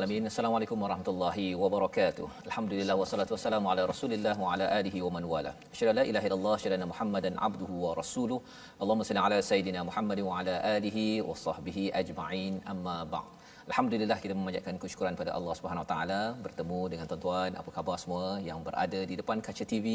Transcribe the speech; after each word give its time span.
Alamin. 0.00 0.24
Assalamualaikum 0.28 0.78
warahmatullahi 0.84 1.46
wabarakatuh. 1.62 2.26
Alhamdulillah 2.48 2.94
wassalatu 3.00 3.32
wassalamu 3.36 3.68
ala 3.72 3.82
Rasulillah 3.90 4.32
wa 4.42 4.52
ala 4.54 4.66
alihi 4.78 5.02
wa 5.04 5.10
man 5.16 5.24
wala. 5.32 5.52
Asyhadu 5.74 5.92
la 5.98 6.04
ilaha 6.10 6.26
illallah, 6.28 6.56
anna 6.76 6.86
Muhammadan 6.92 7.34
abduhu 7.48 7.74
wa 7.84 7.90
rasuluh. 8.00 8.38
Allahumma 8.80 9.04
salli 9.08 9.20
ala 9.26 9.38
sayidina 9.50 9.84
Muhammad 9.88 10.20
wa 10.28 10.40
ala 10.40 10.54
alihi 10.76 11.20
wa 11.20 11.36
sahbihi 11.44 11.92
ajma'in. 12.00 12.54
Amma 12.72 12.96
ba'd. 13.12 13.28
Alhamdulillah 13.68 14.16
kita 14.24 14.34
memanjatkan 14.38 14.76
kesyukuran 14.82 15.14
pada 15.20 15.32
Allah 15.38 15.54
Subhanahu 15.58 15.86
Taala 15.90 16.20
bertemu 16.44 16.80
dengan 16.92 17.04
tuan-tuan 17.10 17.50
apa 17.60 17.70
khabar 17.76 17.96
semua 18.02 18.26
yang 18.48 18.58
berada 18.66 19.00
di 19.10 19.14
depan 19.20 19.38
kaca 19.46 19.64
TV, 19.72 19.86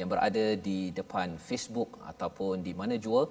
yang 0.00 0.08
berada 0.12 0.44
di 0.66 0.78
depan 0.98 1.38
Facebook 1.48 1.90
ataupun 2.10 2.66
di 2.66 2.72
mana 2.80 2.96
jua. 3.04 3.22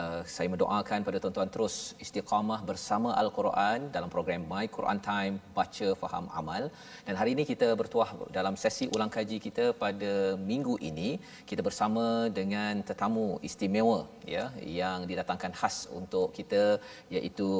Uh, 0.00 0.20
saya 0.34 0.48
mendoakan 0.54 1.06
pada 1.06 1.18
tuan-tuan 1.22 1.50
terus 1.54 1.76
istiqamah 2.04 2.60
bersama 2.70 3.14
Al-Quran 3.22 3.78
dalam 3.96 4.10
program 4.16 4.42
My 4.52 4.64
Quran 4.76 5.00
Time 5.10 5.34
baca 5.58 5.88
faham 6.02 6.26
amal. 6.40 6.64
Dan 7.06 7.14
hari 7.20 7.32
ini 7.38 7.46
kita 7.52 7.70
bertuah 7.82 8.10
dalam 8.38 8.56
sesi 8.64 8.90
ulang 8.94 9.12
kaji 9.16 9.38
kita 9.46 9.66
pada 9.84 10.12
minggu 10.50 10.76
ini 10.90 11.10
kita 11.50 11.62
bersama 11.68 12.06
dengan 12.40 12.82
tetamu 12.90 13.28
istimewa 13.50 14.00
ya 14.34 14.46
yang 14.80 15.06
didatangkan 15.10 15.54
khas 15.60 15.76
untuk 16.00 16.26
kita 16.38 16.62
iaitu 17.16 17.50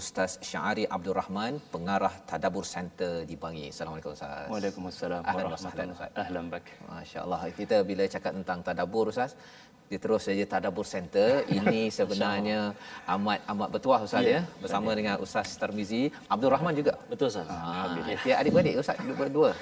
Ustaz 0.00 0.42
Syari 0.42 0.84
Abdul 0.90 1.14
Rahman, 1.14 1.62
pengarah 1.70 2.10
Tadabur 2.26 2.66
Center 2.66 3.22
di 3.30 3.38
Bangi. 3.38 3.70
Assalamualaikum 3.70 4.10
Ustaz. 4.10 4.50
Waalaikumsalam 4.50 5.22
Ahlan 5.22 5.44
warahmatullahi 5.46 5.94
Ustaz. 5.94 6.10
Ahlan 6.22 6.44
bak. 6.50 6.66
Masya-Allah. 6.90 7.40
Kita 7.54 7.76
bila 7.86 8.02
cakap 8.14 8.32
tentang 8.34 8.58
tadabbur 8.66 9.14
Ustaz, 9.14 9.38
dia 9.86 9.98
terus 10.02 10.26
saja 10.26 10.44
Tadabur 10.50 10.82
Center. 10.82 11.46
Ini 11.46 11.80
sebenarnya 11.98 12.74
amat 13.14 13.46
amat 13.54 13.68
bertuah 13.70 14.00
Ustaz 14.02 14.26
ya, 14.26 14.42
bersama 14.58 14.90
dengan 14.98 15.14
Ustaz 15.22 15.54
Tarmizi, 15.62 16.10
Abdul 16.26 16.50
Rahman 16.50 16.74
juga. 16.74 16.98
Betul 17.06 17.30
Ustaz. 17.30 17.46
Ha, 17.46 17.94
dia 18.26 18.34
adik-beradik 18.42 18.82
Ustaz 18.82 18.98
duduk 18.98 19.16
berdua. 19.22 19.54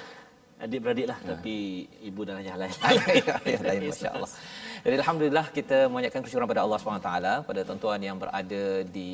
Adik-beradik 0.63 1.05
lah 1.11 1.19
tapi 1.29 1.85
ibu 2.09 2.21
dan 2.25 2.41
ayah 2.41 2.57
lain. 2.57 2.73
ya, 3.53 3.59
lain 3.69 3.81
masya-Allah. 3.93 4.31
Jadi 4.85 4.95
alhamdulillah 5.01 5.45
kita 5.57 5.77
mengucapkan 5.89 6.23
kesyukuran 6.23 6.49
pada 6.51 6.61
Allah 6.63 6.77
SWT 6.79 7.11
pada 7.49 7.61
tuan-tuan 7.67 8.01
yang 8.07 8.17
berada 8.21 8.63
di 8.95 9.11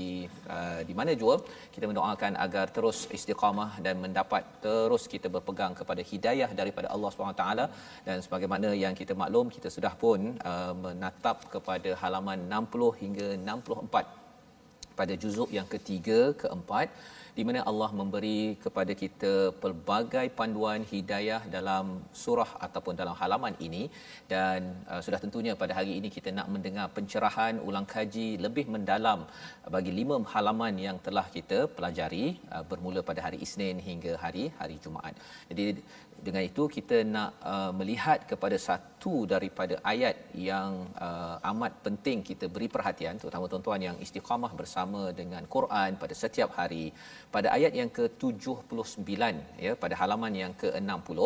uh, 0.56 0.82
di 0.88 0.94
mana 1.00 1.12
jua. 1.22 1.36
Kita 1.74 1.86
mendoakan 1.90 2.34
agar 2.46 2.66
terus 2.76 3.00
istiqamah 3.18 3.78
dan 3.86 4.02
mendapat 4.06 4.44
terus 4.66 5.04
kita 5.14 5.30
berpegang 5.36 5.74
kepada 5.80 6.02
hidayah 6.12 6.50
daripada 6.60 6.90
Allah 6.96 7.10
SWT 7.14 7.46
dan 8.08 8.18
sebagaimana 8.26 8.72
yang 8.84 8.98
kita 9.02 9.14
maklum 9.22 9.54
kita 9.58 9.70
sudah 9.76 9.94
pun 10.04 10.20
uh, 10.52 10.74
menatap 10.86 11.46
kepada 11.54 11.94
halaman 12.02 12.50
60 12.50 13.02
hingga 13.04 13.28
64 13.38 14.98
pada 15.00 15.14
juzuk 15.22 15.50
yang 15.58 15.70
ketiga 15.76 16.20
keempat 16.42 16.90
di 17.40 17.44
mana 17.48 17.60
Allah 17.70 17.90
memberi 18.00 18.40
kepada 18.64 18.94
kita 19.02 19.34
pelbagai 19.64 20.26
panduan 20.40 20.82
hidayah 20.92 21.42
dalam 21.56 21.86
surah 22.22 22.50
ataupun 22.66 22.94
dalam 23.02 23.16
halaman 23.22 23.54
ini 23.68 23.84
dan 24.34 24.60
uh, 24.92 25.02
sudah 25.06 25.20
tentunya 25.24 25.54
pada 25.62 25.74
hari 25.80 25.94
ini 26.00 26.10
kita 26.16 26.30
nak 26.38 26.48
mendengar 26.56 26.88
pencerahan 26.98 27.56
ulang 27.68 27.88
kaji 27.94 28.28
lebih 28.46 28.66
mendalam 28.76 29.22
bagi 29.76 29.94
lima 30.00 30.18
halaman 30.34 30.76
yang 30.88 31.00
telah 31.08 31.26
kita 31.38 31.60
pelajari 31.78 32.26
uh, 32.56 32.64
bermula 32.72 33.04
pada 33.10 33.24
hari 33.28 33.40
Isnin 33.48 33.80
hingga 33.90 34.14
hari 34.24 34.46
hari 34.60 34.78
Jumaat. 34.86 35.16
Jadi 35.52 35.66
dengan 36.28 36.44
itu 36.50 36.64
kita 36.76 36.98
nak 37.16 37.30
uh, 37.52 37.72
melihat 37.80 38.20
kepada 38.32 38.58
satu 38.68 39.14
daripada 39.34 39.76
ayat 39.94 40.16
yang 40.50 40.72
uh, 41.08 41.36
amat 41.52 41.74
penting 41.86 42.20
kita 42.30 42.46
beri 42.56 42.68
perhatian 42.76 43.16
terutama 43.22 43.46
tuan-tuan 43.52 43.82
yang 43.88 43.98
istiqamah 44.06 44.52
bersama 44.62 45.02
dengan 45.20 45.44
Quran 45.56 46.00
pada 46.02 46.16
setiap 46.22 46.52
hari 46.60 46.86
pada 47.36 47.48
ayat 47.58 47.74
yang 47.80 47.90
ke-79 47.98 49.14
ya 49.66 49.74
pada 49.84 49.96
halaman 50.02 50.34
yang 50.42 50.54
ke-60 50.64 51.20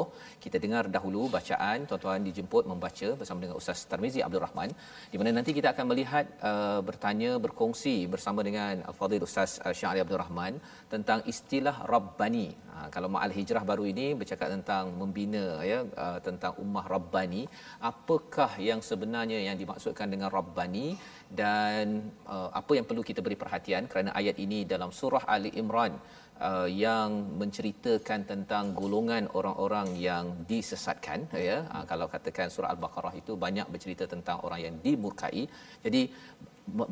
kita 0.45 0.57
dengar 0.65 0.83
dahulu 0.97 1.23
bacaan 1.37 1.87
tuan-tuan 1.89 2.21
dijemput 2.29 2.63
membaca 2.73 3.09
bersama 3.21 3.39
dengan 3.45 3.57
Ustaz 3.61 3.81
Tarmizi 3.91 4.21
Abdul 4.27 4.43
Rahman 4.47 4.69
di 5.13 5.17
mana 5.21 5.31
nanti 5.37 5.53
kita 5.59 5.69
akan 5.73 5.85
melihat 5.93 6.25
uh, 6.51 6.79
bertanya 6.89 7.31
berkongsi 7.45 7.95
bersama 8.15 8.41
dengan 8.49 8.85
Al-Fadhil 8.89 9.27
Ustaz 9.29 9.51
Syahri 9.79 10.01
Abdul 10.05 10.21
Rahman 10.25 10.53
tentang 10.93 11.19
istilah 11.33 11.75
Rabbani. 11.93 12.47
Ha, 12.73 12.89
kalau 12.95 13.09
Ma'al 13.15 13.33
Hijrah 13.37 13.63
baru 13.71 13.83
ini 13.93 14.05
bercakap 14.19 14.49
tentang 14.55 14.83
membina 15.01 15.61
ya 15.71 15.79
uh, 16.03 16.19
tentang 16.27 16.57
ummah 16.63 16.85
Rabbani, 16.93 17.43
apakah 17.89 18.51
yang 18.69 18.81
sebenarnya 18.89 19.39
yang 19.47 19.57
dimaksudkan 19.61 20.09
dengan 20.13 20.29
Rabbani 20.37 20.97
dan 21.41 22.09
uh, 22.25 22.49
apa 22.59 22.71
yang 22.77 22.85
perlu 22.89 23.05
kita 23.09 23.21
beri 23.25 23.37
perhatian 23.43 23.85
kerana 23.91 24.09
ayat 24.21 24.37
ini 24.45 24.65
dalam 24.73 24.89
surah 24.99 25.23
Ali 25.35 25.53
Imran 25.61 25.93
uh, 26.41 26.69
yang 26.85 27.37
menceritakan 27.41 28.25
tentang 28.31 28.73
golongan 28.79 29.29
orang-orang 29.37 29.93
yang 30.09 30.25
disesatkan 30.49 31.29
ya. 31.49 31.57
Uh, 31.69 31.85
kalau 31.91 32.09
katakan 32.09 32.49
surah 32.49 32.73
al-baqarah 32.73 33.13
itu 33.21 33.37
banyak 33.45 33.69
bercerita 33.69 34.09
tentang 34.09 34.41
orang 34.41 34.61
yang 34.65 34.75
dimurkai. 34.81 35.45
Jadi 35.85 36.01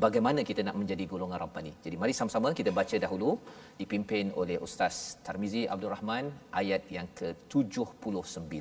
bagaimana 0.03 0.43
kita 0.49 0.61
nak 0.67 0.75
menjadi 0.75 1.03
golongan 1.11 1.39
rabbani 1.43 1.71
jadi 1.85 1.95
mari 2.01 2.13
sama-sama 2.19 2.51
kita 2.59 2.71
baca 2.79 2.95
dahulu 3.05 3.39
dipimpin 3.79 4.35
oleh 4.41 4.57
ustaz 4.65 5.15
Tarmizi 5.25 5.63
Abdul 5.73 5.93
Rahman 5.95 6.27
ayat 6.61 6.83
yang 6.91 7.07
ke-79 7.19 8.57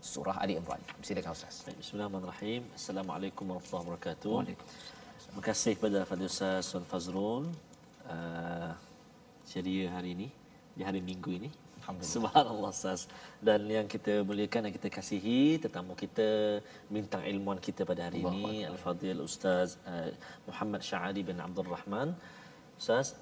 surah 0.00 0.36
Ali 0.40 0.56
Imran 0.60 0.80
silakan 1.04 1.32
ustaz 1.36 1.68
Bismillahirrahmanirrahim. 1.68 2.62
Assalamualaikum 2.78 3.44
warahmatullahi 3.50 3.84
wabarakatuh. 3.86 4.34
Terima 5.28 5.42
kasih 5.44 5.72
kepada 5.76 5.98
Fadil 6.08 6.30
Ustaz 6.32 6.72
Fazrul 6.88 7.44
uh, 8.08 8.72
ceria 9.44 9.92
hari 9.92 10.16
ini 10.16 10.28
di 10.72 10.82
hari 10.88 11.04
Minggu 11.04 11.30
ini. 11.36 11.50
Subhanallah 11.96 12.70
Ustaz. 12.70 13.00
Dan 13.40 13.60
yang 13.76 13.86
kita 13.94 14.20
muliakan 14.28 14.68
dan 14.68 14.72
kita 14.76 14.88
kasihi 14.92 15.56
tetamu 15.64 15.96
kita 15.96 16.60
bintang 16.92 17.22
ilmuan 17.24 17.58
kita 17.66 17.82
pada 17.90 18.08
hari 18.08 18.20
ini 18.20 18.68
Al-Fadil 18.70 19.20
Ustaz 19.24 19.80
uh, 19.88 20.10
Muhammad 20.48 20.84
Syahadi 20.84 21.22
bin 21.24 21.40
Abdul 21.40 21.68
Rahman. 21.76 22.12
Ustaz 22.80 23.16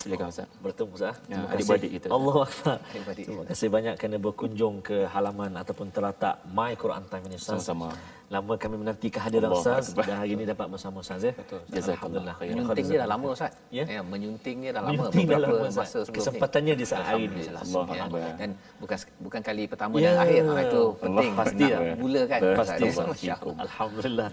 Silakan 0.00 0.28
Ustaz. 0.32 0.48
bertemu 0.64 0.92
Ustaz. 0.96 1.16
Ya, 1.32 1.44
adik-beradik 1.52 1.90
kasih. 1.92 1.96
kita. 2.00 2.06
Allah 2.16 2.36
Akbar. 2.48 2.78
Terima 3.16 3.44
kasih 3.50 3.68
banyak 3.76 3.94
kerana 4.00 4.18
berkunjung 4.26 4.74
ke 4.88 4.98
halaman 5.14 5.52
ataupun 5.62 5.88
terletak 5.92 6.34
My 6.56 6.72
Quran 6.82 7.04
Time 7.10 7.24
ini 7.28 7.36
Ustaz. 7.36 7.60
Sama-sama. 7.60 8.19
Lama 8.30 8.54
kami 8.54 8.78
menanti 8.78 9.10
kehadiran 9.10 9.50
Allah 9.50 9.58
Ustaz 9.58 9.90
Akbar. 9.90 10.06
dan 10.06 10.16
hari 10.22 10.38
ini 10.38 10.46
dapat 10.46 10.70
bersama 10.70 11.02
Ustaz 11.02 11.18
ya. 11.18 11.34
Betul. 11.34 11.66
Jazakallah 11.66 12.34
khairan. 12.38 12.62
menyunting 12.62 12.86
dia 12.86 12.98
dah 13.02 13.08
lama 13.10 13.26
ustaz 13.34 13.52
Ya? 13.74 13.84
ya 13.90 14.00
menyunting 14.06 14.56
dia 14.62 14.70
dah 14.70 14.82
lama 14.86 14.92
Menyunting 14.94 15.26
dah 15.26 15.34
beberapa 15.34 15.56
lama, 15.58 15.66
Ustaz. 15.66 15.82
masa 15.82 15.98
sebelum 16.06 16.14
Kesempatannya 16.22 16.74
di 16.78 16.84
saat 16.86 17.04
hari 17.10 17.22
ini. 17.26 17.42
Alhamdulillah, 17.42 17.62
Allah 17.66 17.84
ya. 17.90 18.02
Akbar. 18.06 18.20
dan 18.38 18.50
bukan 18.78 18.96
bukan 19.18 19.40
kali 19.42 19.62
pertama 19.66 19.92
Ya. 19.98 20.02
dan 20.06 20.14
akhir 20.22 20.40
ha, 20.46 20.54
itu 20.62 20.82
penting 21.02 21.30
pasti 21.34 21.64
nak 21.66 21.74
lah. 21.74 21.96
mula 21.98 22.22
kan 22.24 22.40
Pasti 22.54 22.82
Ustaz, 22.86 23.02
ya? 23.02 23.34
Ustaz. 23.34 23.38
Allah. 23.42 23.56
Alhamdulillah. 23.66 24.28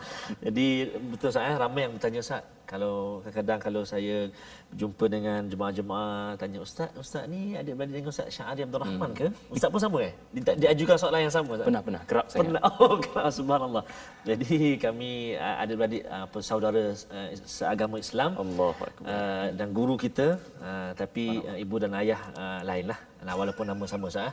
Jadi 0.46 0.68
betul 1.10 1.30
saya 1.34 1.50
ramai 1.58 1.82
yang 1.82 1.94
bertanya 1.98 2.22
Ustaz. 2.22 2.44
Kalau 2.68 3.24
kadang-kadang 3.24 3.60
kalau 3.64 3.82
saya 3.82 4.28
jumpa 4.76 5.08
dengan 5.08 5.40
jemaah-jemaah 5.48 6.36
tanya 6.36 6.60
Ustaz, 6.60 6.92
Ustaz 7.00 7.24
ni 7.26 7.56
adik-beradik 7.56 7.96
dengan 7.96 8.12
Ustaz 8.12 8.28
Syahari 8.28 8.68
Abdul 8.68 8.84
Rahman 8.84 9.16
ke? 9.16 9.32
Ustaz 9.48 9.72
pun 9.72 9.80
sama 9.80 10.04
eh? 10.04 10.12
Dia, 10.36 10.52
dia 10.54 10.70
ajukan 10.76 11.00
soalan 11.00 11.24
yang 11.24 11.32
sama 11.32 11.56
Ustaz. 11.56 11.64
Pernah 11.72 11.80
pernah 11.82 12.02
kerap 12.04 12.26
saya. 12.28 12.40
Pernah. 12.44 12.62
Oh, 12.78 13.00
kelas 13.00 13.40
subhanallah. 13.40 13.84
Jadi 14.30 14.76
kami 14.76 15.40
uh, 15.40 15.56
ada 15.64 15.74
beradik 15.80 16.04
uh, 16.04 16.44
saudara 16.44 16.84
uh, 16.92 17.30
seagama 17.48 17.96
Islam. 18.06 18.36
Allah 18.36 18.76
uh, 18.76 19.48
dan 19.56 19.72
guru 19.72 19.96
kita 19.96 20.36
uh, 20.60 20.92
tapi 21.02 21.40
uh, 21.40 21.58
ibu 21.64 21.76
dan 21.80 21.96
ayah 21.96 22.20
uh, 22.36 22.60
lainlah. 22.68 23.00
Nah, 23.28 23.36
walaupun 23.40 23.66
nama 23.72 23.86
sama 23.92 24.08
sah. 24.16 24.32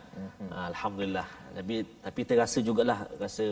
Uh, 0.55 0.65
Alhamdulillah. 0.71 1.27
Tapi 1.57 1.77
tapi 2.07 2.21
terasa 2.31 2.59
jugalah 2.69 2.99
rasa 3.23 3.47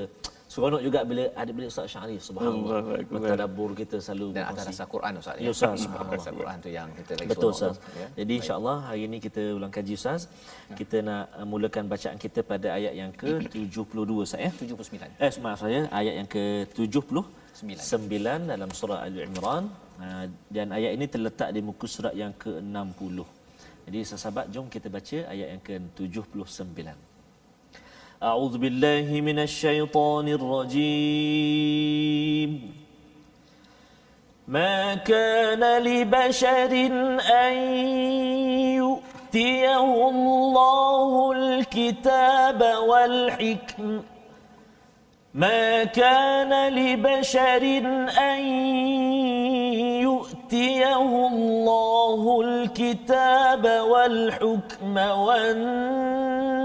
seronok 0.52 0.80
juga 0.86 1.00
bila 1.10 1.24
ada 1.42 1.50
bila 1.56 1.66
Ustaz 1.72 1.90
Syarif 1.94 2.20
subhanallah. 2.28 2.78
Bertadabbur 3.14 3.70
kita 3.80 3.96
selalu 4.06 4.28
dan 4.36 4.44
atas 4.50 4.66
rasa 4.70 4.84
Quran 4.94 5.12
Ustaz 5.22 5.36
ya. 5.44 5.50
Ustaz 5.54 5.82
subhanallah. 5.84 6.20
Rasa 6.20 6.30
Quran 6.38 6.56
tu 6.64 6.70
yang 6.78 6.88
kita 6.98 7.12
lagi 7.18 7.28
Betul 7.32 7.50
Ustaz. 7.56 7.74
Ya. 8.00 8.06
Jadi 8.20 8.32
insya-Allah 8.40 8.76
hari 8.88 9.02
ini 9.08 9.18
kita 9.26 9.42
ulang 9.58 9.72
kaji 9.76 9.92
Ustaz. 10.00 10.20
Ya. 10.70 10.76
Kita 10.80 10.96
nak 11.08 11.24
uh, 11.38 11.46
mulakan 11.52 11.84
bacaan 11.92 12.16
kita 12.24 12.40
pada 12.52 12.68
ayat 12.78 12.94
yang 13.02 13.10
ke-72 13.20 14.10
Ustaz 14.26 14.40
ya. 14.46 14.50
79. 14.62 15.26
Eh 15.26 15.32
maaf 15.44 15.58
saya 15.66 15.80
ayat 16.00 16.14
yang 16.20 16.28
ke-79 16.34 18.22
dalam 18.52 18.70
surah 18.78 18.98
Al-Imran 19.10 19.64
uh, 20.06 20.24
dan 20.56 20.66
ayat 20.78 20.92
ini 20.98 21.06
terletak 21.14 21.50
di 21.56 21.62
muka 21.70 21.86
surat 21.96 22.14
yang 22.24 22.34
ke-60. 22.44 23.41
Jadi 23.87 23.99
sahabat 24.03 24.51
jom 24.51 24.67
kita 24.67 24.91
baca 24.91 25.17
ayat 25.31 25.47
yang 25.55 25.63
ke-79. 25.63 26.91
أعوذ 28.17 28.57
بالله 28.57 29.21
من 29.21 29.37
الشيطان 29.45 30.27
الرجيم 30.41 31.71
ما 34.47 34.95
كان 34.95 35.61
لبشر 35.83 36.71
أن 37.21 37.53
يؤتيه 38.81 40.09
الله 40.09 41.31
الكتاب 41.31 42.61
والحكم 42.89 44.01
ما 45.33 45.83
كان 45.83 46.73
لبشر 46.73 47.63
أن 48.17 48.41
يؤتيه 50.52 51.26
الله 51.28 52.40
الكتاب 52.44 53.64
والحكم 53.88 54.96
والنبوة 54.96 56.60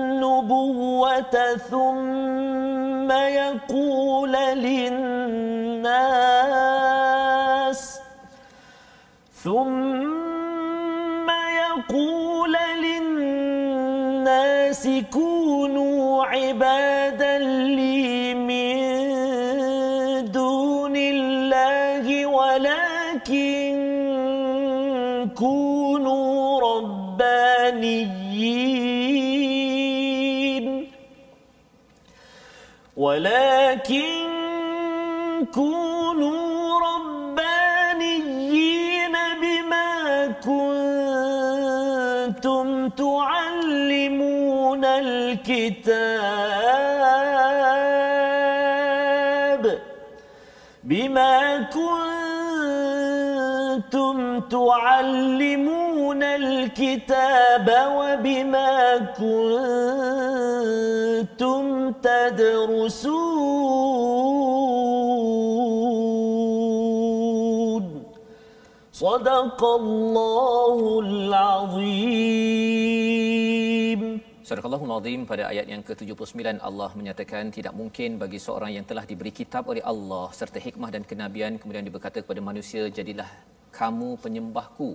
ثم 1.70 3.12
يقول 3.12 4.32
للناس 4.32 5.88
ثم 9.44 9.87
ولكن 33.18 34.30
كونوا 35.54 36.80
ربانيين 37.70 38.36
بما 39.42 40.28
كنتم 42.38 42.90
تعلمون 42.90 44.86
الكتاب 44.86 46.28
بما 50.84 51.58
كنتم 53.88 54.40
تعلمون 54.40 56.24
الكتاب 56.24 57.68
وبما 57.96 58.98
كنتم 59.18 59.98
تدرسون 62.07 63.03
صدق 68.93 69.61
الله 69.81 70.79
العظيم 71.07 72.43
Surah 74.43 74.67
Al-Azim 74.69 75.21
pada 75.31 75.45
ayat 75.53 75.67
yang 75.73 75.83
ke-79 75.87 76.61
Allah 76.69 76.91
menyatakan 76.99 77.45
tidak 77.57 77.73
mungkin 77.81 78.11
bagi 78.23 78.39
seorang 78.47 78.71
yang 78.77 78.85
telah 78.91 79.05
diberi 79.11 79.33
kitab 79.39 79.63
oleh 79.73 79.81
Allah 79.93 80.27
serta 80.39 80.59
hikmah 80.67 80.91
dan 80.95 81.03
kenabian 81.11 81.53
kemudian 81.63 81.87
dia 81.87 81.95
berkata 81.97 82.19
kepada 82.25 82.41
manusia 82.51 82.83
jadilah 82.99 83.31
kamu 83.81 84.09
penyembahku 84.25 84.91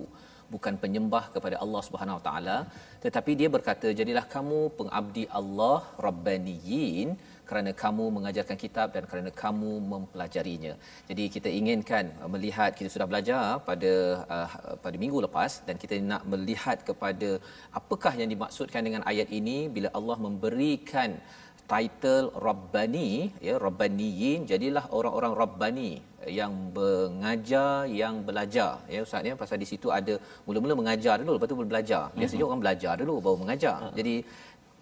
bukan 0.53 0.75
penyembah 0.83 1.23
kepada 1.35 1.55
Allah 1.63 1.81
Subhanahu 1.87 2.17
Wa 2.19 2.23
Taala 2.27 2.57
tetapi 3.05 3.31
dia 3.39 3.49
berkata 3.55 3.87
jadilah 3.99 4.25
kamu 4.35 4.59
pengabdi 4.79 5.25
Allah 5.39 5.77
rabbaniyin 6.07 7.09
kerana 7.49 7.71
kamu 7.83 8.05
mengajarkan 8.17 8.57
kitab 8.63 8.87
dan 8.95 9.03
kerana 9.09 9.29
kamu 9.43 9.71
mempelajarinya. 9.91 10.73
Jadi 11.09 11.23
kita 11.35 11.49
inginkan 11.59 12.05
melihat 12.33 12.71
kita 12.79 12.89
sudah 12.93 13.07
belajar 13.11 13.43
pada 13.67 13.91
uh, 14.35 14.49
pada 14.85 14.97
minggu 15.03 15.19
lepas 15.27 15.51
dan 15.67 15.75
kita 15.83 15.97
nak 16.11 16.23
melihat 16.33 16.77
kepada 16.89 17.29
apakah 17.79 18.13
yang 18.21 18.29
dimaksudkan 18.33 18.81
dengan 18.87 19.03
ayat 19.11 19.29
ini 19.39 19.57
bila 19.75 19.91
Allah 19.99 20.17
memberikan 20.27 21.11
title 21.71 22.27
Rabbani 22.47 23.09
ya 23.47 23.55
Rabbaniyin 23.65 24.39
jadilah 24.51 24.85
orang-orang 24.97 25.33
Rabbani 25.43 25.91
yang 26.39 26.53
mengajar 26.77 27.87
yang 28.01 28.15
belajar 28.27 28.71
ya 28.93 28.99
ustaz 29.05 29.27
ya 29.29 29.35
pasal 29.41 29.57
di 29.63 29.67
situ 29.71 29.87
ada 29.99 30.15
mula-mula 30.47 30.75
mengajar 30.81 31.15
dulu 31.21 31.35
lepas 31.35 31.49
tu 31.51 31.57
belajar 31.73 32.03
biasanya 32.11 32.35
mm-hmm. 32.35 32.49
orang 32.49 32.61
belajar 32.63 32.93
dulu 33.01 33.13
baru 33.25 33.37
mengajar 33.43 33.75
uh-huh. 33.79 33.95
jadi 33.99 34.15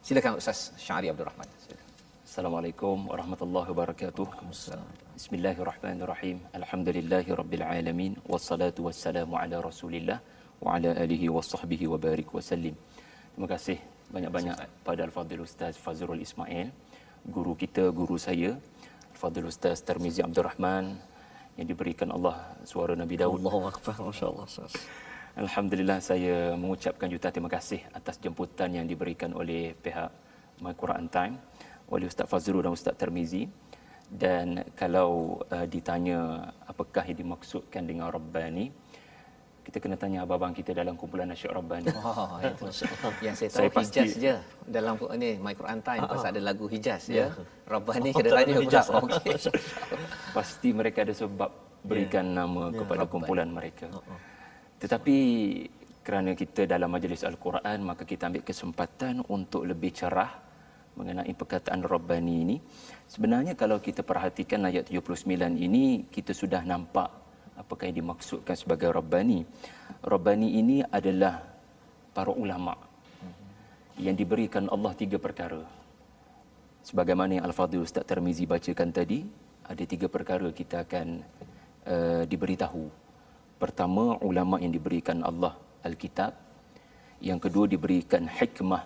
silakan 0.05 0.33
ustaz 0.41 0.59
Syari 0.85 1.09
Abdul 1.13 1.29
Rahman 1.29 1.47
silakan. 1.63 1.87
Assalamualaikum 2.31 3.11
warahmatullahi 3.11 3.67
wabarakatuh. 3.75 4.25
Bismillahirrahmanirrahim. 5.19 6.37
Alhamdulillahirabbil 6.59 7.65
alamin 7.67 8.15
wassalatu 8.33 8.87
wassalamu 8.87 9.35
ala 9.41 9.59
Rasulillah 9.59 10.17
wa 10.63 10.79
ala 10.79 10.95
alihi 11.03 11.27
washabbihi 11.27 11.91
wa 11.91 11.99
barik 12.05 12.31
wasallim. 12.37 12.75
Terima 13.35 13.49
kasih 13.51 13.90
banyak-banyak 14.11 14.55
pada 14.87 15.01
Al-Fadhil 15.07 15.43
Ustaz 15.47 15.79
Fazrul 15.79 16.19
Ismail, 16.19 16.67
guru 17.35 17.55
kita, 17.55 17.89
guru 17.95 18.19
saya, 18.19 18.59
Al-Fadhil 19.15 19.47
Ustaz 19.47 19.79
Tarmizi 19.87 20.19
Abdul 20.19 20.45
Rahman 20.45 20.99
yang 21.55 21.67
diberikan 21.71 22.11
Allah 22.11 22.35
suara 22.67 22.93
Nabi 22.93 23.15
Daud. 23.15 23.39
Allahu 23.39 23.71
akbar, 23.71 23.95
masya-Allah. 24.11 24.47
Alhamdulillah 25.31 26.03
saya 26.03 26.59
mengucapkan 26.59 27.07
juta 27.07 27.31
terima 27.31 27.47
kasih 27.47 27.79
atas 27.95 28.19
jemputan 28.19 28.75
yang 28.75 28.83
diberikan 28.83 29.31
oleh 29.31 29.71
pihak 29.79 30.11
My 30.59 30.75
Quran 30.75 31.07
Time 31.07 31.39
oleh 31.87 32.11
Ustaz 32.11 32.27
Fazrul 32.27 32.67
dan 32.67 32.75
Ustaz 32.75 32.99
Termizi 32.99 33.47
dan 34.11 34.67
kalau 34.75 35.39
uh, 35.47 35.63
ditanya 35.63 36.51
apakah 36.67 37.07
yang 37.07 37.23
dimaksudkan 37.23 37.87
dengan 37.87 38.11
Rabbani 38.11 38.75
kita 39.61 39.77
kena 39.77 39.93
tanya 39.93 40.25
abang-abang 40.25 40.57
kita 40.57 40.73
dalam 40.73 40.97
kumpulan 40.97 41.29
nasyid 41.29 41.53
Rabbani. 41.53 41.93
Oh, 42.01 42.37
itu 42.41 42.65
yang 43.21 43.35
saya 43.37 43.49
tahu 43.53 43.61
saya 43.61 43.69
pasti, 43.69 43.99
Hijaz 44.01 44.11
je 44.17 44.35
dalam 44.65 44.97
ni 45.21 45.37
My 45.37 45.53
Quran 45.53 45.79
Time 45.85 46.01
pasal 46.09 46.33
ada 46.33 46.41
lagu 46.41 46.65
Hijaz 46.65 47.07
ya. 47.07 47.29
ya. 47.29 47.45
Rabbani 47.69 48.09
oh, 48.09 48.13
kedengarannya 48.17 48.55
pula. 48.57 48.81
Okey. 49.05 49.35
pasti 50.33 50.69
mereka 50.73 51.05
ada 51.05 51.13
sebab 51.13 51.49
berikan 51.85 52.25
yeah. 52.25 52.37
nama 52.41 52.63
yeah. 52.69 52.77
kepada 52.81 53.03
Rabbani. 53.05 53.13
kumpulan 53.13 53.49
mereka. 53.53 53.87
Uh-uh. 53.93 54.19
Tetapi 54.81 55.17
kerana 56.01 56.33
kita 56.33 56.65
dalam 56.65 56.89
majlis 56.89 57.21
Al-Quran 57.21 57.85
maka 57.85 58.03
kita 58.09 58.33
ambil 58.33 58.41
kesempatan 58.41 59.21
untuk 59.29 59.69
lebih 59.69 59.93
cerah 59.93 60.51
mengenai 60.97 61.31
perkataan 61.31 61.85
Rabbani 61.85 62.35
ini. 62.43 62.57
Sebenarnya 63.07 63.53
kalau 63.55 63.79
kita 63.79 64.03
perhatikan 64.03 64.67
ayat 64.67 64.87
79 64.91 65.55
ini, 65.55 66.07
kita 66.11 66.35
sudah 66.35 66.63
nampak 66.63 67.20
apakah 67.55 67.89
yang 67.89 68.05
dimaksudkan 68.05 68.55
sebagai 68.55 68.91
Rabbani. 68.91 69.43
Rabbani 70.01 70.59
ini 70.59 70.81
adalah 70.85 71.43
para 72.11 72.31
ulama 72.31 72.75
yang 74.01 74.15
diberikan 74.17 74.67
Allah 74.71 74.91
tiga 74.97 75.21
perkara. 75.21 75.61
Sebagaimana 76.81 77.37
yang 77.37 77.45
Al-Fadhil 77.45 77.85
Ustaz 77.85 78.07
Termizi 78.09 78.49
bacakan 78.49 78.89
tadi, 78.89 79.21
ada 79.69 79.83
tiga 79.85 80.09
perkara 80.09 80.49
kita 80.49 80.81
akan 80.81 81.07
uh, 81.85 82.23
diberitahu. 82.25 82.89
Pertama, 83.61 84.17
ulama 84.25 84.57
yang 84.57 84.73
diberikan 84.73 85.21
Allah 85.21 85.53
Al-Kitab. 85.85 86.33
Yang 87.21 87.39
kedua, 87.45 87.69
diberikan 87.69 88.25
hikmah. 88.25 88.81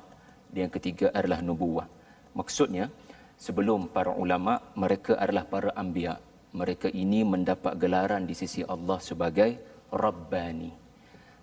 Dan 0.52 0.68
yang 0.68 0.74
ketiga 0.76 1.08
adalah 1.16 1.40
nubuah. 1.40 1.88
Maksudnya, 2.36 2.92
sebelum 3.40 3.88
para 3.88 4.12
ulama, 4.12 4.60
mereka 4.76 5.16
adalah 5.16 5.48
para 5.48 5.72
anbiya. 5.80 6.20
Mereka 6.56 6.88
ini 6.96 7.28
mendapat 7.28 7.76
gelaran 7.76 8.24
di 8.24 8.32
sisi 8.32 8.64
Allah 8.64 8.96
sebagai 9.04 9.60
Rabbani. 9.92 10.72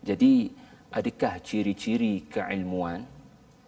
Jadi, 0.00 0.49
adakah 0.88 1.37
ciri-ciri 1.45 2.25
keilmuan 2.33 3.04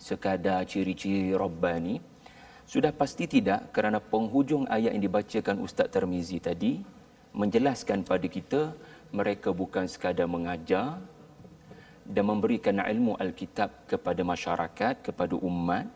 sekadar 0.01 0.67
ciri-ciri 0.69 1.33
Rabbani 1.33 2.17
Sudah 2.65 2.97
pasti 2.97 3.29
tidak 3.29 3.77
kerana 3.77 4.01
penghujung 4.01 4.65
ayat 4.73 4.97
yang 4.97 5.05
dibacakan 5.05 5.61
Ustaz 5.61 5.93
Termizi 5.93 6.41
tadi 6.41 6.81
menjelaskan 7.37 8.09
pada 8.09 8.25
kita 8.25 8.73
mereka 9.13 9.53
bukan 9.53 9.85
sekadar 9.85 10.25
mengajar 10.25 10.97
dan 12.09 12.25
memberikan 12.25 12.81
ilmu 12.81 13.21
Alkitab 13.21 13.85
kepada 13.85 14.25
masyarakat, 14.25 14.95
kepada 15.05 15.35
umat, 15.37 15.89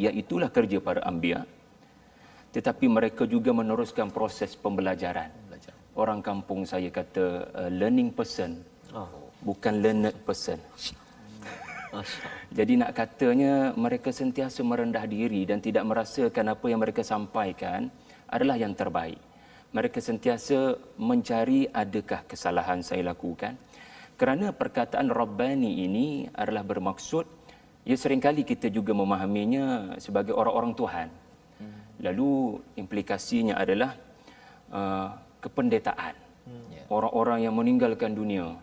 iaitulah 0.00 0.48
kerja 0.48 0.80
para 0.80 1.04
anbiya. 1.04 1.44
Tetapi 2.52 2.84
mereka 2.86 3.24
juga 3.24 3.50
meneruskan 3.56 4.12
proses 4.12 4.52
pembelajaran. 4.52 5.32
Orang 5.92 6.24
kampung 6.24 6.64
saya 6.64 6.88
kata 6.88 7.52
uh, 7.52 7.70
learning 7.72 8.16
person, 8.16 8.64
oh. 8.96 9.28
bukan 9.44 9.84
learned 9.84 10.16
person. 10.24 10.56
Jadi 12.56 12.80
nak 12.80 12.96
katanya 12.96 13.76
mereka 13.76 14.08
sentiasa 14.08 14.64
merendah 14.64 15.04
diri 15.04 15.44
dan 15.44 15.60
tidak 15.60 15.84
merasakan 15.84 16.56
apa 16.56 16.64
yang 16.72 16.80
mereka 16.80 17.04
sampaikan 17.04 17.92
adalah 18.24 18.56
yang 18.56 18.72
terbaik. 18.72 19.20
Mereka 19.72 20.00
sentiasa 20.00 20.76
mencari 20.96 21.68
adakah 21.68 22.24
kesalahan 22.24 22.80
saya 22.80 23.12
lakukan. 23.12 23.56
Kerana 24.16 24.52
perkataan 24.52 25.08
Rabbani 25.12 25.84
ini 25.84 26.28
adalah 26.32 26.64
bermaksud 26.64 27.24
ya 27.84 27.96
seringkali 27.96 28.44
kita 28.48 28.68
juga 28.72 28.96
memahaminya 28.96 29.96
sebagai 30.00 30.36
orang-orang 30.36 30.72
Tuhan. 30.76 31.08
Lalu 32.02 32.58
implikasinya 32.76 33.54
adalah 33.56 33.94
uh, 34.74 35.14
kependetaan. 35.38 36.14
Ya. 36.74 36.82
Orang-orang 36.90 37.46
yang 37.46 37.54
meninggalkan 37.54 38.18
dunia 38.18 38.58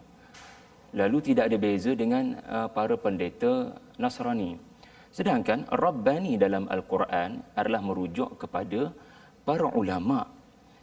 lalu 0.93 1.21
tidak 1.21 1.53
ada 1.53 1.57
beza 1.61 1.91
dengan 1.93 2.37
uh, 2.49 2.67
para 2.69 2.97
pendeta 2.97 3.77
Nasrani. 4.01 4.57
Sedangkan 5.09 5.65
Rabbani 5.69 6.37
dalam 6.37 6.69
Al-Quran 6.69 7.41
adalah 7.57 7.81
merujuk 7.81 8.37
kepada 8.41 8.93
para 9.45 9.65
ulama 9.73 10.29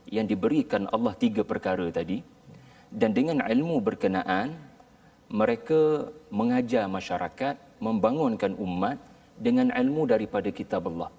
yang 0.06 0.26
diberikan 0.26 0.86
Allah 0.90 1.14
tiga 1.14 1.42
perkara 1.42 1.86
tadi 1.90 2.22
dan 2.90 3.10
dengan 3.14 3.42
ilmu 3.42 3.82
berkenaan 3.82 4.54
mereka 5.26 6.10
mengajar 6.30 6.86
masyarakat 6.86 7.58
membangunkan 7.82 8.54
umat 8.54 8.98
dengan 9.34 9.74
ilmu 9.74 10.06
daripada 10.06 10.50
kitab 10.54 10.86
Allah. 10.86 11.10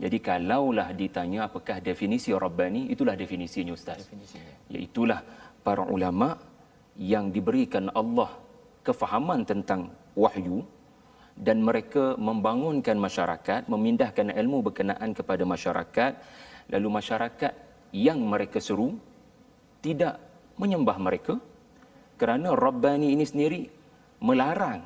Jadi 0.00 0.18
kalaulah 0.18 0.90
ditanya 0.96 1.52
apakah 1.52 1.78
definisi 1.84 2.32
Rabbani 2.32 2.88
itulah 2.88 3.12
definisinya 3.12 3.76
ustaz. 3.76 4.08
Definisinya. 4.08 4.72
Iaitulah 4.72 5.20
para 5.60 5.84
ulama 5.84 6.36
yang 6.96 7.28
diberikan 7.32 7.92
Allah 7.92 8.32
kefahaman 8.82 9.46
tentang 9.46 9.92
wahyu 10.18 10.64
dan 11.38 11.64
mereka 11.64 12.18
membangunkan 12.20 12.96
masyarakat, 12.98 13.68
memindahkan 13.68 14.36
ilmu 14.36 14.68
berkenaan 14.68 15.16
kepada 15.16 15.44
masyarakat, 15.48 16.12
lalu 16.68 16.88
masyarakat 16.92 17.52
yang 17.92 18.20
mereka 18.20 18.60
seru 18.60 18.96
tidak 19.80 20.20
menyembah 20.60 20.96
mereka 21.00 21.36
kerana 22.20 22.52
Rabbani 22.52 23.12
ini 23.16 23.24
sendiri 23.24 23.60
melarang 24.22 24.84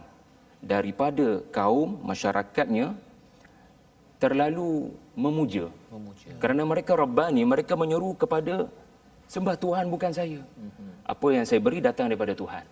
daripada 0.63 1.45
kaum 1.53 2.01
masyarakatnya 2.03 2.97
terlalu 4.17 4.93
memuja. 5.17 5.69
memuja. 5.93 6.29
Kerana 6.41 6.63
mereka 6.65 6.93
Rabbani, 6.97 7.43
mereka 7.45 7.77
menyeru 7.77 8.17
kepada 8.17 8.69
sembah 9.29 9.57
Tuhan 9.61 9.85
bukan 9.93 10.13
saya. 10.13 10.41
Mm-hmm. 10.41 10.91
Apa 11.05 11.27
yang 11.37 11.45
saya 11.45 11.61
beri 11.61 11.79
datang 11.85 12.09
daripada 12.09 12.33
Tuhan. 12.33 12.65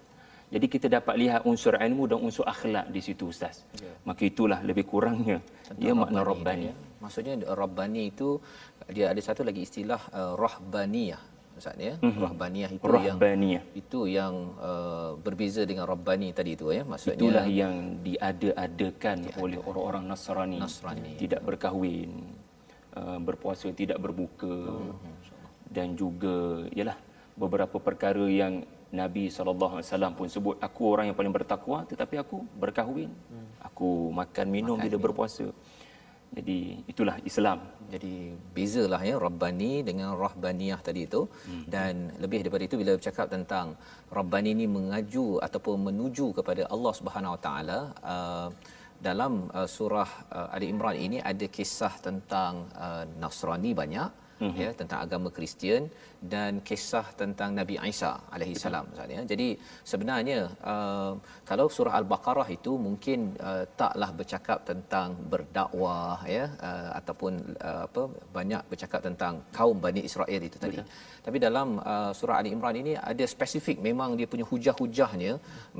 Jadi 0.54 0.66
kita 0.70 0.86
dapat 0.86 1.14
lihat 1.18 1.40
unsur 1.50 1.74
ilmu 1.74 2.04
dan 2.06 2.18
unsur 2.22 2.46
akhlak 2.46 2.86
di 2.94 3.00
situ 3.02 3.32
Ustaz. 3.32 3.66
Ya. 3.80 3.90
Maka 4.06 4.22
itulah 4.28 4.60
lebih 4.62 4.86
kurangnya 4.86 5.42
Tentang 5.66 5.82
ia 5.82 5.92
makna 5.96 6.20
Rabbani. 6.22 6.68
Ya. 6.70 6.74
Maksudnya 7.02 7.34
Rabbani 7.42 8.02
itu 8.12 8.38
dia 8.92 9.10
ada 9.10 9.18
satu 9.18 9.42
lagi 9.42 9.66
istilah 9.66 9.98
uh, 10.14 10.32
Rahbaniyah. 10.38 11.33
Ustaz 11.54 11.78
ya. 11.78 11.94
Mm-hmm. 12.02 12.22
Rahbaniyah 12.26 12.70
itu 12.74 12.84
Rahbaniyah. 12.86 13.62
yang 13.62 13.78
itu 13.78 14.00
yang 14.10 14.34
uh, 14.58 15.12
berbeza 15.18 15.62
dengan 15.62 15.86
Rabbani 15.86 16.34
tadi 16.34 16.58
itu 16.58 16.74
ya. 16.74 16.82
Maksudnya 16.82 17.18
itulah 17.18 17.46
yang 17.46 17.74
diada-adakan 18.02 19.16
diada. 19.30 19.40
oleh 19.40 19.58
orang-orang 19.62 20.04
Nasrani. 20.10 20.58
Nasrani. 20.58 21.14
Tidak 21.14 21.40
berkahwin, 21.40 22.10
uh, 22.98 23.18
berpuasa 23.22 23.70
tidak 23.70 24.02
berbuka. 24.02 24.50
Mm-hmm 24.50 25.34
dan 25.74 25.98
juga 25.98 26.62
ialah 26.70 26.94
beberapa 27.34 27.82
perkara 27.82 28.30
yang 28.30 28.62
Nabi 28.94 29.26
SAW 29.26 30.14
pun 30.14 30.30
sebut 30.30 30.54
aku 30.62 30.82
orang 30.86 31.10
yang 31.10 31.18
paling 31.18 31.34
bertakwa 31.34 31.82
tetapi 31.82 32.22
aku 32.22 32.46
berkahwin 32.54 33.10
hmm. 33.10 33.46
aku 33.58 34.14
makan 34.14 34.46
minum 34.46 34.78
makan 34.78 34.86
bila 34.86 34.94
minum. 34.94 35.06
berpuasa 35.10 35.46
jadi 36.36 36.58
itulah 36.92 37.16
Islam. 37.30 37.58
Jadi 37.94 38.14
bezalah 38.56 39.00
ya 39.08 39.16
Rabbani 39.24 39.72
dengan 39.88 40.08
Rahbaniyah 40.22 40.80
tadi 40.86 41.02
itu. 41.08 41.22
Hmm. 41.46 41.64
dan 41.74 41.94
lebih 42.22 42.38
daripada 42.42 42.64
itu 42.68 42.76
bila 42.80 42.92
bercakap 42.98 43.26
tentang 43.34 43.66
Rabbani 44.18 44.50
ini 44.56 44.66
mengaju 44.76 45.26
ataupun 45.46 45.76
menuju 45.88 46.26
kepada 46.38 46.62
Allah 46.74 46.92
Subhanahu 46.98 47.34
Wa 47.36 47.40
Taala 47.46 47.78
uh, 48.14 48.48
dalam 49.06 49.32
uh, 49.58 49.68
surah 49.76 50.10
uh, 50.36 50.54
Ali 50.54 50.66
Imran 50.72 50.96
ini 51.06 51.18
ada 51.32 51.46
kisah 51.56 51.94
tentang 52.06 52.66
uh, 52.86 53.04
Nasrani 53.22 53.72
banyak 53.82 54.08
mm-hmm. 54.40 54.62
ya 54.64 54.70
tentang 54.80 54.98
agama 55.04 55.28
Kristian 55.36 55.82
dan 56.34 56.52
kisah 56.68 57.06
tentang 57.20 57.50
Nabi 57.58 57.76
Isa 57.92 58.12
alaihi 58.34 58.56
salam 58.64 58.84
misalnya. 58.92 59.20
Jadi 59.32 59.48
sebenarnya 59.90 60.40
uh, 60.72 61.12
kalau 61.50 61.66
surah 61.76 61.94
Al-Baqarah 62.00 62.48
itu 62.56 62.72
mungkin 62.86 63.36
uh, 63.50 63.64
taklah 63.80 64.10
bercakap 64.20 64.58
tentang 64.70 65.08
berdakwah 65.32 66.18
ya 66.36 66.44
uh, 66.68 66.90
ataupun 67.00 67.32
uh, 67.68 67.82
apa 67.88 68.02
banyak 68.36 68.62
bercakap 68.72 69.00
tentang 69.08 69.44
kaum 69.58 69.78
Bani 69.84 70.02
Israel 70.08 70.40
itu 70.48 70.56
tadi. 70.64 70.80
Betul. 70.80 71.22
Tapi 71.26 71.36
dalam 71.46 71.68
uh, 71.92 72.12
surah 72.18 72.40
Ali 72.40 72.50
Imran 72.56 72.76
ini 72.82 72.92
ada 72.96 73.24
spesifik 73.34 73.78
memang 73.88 74.16
dia 74.18 74.28
punya 74.32 74.46
hujah-hujahnya 74.48 75.32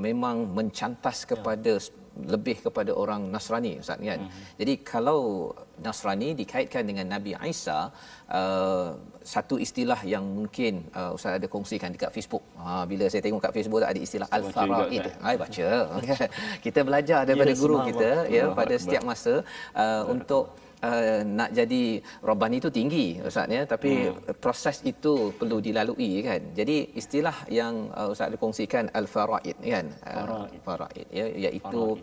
memang 0.07 0.45
mencantas 0.57 1.25
kepada 1.25 1.73
ya 1.81 2.04
lebih 2.15 2.57
kepada 2.65 2.91
orang 2.95 3.27
Nasrani 3.33 3.73
Ustaz 3.83 3.99
kan. 3.99 4.19
Mm-hmm. 4.23 4.55
Jadi 4.59 4.73
kalau 4.91 5.51
Nasrani 5.83 6.29
dikaitkan 6.31 6.87
dengan 6.87 7.11
Nabi 7.11 7.35
Isa 7.51 7.91
uh, 8.31 8.95
satu 9.19 9.59
istilah 9.59 9.99
yang 10.07 10.23
mungkin 10.23 10.87
uh, 10.95 11.11
Ustaz 11.15 11.35
ada 11.35 11.47
kongsikan 11.51 11.91
dekat 11.91 12.15
Facebook. 12.15 12.43
Ha 12.63 12.87
bila 12.87 13.11
saya 13.11 13.21
tengok 13.25 13.43
kat 13.43 13.53
Facebook 13.57 13.83
ada 13.83 13.99
istilah 13.99 14.27
al-faraid. 14.31 15.05
Hai 15.19 15.35
baca. 15.35 15.67
kita 16.65 16.79
belajar 16.87 17.19
daripada 17.27 17.51
ya, 17.51 17.59
guru 17.59 17.77
kita 17.89 18.11
ya 18.31 18.43
pada 18.55 18.75
setiap 18.79 19.03
masa 19.03 19.43
uh, 19.75 20.03
untuk 20.07 20.55
Uh, 20.83 21.23
nak 21.23 21.49
jadi 21.55 22.03
robbani 22.19 22.59
itu 22.61 22.69
tinggi 22.69 23.05
ustaz 23.23 23.47
ya. 23.47 23.63
Tapi 23.63 23.91
hmm. 24.11 24.37
proses 24.43 24.83
itu 24.83 25.31
perlu 25.39 25.57
dilalui 25.63 26.21
kan. 26.27 26.41
Jadi 26.59 26.77
istilah 27.01 27.37
yang 27.49 27.89
uh, 27.95 28.13
ustaz 28.13 28.29
dikongsikan 28.35 28.91
al 28.91 29.07
faraid 29.07 29.57
kan. 29.63 29.87
Uh, 30.03 30.45
faraid. 30.67 31.07
ya. 31.09 31.25
Iaitu 31.47 31.97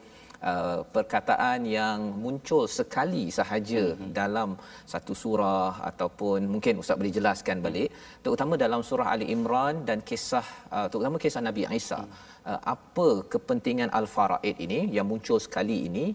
uh, 0.50 0.80
perkataan 0.94 1.60
yang 1.78 1.98
muncul 2.24 2.64
sekali 2.78 3.24
sahaja 3.38 3.84
hmm. 3.94 4.10
dalam 4.20 4.58
satu 4.92 5.14
surah 5.22 5.72
ataupun 5.90 6.50
mungkin 6.54 6.82
ustaz 6.82 6.98
boleh 7.00 7.14
jelaskan 7.18 7.62
balik. 7.66 7.88
Hmm. 7.92 8.20
terutama 8.24 8.54
dalam 8.64 8.82
surah 8.88 9.08
ali 9.14 9.26
imran 9.36 9.86
dan 9.88 10.00
kisah 10.10 10.46
uh, 10.74 10.86
terutama 10.90 11.16
kisah 11.22 11.42
nabi 11.48 11.62
Isa. 11.78 12.00
Hmm. 12.02 12.10
uh, 12.50 12.60
apa 12.74 13.08
kepentingan 13.32 13.90
al 13.98 14.06
faraid 14.16 14.56
ini 14.66 14.80
yang 14.96 15.06
muncul 15.12 15.38
sekali 15.46 15.78
ini 15.90 16.06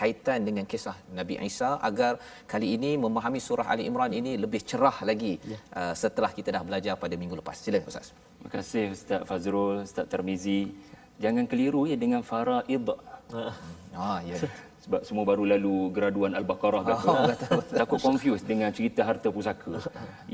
kaitan 0.00 0.40
dengan 0.48 0.64
kisah 0.72 0.96
Nabi 1.18 1.34
Isa 1.48 1.70
agar 1.88 2.12
kali 2.52 2.68
ini 2.76 2.90
memahami 3.04 3.40
surah 3.48 3.66
Ali 3.72 3.84
Imran 3.90 4.12
ini 4.20 4.32
lebih 4.44 4.60
cerah 4.70 4.96
lagi 5.10 5.32
ya. 5.52 5.58
uh, 5.80 5.94
setelah 6.02 6.30
kita 6.38 6.48
dah 6.56 6.62
belajar 6.68 6.94
pada 7.02 7.14
minggu 7.20 7.36
lepas. 7.40 7.56
Sila 7.64 7.80
Ustaz. 7.90 8.08
Terima 8.16 8.50
kasih 8.56 8.84
Ustaz 8.96 9.20
Fazrul, 9.28 9.76
Ustaz 9.88 10.08
Termizi. 10.12 10.62
Jangan 11.24 11.44
keliru 11.50 11.82
ya 11.90 11.96
dengan 12.04 12.22
faraid. 12.30 12.88
Ah 13.92 14.18
ya. 14.30 14.36
Sebab 14.84 15.00
semua 15.08 15.24
baru 15.28 15.44
lalu 15.44 15.92
graduan 15.96 16.32
Al-Baqarah 16.40 16.80
oh, 16.80 16.88
betul, 17.30 17.52
betul. 17.60 17.76
Takut 17.80 18.00
confuse 18.00 18.42
dengan 18.52 18.70
cerita 18.72 19.04
harta 19.08 19.28
pusaka. 19.36 19.76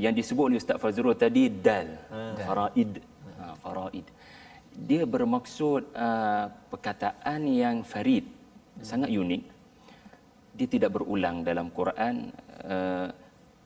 Yang 0.05 0.13
disebut 0.23 0.43
oleh 0.47 0.57
Ustaz 0.63 0.79
Fazrul 0.83 1.19
tadi 1.25 1.43
dal, 1.51 1.89
ah. 2.07 2.31
faraid. 2.47 2.91
Ha, 3.37 3.43
faraid. 3.59 4.07
Dia 4.89 5.03
bermaksud 5.03 5.91
uh, 5.91 6.45
perkataan 6.71 7.41
yang 7.63 7.83
farid, 7.91 8.23
hmm. 8.23 8.87
sangat 8.87 9.11
unik 9.11 9.56
dia 10.57 10.67
tidak 10.67 10.89
berulang 10.97 11.45
dalam 11.45 11.69
Quran 11.69 12.33
uh, 12.65 13.07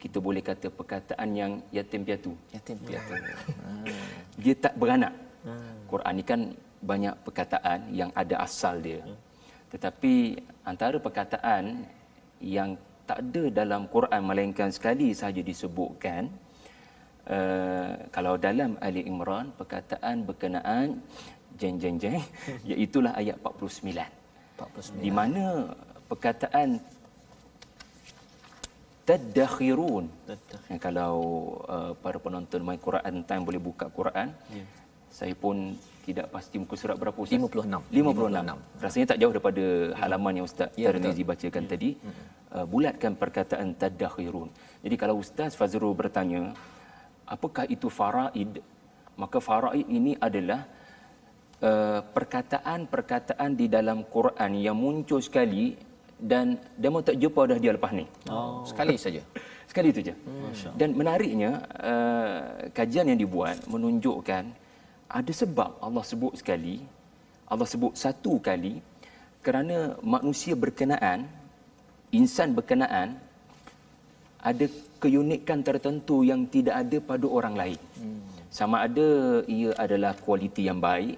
kita 0.02 0.18
boleh 0.18 0.42
kata 0.42 0.74
perkataan 0.74 1.30
yang 1.38 1.52
yatim 1.70 2.02
piatu. 2.02 2.34
Yatim 2.50 2.78
piatu. 2.82 3.14
Dia 4.42 4.54
tak 4.58 4.74
beranak. 4.74 5.14
Quran 5.86 6.14
ni 6.18 6.24
kan 6.26 6.42
banyak 6.82 7.16
perkataan 7.22 7.80
yang 7.94 8.10
ada 8.18 8.42
asal 8.42 8.82
dia. 8.82 9.06
Tetapi 9.70 10.14
antara 10.66 10.98
perkataan 10.98 11.86
yang 12.42 12.74
tak 13.06 13.22
ada 13.30 13.44
dalam 13.62 13.86
Quran 13.94 14.22
melainkan 14.26 14.74
sekali 14.74 15.14
sahaja 15.14 15.46
disebutkan 15.46 16.34
uh, 17.30 18.10
kalau 18.10 18.36
dalam 18.42 18.80
Ali 18.82 19.06
Imran 19.06 19.54
perkataan 19.60 20.26
berkenaan 20.26 20.98
jeng 21.62 21.78
jeng 21.78 21.98
jeng 22.02 22.18
iaitu 22.72 23.04
ayat 23.06 23.38
49 23.44 23.94
49 24.58 25.06
di 25.06 25.12
mana 25.14 25.70
perkataan 26.12 26.84
tadakhirun. 29.08 30.06
Ya, 30.68 30.78
kalau 30.78 31.16
uh, 31.72 31.92
para 32.04 32.20
penonton 32.20 32.60
main 32.68 32.80
Quran 32.88 33.24
time 33.24 33.44
boleh 33.48 33.62
buka 33.64 33.88
Quran. 33.88 34.36
Ya. 34.52 34.66
Saya 35.12 35.36
pun 35.36 35.76
tidak 36.08 36.28
pasti 36.36 36.56
muka 36.60 36.76
surat 36.80 36.96
berapa 37.00 37.16
Ustaz? 37.16 37.40
56. 37.40 37.92
56. 37.92 37.92
56. 37.92 38.84
Rasanya 38.84 39.06
tak 39.12 39.20
jauh 39.22 39.34
daripada 39.36 39.66
halaman 40.02 40.34
yang 40.40 40.48
Ustaz 40.48 40.70
ya, 40.76 40.88
Tarmizi 40.92 41.24
bacakan 41.32 41.64
ya. 41.68 41.70
tadi. 41.72 41.90
Uh, 42.52 42.66
bulatkan 42.68 43.16
perkataan 43.16 43.68
tadakhirun. 43.80 44.50
Jadi 44.84 44.96
kalau 45.00 45.16
Ustaz 45.24 45.56
Fazrul 45.56 45.96
bertanya, 45.96 46.52
apakah 47.24 47.64
itu 47.72 47.88
faraid? 47.88 48.60
Maka 49.16 49.38
faraid 49.40 49.88
ini 49.88 50.20
adalah 50.20 50.68
uh, 51.64 52.00
perkataan-perkataan 52.16 53.52
di 53.56 53.68
dalam 53.72 54.04
Quran 54.08 54.52
yang 54.60 54.76
muncul 54.76 55.24
sekali 55.24 55.91
dan 56.22 56.62
mau 56.94 57.02
tak 57.02 57.18
jumpa 57.18 57.42
dah 57.50 57.58
dia 57.58 57.74
lepas 57.74 57.92
ni. 57.92 58.06
Oh. 58.30 58.62
Sekali 58.70 58.96
saja. 58.96 59.26
Sekali 59.70 59.90
itu 59.90 60.06
saja. 60.06 60.16
Hmm. 60.28 60.76
Dan 60.78 60.90
menariknya 61.00 61.52
uh, 61.80 62.40
kajian 62.76 63.08
yang 63.08 63.20
dibuat 63.20 63.56
menunjukkan 63.72 64.44
ada 65.12 65.32
sebab 65.32 65.80
Allah 65.80 66.04
sebut 66.08 66.36
sekali, 66.40 66.84
Allah 67.48 67.68
sebut 67.68 67.96
satu 67.96 68.36
kali 68.40 68.84
kerana 69.44 69.96
manusia 70.04 70.60
berkenaan, 70.60 71.28
insan 72.12 72.52
berkenaan 72.52 73.16
ada 74.44 74.66
keunikan 75.00 75.64
tertentu 75.64 76.28
yang 76.28 76.44
tidak 76.52 76.76
ada 76.76 76.98
pada 77.00 77.26
orang 77.28 77.56
lain. 77.56 77.80
Hmm. 77.96 78.20
Sama 78.52 78.84
ada 78.84 79.08
ia 79.48 79.72
adalah 79.80 80.12
kualiti 80.20 80.68
yang 80.68 80.84
baik 80.84 81.16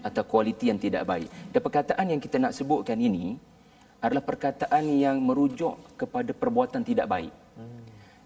atau 0.00 0.22
kualiti 0.24 0.72
yang 0.72 0.80
tidak 0.80 1.04
baik. 1.04 1.28
Dan 1.52 1.60
perkataan 1.60 2.06
yang 2.16 2.20
kita 2.24 2.40
nak 2.40 2.56
sebutkan 2.56 2.96
ini 2.96 3.36
adalah 4.00 4.24
perkataan 4.24 4.84
yang 5.04 5.16
merujuk 5.20 5.76
kepada 6.00 6.32
perbuatan 6.32 6.82
tidak 6.84 7.06
baik. 7.14 7.32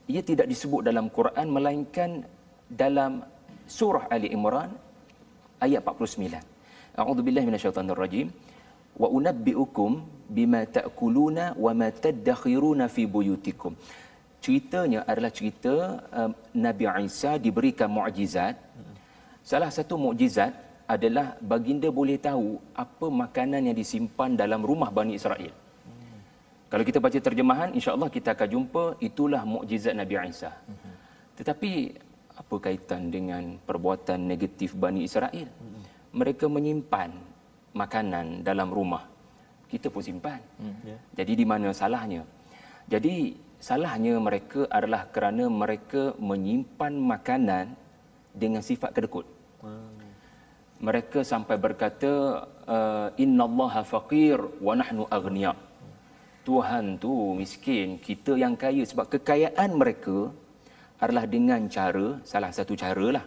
Ia 0.06 0.20
tidak 0.20 0.46
disebut 0.52 0.84
dalam 0.84 1.08
Quran 1.08 1.46
melainkan 1.48 2.10
dalam 2.68 3.24
surah 3.64 4.04
Ali 4.12 4.28
Imran 4.36 4.70
ayat 5.58 5.80
49. 5.80 7.00
A'udzubillahi 7.00 7.46
minasyaitonirrajim. 7.48 8.28
Wa 8.94 9.08
unabbiukum 9.10 9.90
bima 10.30 10.62
ta'kuluna 10.76 11.58
wa 11.58 11.72
ma 11.74 11.88
tadakhiruna 11.90 12.86
fi 12.86 13.08
buyutikum. 13.08 13.72
Ceritanya 14.44 15.08
adalah 15.08 15.32
cerita 15.32 16.04
um, 16.12 16.30
Nabi 16.52 16.84
Isa 17.08 17.40
diberikan 17.40 17.88
mukjizat. 17.88 18.54
Salah 19.40 19.72
satu 19.72 19.96
mukjizat 19.96 20.52
adalah 20.84 21.40
baginda 21.40 21.88
boleh 21.88 22.20
tahu 22.20 22.60
apa 22.76 23.06
makanan 23.08 23.72
yang 23.72 23.76
disimpan 23.76 24.36
dalam 24.36 24.60
rumah 24.60 24.92
Bani 24.92 25.16
Israel. 25.16 25.63
Kalau 26.72 26.84
kita 26.88 26.98
baca 26.98 27.18
terjemahan, 27.18 27.70
insya-Allah 27.76 28.10
kita 28.10 28.34
akan 28.34 28.48
jumpa 28.54 28.84
itulah 28.98 29.42
mukjizat 29.46 29.94
Nabi 29.94 30.14
Isa. 30.26 30.50
Tetapi 31.38 31.72
apa 32.34 32.54
kaitan 32.58 33.14
dengan 33.14 33.58
perbuatan 33.62 34.18
negatif 34.26 34.74
Bani 34.74 35.06
Israel? 35.06 35.48
Mereka 36.14 36.46
menyimpan 36.50 37.10
makanan 37.74 38.46
dalam 38.46 38.70
rumah. 38.70 39.04
Kita 39.70 39.90
pun 39.90 40.02
simpan. 40.06 40.38
Hmm. 40.62 40.74
Ya. 40.86 40.98
Jadi 41.18 41.32
di 41.42 41.46
mana 41.46 41.74
salahnya? 41.74 42.22
Jadi 42.86 43.34
salahnya 43.58 44.14
mereka 44.22 44.70
adalah 44.70 45.10
kerana 45.14 45.50
mereka 45.50 46.14
menyimpan 46.30 46.92
makanan 46.94 47.66
dengan 48.30 48.62
sifat 48.62 48.90
kedekut. 48.94 49.26
Hmm. 49.62 49.90
Mereka 50.86 51.22
sampai 51.26 51.56
berkata 51.58 52.44
uh, 52.66 53.08
innallaha 53.24 53.82
faqir 53.82 54.38
wa 54.66 54.74
nahnu 54.78 55.06
aghnia. 55.10 55.54
Tuhan 56.44 57.00
tu 57.00 57.32
miskin, 57.32 57.96
kita 57.96 58.36
yang 58.36 58.52
kaya 58.52 58.84
sebab 58.84 59.08
kekayaan 59.08 59.70
mereka 59.80 60.28
adalah 61.00 61.24
dengan 61.24 61.64
cara 61.72 62.20
salah 62.20 62.52
satu 62.52 62.76
cara 62.76 63.06
lah. 63.16 63.24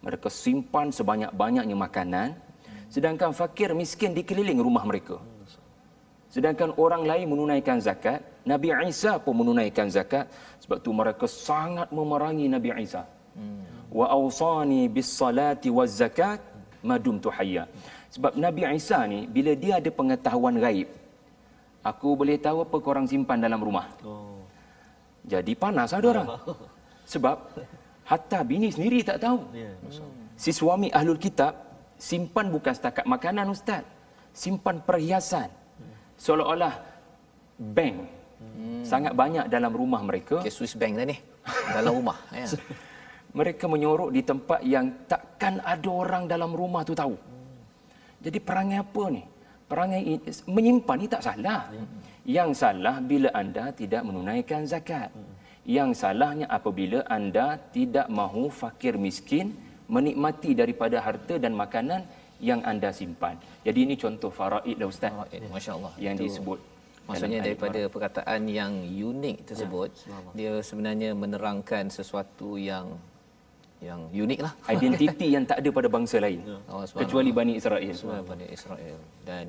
Mereka 0.00 0.32
simpan 0.32 0.88
sebanyak-banyaknya 0.88 1.76
makanan 1.76 2.28
sedangkan 2.88 3.36
fakir 3.36 3.76
miskin 3.76 4.16
dikeliling 4.16 4.56
rumah 4.64 4.80
mereka. 4.88 5.20
Sedangkan 6.32 6.72
orang 6.76 7.04
lain 7.04 7.28
menunaikan 7.28 7.80
zakat, 7.80 8.20
Nabi 8.44 8.72
Isa 8.88 9.20
pun 9.20 9.44
menunaikan 9.44 9.88
zakat 9.92 10.28
sebab 10.60 10.80
tu 10.80 10.92
mereka 10.92 11.28
sangat 11.28 11.88
memerangi 11.92 12.48
Nabi 12.48 12.68
Isa. 12.80 13.04
Wa 13.92 14.12
awsani 14.12 14.88
bis 14.88 15.08
salati 15.08 15.68
waz 15.68 16.00
zakat 16.00 16.40
madum 16.80 17.16
tu 17.20 17.28
hayya. 17.28 17.68
Sebab 18.12 18.36
Nabi 18.40 18.64
Isa 18.76 19.04
ni 19.04 19.28
bila 19.28 19.52
dia 19.52 19.80
ada 19.80 19.90
pengetahuan 19.92 20.56
gaib, 20.56 20.88
aku 21.82 22.18
boleh 22.18 22.36
tahu 22.40 22.66
apa 22.66 22.76
korang 22.82 23.06
simpan 23.06 23.38
dalam 23.38 23.60
rumah. 23.62 23.86
Oh. 24.02 24.42
Jadi 25.28 25.52
panas 25.54 25.92
ada 25.92 26.06
orang. 26.08 26.28
Sebab 27.12 27.36
hatta 28.04 28.40
bini 28.44 28.72
sendiri 28.72 29.04
tak 29.04 29.20
tahu. 29.20 29.44
Ya, 29.52 29.72
si 30.36 30.50
suami 30.52 30.88
ahlul 30.92 31.20
kitab 31.20 31.56
simpan 32.00 32.48
bukan 32.48 32.72
setakat 32.72 33.04
makanan 33.04 33.52
ustaz. 33.52 33.84
Simpan 34.32 34.78
perhiasan. 34.84 35.50
Seolah-olah 36.18 36.74
bank. 37.58 37.96
Hmm. 38.38 38.82
Sangat 38.86 39.18
banyak 39.18 39.50
dalam 39.50 39.74
rumah 39.74 39.98
mereka. 40.02 40.38
Okay, 40.42 40.54
Swiss 40.54 40.78
bank 40.78 40.94
dah 40.94 41.06
ni. 41.06 41.18
Dalam 41.74 41.90
rumah. 41.90 42.18
ya. 42.38 42.46
Mereka 43.34 43.66
menyorok 43.66 44.14
di 44.14 44.22
tempat 44.22 44.60
yang 44.62 44.94
takkan 45.10 45.58
ada 45.60 45.90
orang 45.90 46.30
dalam 46.30 46.54
rumah 46.54 46.86
tu 46.86 46.94
tahu. 46.94 47.18
Jadi 48.18 48.38
perangai 48.42 48.82
apa 48.82 49.04
ni? 49.10 49.22
Perangai 49.68 50.02
ini, 50.02 50.30
menyimpan 50.48 50.96
ni 51.00 51.06
tak 51.14 51.22
salah. 51.28 51.68
Hmm. 51.68 51.86
Yang 52.24 52.50
salah 52.62 52.96
bila 53.10 53.28
anda 53.36 53.64
tidak 53.80 54.02
menunaikan 54.08 54.64
zakat. 54.64 55.12
Hmm. 55.12 55.36
Yang 55.68 55.90
salahnya 56.00 56.46
apabila 56.48 57.04
anda 57.04 57.60
tidak 57.76 58.08
mahu 58.08 58.48
fakir 58.48 58.96
miskin 58.96 59.52
menikmati 59.88 60.56
daripada 60.56 60.96
harta 61.04 61.36
dan 61.36 61.52
makanan 61.52 62.00
yang 62.40 62.60
anda 62.64 62.88
simpan. 62.88 63.36
Jadi 63.66 63.78
ini 63.84 63.94
contoh 64.00 64.32
faraid 64.32 64.76
dah 64.80 64.88
ustaz. 64.88 65.12
Faraid, 65.12 65.44
masya-Allah. 65.52 65.92
Yang 66.00 66.16
Itu. 66.16 66.24
disebut 66.24 66.60
Maksudnya 67.08 67.40
daripada 67.40 67.80
perkataan 67.88 68.44
yang 68.52 68.84
unik 68.84 69.48
tersebut, 69.48 69.90
ya, 70.04 70.18
dia 70.36 70.52
sebenarnya 70.60 71.16
menerangkan 71.16 71.88
sesuatu 71.88 72.60
yang 72.60 73.00
yang 73.80 74.00
unik 74.10 74.40
lah. 74.44 74.52
Identiti 74.74 75.26
yang 75.34 75.44
tak 75.50 75.58
ada 75.62 75.70
pada 75.78 75.88
bangsa 75.96 76.16
lain. 76.18 76.40
Ya. 76.42 76.56
Oh, 76.72 76.82
kecuali 77.02 77.30
Bani 77.38 77.54
Israel. 77.60 77.94
Bani 78.30 78.46
Israel. 78.56 78.98
Dan 79.28 79.46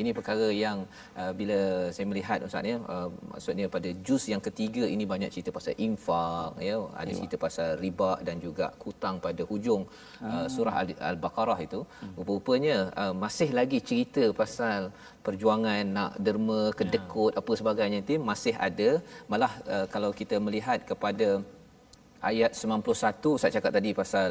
ini 0.00 0.10
perkara 0.18 0.48
yang 0.64 0.78
uh, 1.20 1.32
bila 1.38 1.58
saya 1.94 2.06
melihat 2.10 2.38
Ustaz 2.46 2.70
ya, 2.70 2.76
uh, 2.94 3.08
maksudnya 3.32 3.66
pada 3.76 3.90
juz 4.06 4.24
yang 4.32 4.42
ketiga 4.46 4.84
ini 4.94 5.04
banyak 5.12 5.30
cerita 5.34 5.50
pasal 5.56 5.74
infak, 5.86 6.54
ya, 6.68 6.76
ada 7.00 7.10
cerita 7.18 7.36
pasal 7.46 7.68
riba 7.82 8.12
dan 8.28 8.38
juga 8.46 8.66
hutang 8.84 9.18
pada 9.26 9.42
hujung 9.50 9.82
uh, 10.22 10.30
ah. 10.30 10.46
surah 10.54 10.74
Al-Baqarah 11.10 11.58
itu. 11.66 11.80
Hmm. 11.82 12.14
Rupanya 12.30 12.76
uh, 13.02 13.14
masih 13.24 13.50
lagi 13.58 13.78
cerita 13.90 14.24
pasal 14.42 14.94
perjuangan 15.26 15.84
nak 15.98 16.12
derma, 16.26 16.62
kedekut, 16.78 17.32
ya. 17.34 17.38
apa 17.42 17.52
sebagainya 17.60 17.98
itu 18.06 18.16
masih 18.30 18.54
ada. 18.68 18.90
Malah 19.32 19.52
uh, 19.74 19.86
kalau 19.94 20.10
kita 20.20 20.38
melihat 20.46 20.78
kepada 20.90 21.28
ayat 22.30 22.52
91 22.56 23.40
saya 23.40 23.50
cakap 23.56 23.72
tadi 23.78 23.90
pasal 24.00 24.30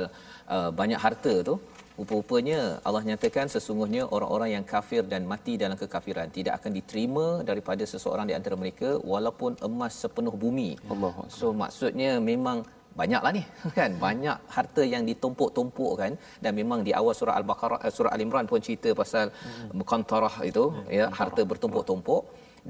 uh, 0.56 0.70
banyak 0.80 1.00
harta 1.06 1.34
tu 1.50 1.56
rupa-rupanya 2.00 2.60
Allah 2.88 3.02
nyatakan 3.10 3.48
sesungguhnya 3.56 4.04
orang-orang 4.16 4.50
yang 4.56 4.66
kafir 4.74 5.04
dan 5.14 5.22
mati 5.32 5.54
dalam 5.64 5.78
kekafiran 5.82 6.30
tidak 6.38 6.54
akan 6.62 6.72
diterima 6.78 7.28
daripada 7.50 7.84
seseorang 7.94 8.26
di 8.30 8.36
antara 8.38 8.56
mereka 8.64 8.90
walaupun 9.02 9.58
emas 9.68 9.94
sepenuh 10.04 10.36
bumi. 10.44 10.70
Allah 10.94 11.14
so 11.40 11.50
maksudnya 11.64 12.12
memang 12.32 12.62
banyaklah 13.02 13.32
ni 13.38 13.44
kan? 13.80 13.92
Banyak 14.06 14.38
harta 14.56 14.84
yang 14.94 15.04
ditumpuk-tumpuk 15.10 15.94
kan? 16.02 16.14
Dan 16.44 16.52
memang 16.60 16.86
di 16.88 16.94
awal 17.00 17.14
surah 17.20 17.36
al-baqarah 17.42 17.80
eh, 17.88 17.94
surah 17.98 18.14
al-imran 18.16 18.46
pun 18.52 18.62
cerita 18.68 18.94
pasal 19.02 19.34
hmm. 19.34 20.46
itu 20.52 20.64
ya 21.00 21.06
harta 21.20 21.42
bertumpuk-tumpuk. 21.52 22.22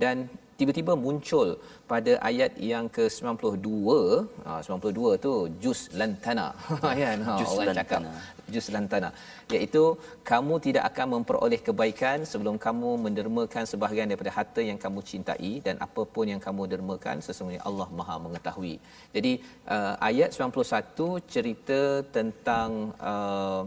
Dan 0.03 0.29
tiba-tiba 0.59 0.93
muncul 1.05 1.47
pada 1.91 2.13
ayat 2.29 2.51
yang 2.71 2.85
ke-92 2.95 3.67
ah 4.49 4.59
92 4.65 5.23
tu 5.25 5.33
juz 5.63 5.79
lantana 5.99 6.47
kan 7.01 7.19
ha, 7.27 7.33
juz 7.39 7.51
orang 7.55 7.67
lantana. 7.69 7.79
cakap 7.79 8.01
juz 8.53 8.67
lantana 8.75 9.09
iaitu 9.55 9.83
kamu 10.29 10.55
tidak 10.65 10.83
akan 10.89 11.07
memperoleh 11.15 11.59
kebaikan 11.67 12.17
sebelum 12.31 12.55
kamu 12.65 12.89
mendermakan 13.05 13.63
sebahagian 13.71 14.09
daripada 14.11 14.33
harta 14.37 14.61
yang 14.69 14.79
kamu 14.85 14.99
cintai 15.09 15.51
dan 15.67 15.77
apapun 15.87 16.25
yang 16.33 16.41
kamu 16.47 16.65
dermakan 16.73 17.17
sesungguhnya 17.27 17.63
Allah 17.69 17.89
Maha 17.99 18.15
mengetahui 18.25 18.75
jadi 19.17 19.33
uh, 19.75 19.95
ayat 20.09 20.31
91 20.33 21.33
cerita 21.35 21.79
tentang 22.17 22.71
uh, 23.11 23.61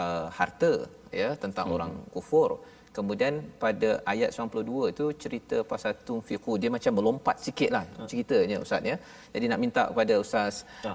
uh, 0.00 0.26
harta 0.38 0.72
ya 1.20 1.30
tentang 1.44 1.66
hmm. 1.68 1.76
orang 1.76 1.92
kufur 2.14 2.50
Kemudian 2.98 3.34
pada 3.62 3.90
ayat 4.12 4.30
92 4.34 4.92
itu 4.92 5.06
cerita 5.22 5.56
pasal 5.72 5.92
tunfiqu 6.06 6.52
dia 6.62 6.70
macam 6.76 6.92
melompat 6.98 7.36
sikitlah 7.44 7.84
ceritanya 8.10 8.56
ustaz 8.64 8.82
ya. 8.90 8.96
Jadi 9.34 9.44
nak 9.50 9.60
minta 9.64 9.82
kepada 9.90 10.14
ustaz 10.24 10.54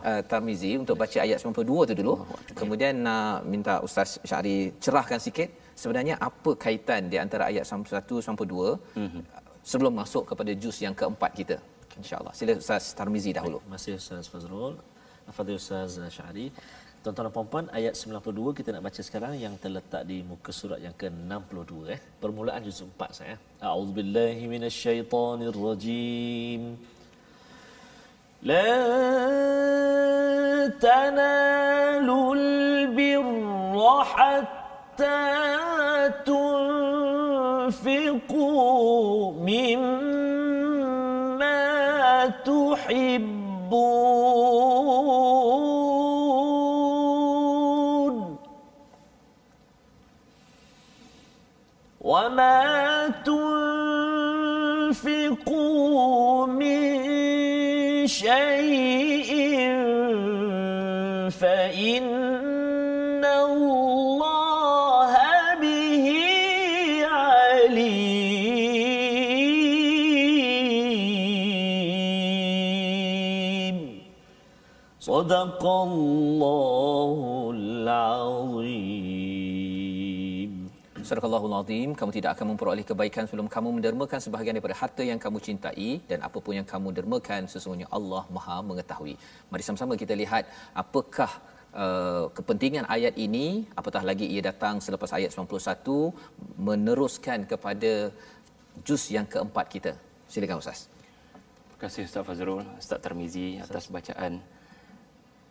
uh, 0.10 0.22
Tarmizi 0.32 0.72
untuk 0.84 0.96
baca 1.02 1.18
ayat 1.26 1.40
92 1.40 1.90
tu 1.90 1.94
dulu. 2.02 2.16
Kemudian 2.62 2.94
nak 3.08 3.48
minta 3.54 3.76
ustaz 3.88 4.10
Syari 4.30 4.58
cerahkan 4.84 5.22
sikit 5.28 5.50
sebenarnya 5.82 6.16
apa 6.30 6.52
kaitan 6.66 7.08
di 7.12 7.20
antara 7.24 7.44
ayat 7.52 7.66
91 7.70 8.28
sampai 8.28 8.46
2 8.52 9.00
mm-hmm. 9.02 9.24
sebelum 9.72 9.94
masuk 10.02 10.24
kepada 10.32 10.52
juz 10.64 10.78
yang 10.86 10.96
keempat 11.02 11.32
kita. 11.40 11.58
Insya-Allah. 12.02 12.34
Sila 12.40 12.54
Ustaz 12.64 12.84
Tarmizi 12.98 13.32
dahulu. 13.38 13.58
Terima 13.64 13.78
kasih 13.80 13.94
Ustaz 14.02 14.28
Fazrul. 14.34 14.76
Fadil 15.38 15.58
Ustaz 15.62 15.92
Syahri. 16.16 16.48
Tuan-tuan 17.04 17.28
dan 17.28 17.36
puan 17.52 17.68
ayat 17.76 18.00
92 18.00 18.56
kita 18.58 18.72
nak 18.72 18.88
baca 18.88 19.02
sekarang 19.04 19.36
yang 19.36 19.60
terletak 19.60 20.08
di 20.08 20.24
muka 20.24 20.56
surat 20.56 20.80
yang 20.80 20.96
ke-62 20.96 21.92
eh. 21.92 22.00
Permulaan 22.00 22.64
juz 22.64 22.80
4 22.80 22.96
saya. 23.12 23.36
A'udzubillahi 23.60 24.48
minasyaitonirrajim. 24.48 26.80
La 28.48 28.72
tanalul 30.80 32.48
birra 32.96 34.00
hatta 34.16 35.20
tunfiqu 36.24 38.48
mimma 39.44 41.52
tuhibbun. 42.48 43.44
وما 52.34 53.14
تنفقوا 54.94 56.46
من 56.48 56.90
شيء 58.08 59.32
فإن 61.30 63.26
الله 63.26 65.14
به 65.62 66.06
عليم. 67.06 67.94
صدق 75.00 75.62
الله 75.66 77.23
Surah 81.14 81.60
Azim, 81.62 81.90
kamu 82.00 82.12
tidak 82.18 82.32
akan 82.36 82.46
memperoleh 82.52 82.86
kebaikan 82.90 83.24
sebelum 83.30 83.48
kamu 83.56 83.70
mendermakan 83.78 84.20
sebahagian 84.26 84.54
daripada 84.58 84.76
harta 84.82 85.04
yang 85.10 85.20
kamu 85.26 85.38
cintai 85.46 85.90
dan 86.10 86.20
apa 86.28 86.38
pun 86.46 86.54
yang 86.58 86.68
kamu 86.72 86.90
dermakan 86.98 87.42
sesungguhnya 87.52 87.88
Allah 87.98 88.24
Maha 88.36 88.58
mengetahui. 88.70 89.14
Mari 89.52 89.64
sama-sama 89.68 89.94
kita 90.04 90.18
lihat 90.22 90.50
apakah 90.84 91.30
uh, 91.84 92.26
kepentingan 92.38 92.90
ayat 92.96 93.14
ini, 93.26 93.46
apatah 93.80 94.02
lagi 94.10 94.26
ia 94.26 94.42
datang 94.50 94.82
selepas 94.86 95.14
ayat 95.18 95.30
91 95.38 96.58
meneruskan 96.70 97.46
kepada 97.52 98.10
juz 98.88 99.06
yang 99.14 99.30
keempat 99.30 99.66
kita. 99.76 99.94
Silakan 100.34 100.66
Ustaz. 100.66 100.90
Terima 100.90 101.78
kasih 101.86 102.10
Ustaz 102.10 102.26
Fazrul, 102.26 102.66
Ustaz 102.82 103.00
Tarmizi 103.06 103.48
atas 103.62 103.86
bacaan. 103.98 104.42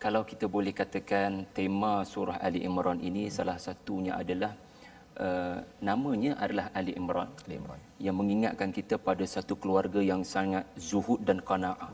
Kalau 0.02 0.26
kita 0.26 0.50
boleh 0.50 0.74
katakan 0.74 1.46
tema 1.54 1.94
surah 2.02 2.42
Ali 2.42 2.66
Imran 2.66 2.98
ini 2.98 3.30
salah 3.30 3.58
satunya 3.62 4.18
adalah 4.18 4.50
uh, 5.18 5.58
namanya 5.82 6.38
adalah 6.40 6.66
Ali 6.72 6.92
Imran. 6.96 7.28
Ali 7.46 7.56
Imran. 7.60 7.80
Yang 8.00 8.16
mengingatkan 8.16 8.70
kita 8.72 8.96
pada 8.96 9.24
satu 9.24 9.54
keluarga 9.58 10.00
yang 10.00 10.22
sangat 10.24 10.64
zuhud 10.78 11.20
dan 11.24 11.40
qanaah. 11.40 11.92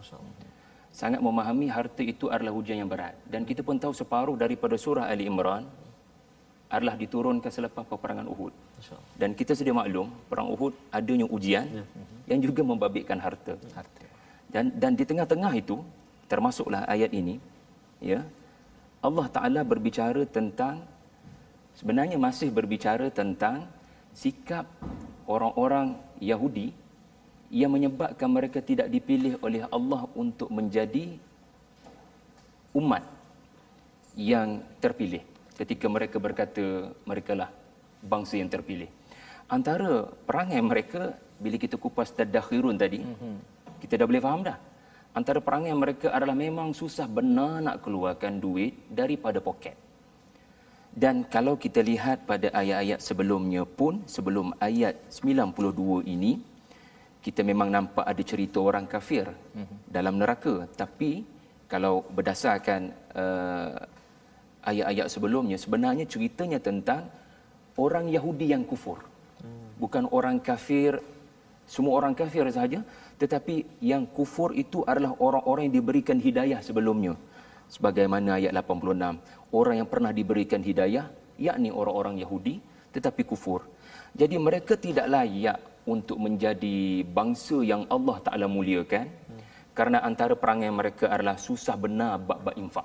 Sangat 0.90 1.20
memahami 1.22 1.70
harta 1.70 2.02
itu 2.02 2.26
adalah 2.26 2.50
hujan 2.50 2.80
yang 2.82 2.90
berat. 2.90 3.14
Dan 3.28 3.46
kita 3.46 3.62
pun 3.62 3.78
tahu 3.78 3.94
separuh 3.94 4.34
daripada 4.34 4.74
surah 4.74 5.06
Ali 5.06 5.30
Imran 5.30 5.66
adalah 6.68 6.94
diturunkan 7.00 7.48
selepas 7.48 7.84
peperangan 7.88 8.28
Uhud. 8.28 8.52
Dan 9.16 9.32
kita 9.32 9.56
sedia 9.56 9.72
maklum, 9.72 10.12
perang 10.28 10.52
Uhud 10.52 10.76
adanya 10.92 11.24
ujian 11.24 11.64
yang 12.28 12.40
juga 12.44 12.60
membabitkan 12.60 13.16
harta. 13.16 13.56
Harta. 13.72 14.04
Dan 14.48 14.72
dan 14.76 14.92
di 14.96 15.04
tengah-tengah 15.04 15.52
itu 15.56 15.80
termasuklah 16.28 16.84
ayat 16.84 17.12
ini 17.12 17.40
ya. 18.00 18.20
Allah 18.98 19.26
Taala 19.30 19.60
berbicara 19.62 20.26
tentang 20.26 20.82
sebenarnya 21.78 22.18
masih 22.18 22.50
berbicara 22.50 23.06
tentang 23.14 23.70
sikap 24.10 24.66
orang-orang 25.30 25.94
Yahudi 26.18 26.74
yang 27.54 27.70
menyebabkan 27.70 28.26
mereka 28.26 28.58
tidak 28.58 28.90
dipilih 28.90 29.38
oleh 29.40 29.62
Allah 29.70 30.10
untuk 30.18 30.50
menjadi 30.50 31.14
umat 32.74 33.06
yang 34.18 34.60
terpilih 34.82 35.22
ketika 35.54 35.86
mereka 35.86 36.18
berkata 36.18 36.90
mereka 37.06 37.32
lah 37.38 37.50
bangsa 38.02 38.36
yang 38.42 38.50
terpilih. 38.50 38.90
Antara 39.48 40.04
perangai 40.28 40.60
mereka 40.60 41.14
bila 41.38 41.56
kita 41.56 41.78
kupas 41.78 42.12
tadakhirun 42.12 42.76
tadi, 42.76 43.00
mm-hmm. 43.00 43.36
kita 43.80 44.02
dah 44.02 44.06
boleh 44.06 44.22
faham 44.22 44.42
dah. 44.44 44.58
Antara 45.16 45.40
perangai 45.40 45.72
mereka 45.72 46.12
adalah 46.12 46.36
memang 46.36 46.76
susah 46.76 47.08
benar 47.08 47.64
nak 47.64 47.80
keluarkan 47.80 48.38
duit 48.38 48.76
daripada 48.92 49.40
poket. 49.40 49.87
Dan 50.92 51.28
kalau 51.30 51.54
kita 51.54 51.80
lihat 51.84 52.26
pada 52.26 52.50
ayat-ayat 52.50 52.98
sebelumnya 52.98 53.62
pun, 53.62 54.02
sebelum 54.08 54.56
ayat 54.58 54.98
92 55.12 56.06
ini, 56.08 56.42
kita 57.22 57.44
memang 57.44 57.68
nampak 57.70 58.04
ada 58.06 58.22
cerita 58.24 58.58
orang 58.58 58.86
kafir 58.88 59.26
mm-hmm. 59.28 59.78
dalam 59.90 60.14
neraka. 60.18 60.66
Tapi 60.74 61.22
kalau 61.68 62.02
berdasarkan 62.08 62.90
uh, 63.14 63.76
ayat-ayat 64.64 65.06
sebelumnya, 65.12 65.56
sebenarnya 65.60 66.08
ceritanya 66.08 66.58
tentang 66.58 67.06
orang 67.78 68.10
Yahudi 68.10 68.50
yang 68.54 68.64
kufur. 68.66 68.98
Bukan 69.78 70.10
orang 70.10 70.42
kafir, 70.42 70.98
semua 71.62 71.94
orang 72.02 72.14
kafir 72.18 72.42
sahaja, 72.50 72.82
tetapi 73.22 73.62
yang 73.78 74.02
kufur 74.10 74.50
itu 74.50 74.82
adalah 74.82 75.14
orang-orang 75.22 75.70
yang 75.70 75.76
diberikan 75.78 76.18
hidayah 76.18 76.58
sebelumnya. 76.58 77.14
Sebagaimana 77.70 78.42
ayat 78.42 78.52
86, 78.56 79.20
orang 79.52 79.80
yang 79.84 79.88
pernah 79.88 80.12
diberikan 80.12 80.60
hidayah, 80.60 81.08
yakni 81.40 81.72
orang-orang 81.72 82.20
Yahudi, 82.20 82.60
tetapi 82.92 83.24
kufur. 83.24 83.64
Jadi 84.12 84.36
mereka 84.36 84.74
tidak 84.76 85.06
layak 85.08 85.58
untuk 85.88 86.20
menjadi 86.20 87.04
bangsa 87.04 87.64
yang 87.64 87.88
Allah 87.88 88.16
Ta'ala 88.20 88.46
muliakan, 88.50 89.06
kerana 89.72 90.04
antara 90.04 90.36
perangai 90.36 90.68
mereka 90.68 91.08
adalah 91.08 91.40
susah 91.40 91.78
benar 91.78 92.20
bab-bab 92.20 92.56
infak. 92.58 92.84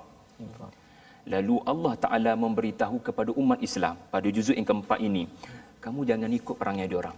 Lalu 1.28 1.56
Allah 1.64 1.94
Ta'ala 2.00 2.32
memberitahu 2.36 3.00
kepada 3.00 3.32
umat 3.36 3.60
Islam 3.60 3.96
pada 4.08 4.28
juzuk 4.28 4.56
yang 4.56 4.68
keempat 4.68 4.98
ini, 5.00 5.28
kamu 5.84 6.00
jangan 6.08 6.30
ikut 6.32 6.56
perangai 6.56 6.88
diorang. 6.88 7.16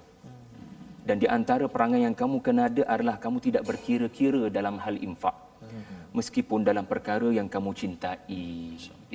Dan 1.06 1.22
di 1.22 1.30
antara 1.30 1.70
perangai 1.70 2.02
yang 2.02 2.18
kamu 2.18 2.42
kena 2.42 2.66
ada 2.66 2.82
adalah 2.90 3.14
kamu 3.22 3.38
tidak 3.38 3.62
berkira-kira 3.62 4.50
dalam 4.50 4.74
hal 4.82 4.98
infak. 4.98 5.45
Meskipun 6.18 6.61
dalam 6.70 6.85
perkara 6.92 7.29
yang 7.38 7.48
kamu 7.55 7.70
cintai. 7.81 8.37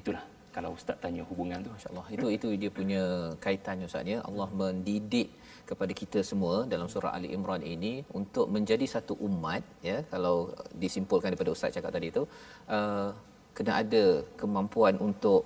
Itulah 0.02 0.24
kalau 0.56 0.72
Ustaz 0.78 0.98
tanya 1.04 1.24
hubungan 1.30 1.60
tu. 1.66 1.72
InsyaAllah. 1.78 2.06
Itu 2.16 2.28
itu 2.38 2.48
dia 2.62 2.72
punya 2.80 3.04
kaitannya 3.46 3.86
Ustaz 3.92 4.06
ya. 4.14 4.20
Allah 4.30 4.50
mendidik 4.62 5.30
kepada 5.72 5.94
kita 6.02 6.20
semua 6.30 6.56
dalam 6.74 6.88
surah 6.94 7.12
Ali 7.18 7.30
Imran 7.36 7.64
ini 7.76 7.94
untuk 8.20 8.46
menjadi 8.56 8.86
satu 8.96 9.14
umat 9.28 9.64
ya 9.90 9.98
kalau 10.14 10.36
disimpulkan 10.84 11.32
daripada 11.32 11.54
ustaz 11.56 11.76
cakap 11.78 11.92
tadi 11.96 12.08
itu 12.14 12.24
uh, 12.78 13.10
kena 13.58 13.74
ada 13.82 14.04
kemampuan 14.42 14.96
untuk 15.08 15.42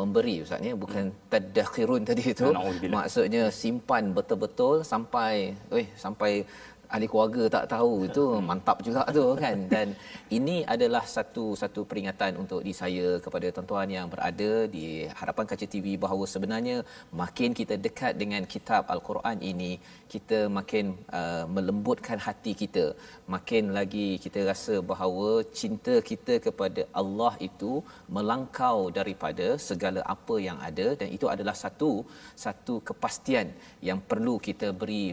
memberi 0.00 0.34
ustaz 0.44 0.68
ya 0.68 0.74
bukan 0.84 1.04
tadakhirun 1.32 2.02
tadi 2.10 2.24
itu 2.34 2.48
maksudnya 2.96 3.42
simpan 3.62 4.04
betul-betul 4.18 4.74
sampai 4.92 5.34
eh 5.80 5.86
sampai 6.04 6.32
ahli 6.94 7.06
keluarga 7.12 7.44
tak 7.54 7.64
tahu 7.74 7.92
itu 8.08 8.24
mantap 8.48 8.78
juga 8.86 9.02
tu 9.16 9.24
kan? 9.42 9.56
Dan 9.74 9.88
ini 10.36 10.56
adalah 10.74 11.04
satu 11.14 11.44
satu 11.62 11.80
peringatan 11.90 12.32
untuk 12.42 12.60
di 12.66 12.72
saya 12.80 13.08
kepada 13.24 13.46
tuan-tuan 13.54 13.90
yang 13.96 14.06
berada 14.12 14.50
di 14.76 14.86
hadapan 15.20 15.44
kaca 15.50 15.66
TV 15.74 15.86
bahawa 16.04 16.24
sebenarnya 16.34 16.76
makin 17.22 17.50
kita 17.60 17.74
dekat 17.86 18.12
dengan 18.22 18.42
kitab 18.54 18.82
al-Quran 18.94 19.38
ini 19.52 19.72
kita 20.14 20.38
makin 20.58 20.94
uh, 21.20 21.44
melembutkan 21.56 22.18
hati 22.26 22.54
kita. 22.62 22.86
Makin 23.34 23.64
lagi 23.78 24.08
kita 24.24 24.40
rasa 24.50 24.74
bahawa 24.92 25.30
cinta 25.60 25.94
kita 26.10 26.34
kepada 26.46 26.82
Allah 27.02 27.34
itu 27.48 27.72
melangkau 28.16 28.78
daripada 28.98 29.46
segala 29.68 30.00
apa 30.14 30.36
yang 30.48 30.58
ada. 30.70 30.88
Dan 31.00 31.08
itu 31.16 31.26
adalah 31.34 31.56
satu 31.64 31.92
satu 32.44 32.74
kepastian 32.88 33.48
yang 33.88 33.98
perlu 34.10 34.36
kita 34.48 34.70
beri 34.82 35.06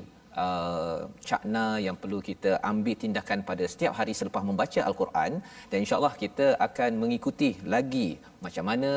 uh, 0.44 1.08
cakna 1.30 1.65
yang 1.86 1.98
perlu 2.02 2.20
kita 2.30 2.52
ambil 2.72 2.96
tindakan 3.04 3.39
pada 3.50 3.63
setiap 3.74 3.94
hari 4.00 4.13
selepas 4.20 4.44
membaca 4.50 4.82
al-Quran. 4.89 5.32
Dan 5.70 5.78
insyaallah 5.84 6.15
kita 6.24 6.48
akan 6.67 6.91
mengikuti 7.04 7.58
lagi 7.76 8.20
macam 8.46 8.65
mana 8.72 8.91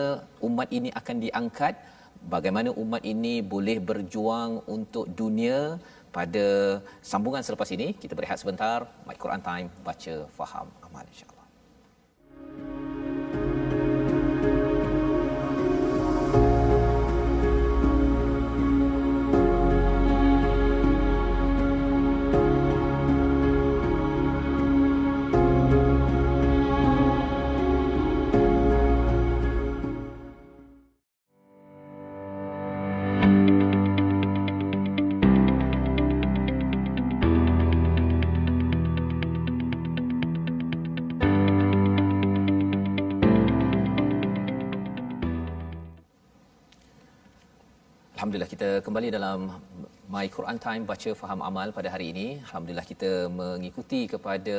umat 0.48 0.68
ini 0.78 0.90
akan 1.00 1.16
diangkat 1.24 1.74
bagaimana 2.34 2.70
umat 2.84 3.02
ini 3.14 3.34
boleh 3.54 3.78
berjuang 3.90 4.62
untuk 4.76 5.06
dunia. 5.22 5.78
Pada 6.14 6.78
sambungan 7.02 7.42
selepas 7.42 7.66
ini 7.74 7.90
kita 8.02 8.14
berehat 8.14 8.38
sebentar. 8.38 8.86
My 9.02 9.18
Quran 9.18 9.42
Time 9.42 9.66
baca 9.82 10.14
faham 10.38 10.70
amal 10.86 11.02
insyaallah 11.10 11.34
Alhamdulillah 48.16 48.50
kita 48.50 48.68
kembali 48.86 49.08
dalam 49.14 49.40
My 50.14 50.26
Quran 50.34 50.58
Time 50.64 50.82
baca 50.90 51.10
faham 51.20 51.40
amal 51.48 51.68
pada 51.76 51.88
hari 51.94 52.06
ini. 52.12 52.26
Alhamdulillah 52.46 52.84
kita 52.90 53.10
mengikuti 53.38 54.00
kepada 54.12 54.58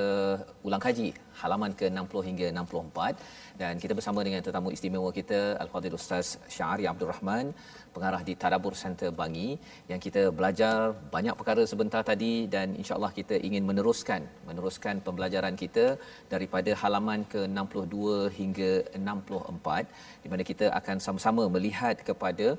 ulang 0.67 0.81
kaji 0.85 1.05
halaman 1.41 1.71
ke-60 1.79 2.23
hingga 2.29 2.47
64 2.51 3.23
dan 3.61 3.73
kita 3.83 3.93
bersama 3.99 4.19
dengan 4.27 4.43
tetamu 4.47 4.69
istimewa 4.75 5.09
kita 5.19 5.39
Al-Fadhil 5.63 5.95
Ustaz 5.99 6.35
Syahari 6.55 6.85
Abdul 6.91 7.11
Rahman 7.13 7.55
pengarah 7.95 8.21
di 8.27 8.35
Tadabur 8.43 8.75
Center 8.83 9.09
Bangi 9.21 9.49
yang 9.91 10.03
kita 10.05 10.23
belajar 10.39 10.75
banyak 11.15 11.35
perkara 11.39 11.63
sebentar 11.73 12.03
tadi 12.11 12.33
dan 12.55 12.75
insya-Allah 12.81 13.13
kita 13.19 13.37
ingin 13.47 13.63
meneruskan 13.71 14.21
meneruskan 14.51 14.99
pembelajaran 15.07 15.55
kita 15.63 15.85
daripada 16.33 16.73
halaman 16.83 17.23
ke-62 17.35 17.95
hingga 18.39 18.71
64 18.99 20.23
di 20.25 20.29
mana 20.33 20.43
kita 20.51 20.67
akan 20.81 20.99
sama-sama 21.07 21.45
melihat 21.57 21.95
kepada 22.09 22.49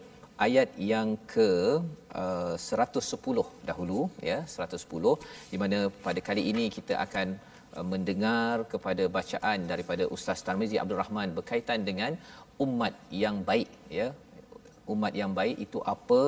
ayat 0.44 0.68
yang 0.92 1.08
ke 1.32 1.50
uh, 2.22 2.54
110 2.56 3.68
dahulu 3.68 4.00
ya 4.30 4.38
110 4.44 5.12
di 5.52 5.56
mana 5.62 5.78
pada 6.06 6.20
kali 6.28 6.42
ini 6.52 6.64
kita 6.76 6.94
akan 7.06 7.28
uh, 7.76 7.86
mendengar 7.92 8.54
kepada 8.72 9.06
bacaan 9.16 9.58
daripada 9.72 10.06
Ustaz 10.16 10.44
Tarmizi 10.46 10.78
Abdul 10.82 11.00
Rahman 11.02 11.32
berkaitan 11.38 11.82
dengan 11.88 12.14
umat 12.66 12.94
yang 13.24 13.38
baik 13.50 13.70
ya. 14.00 14.08
Umat 14.94 15.12
yang 15.18 15.32
baik 15.38 15.56
itu 15.64 15.78
apa? 15.92 16.20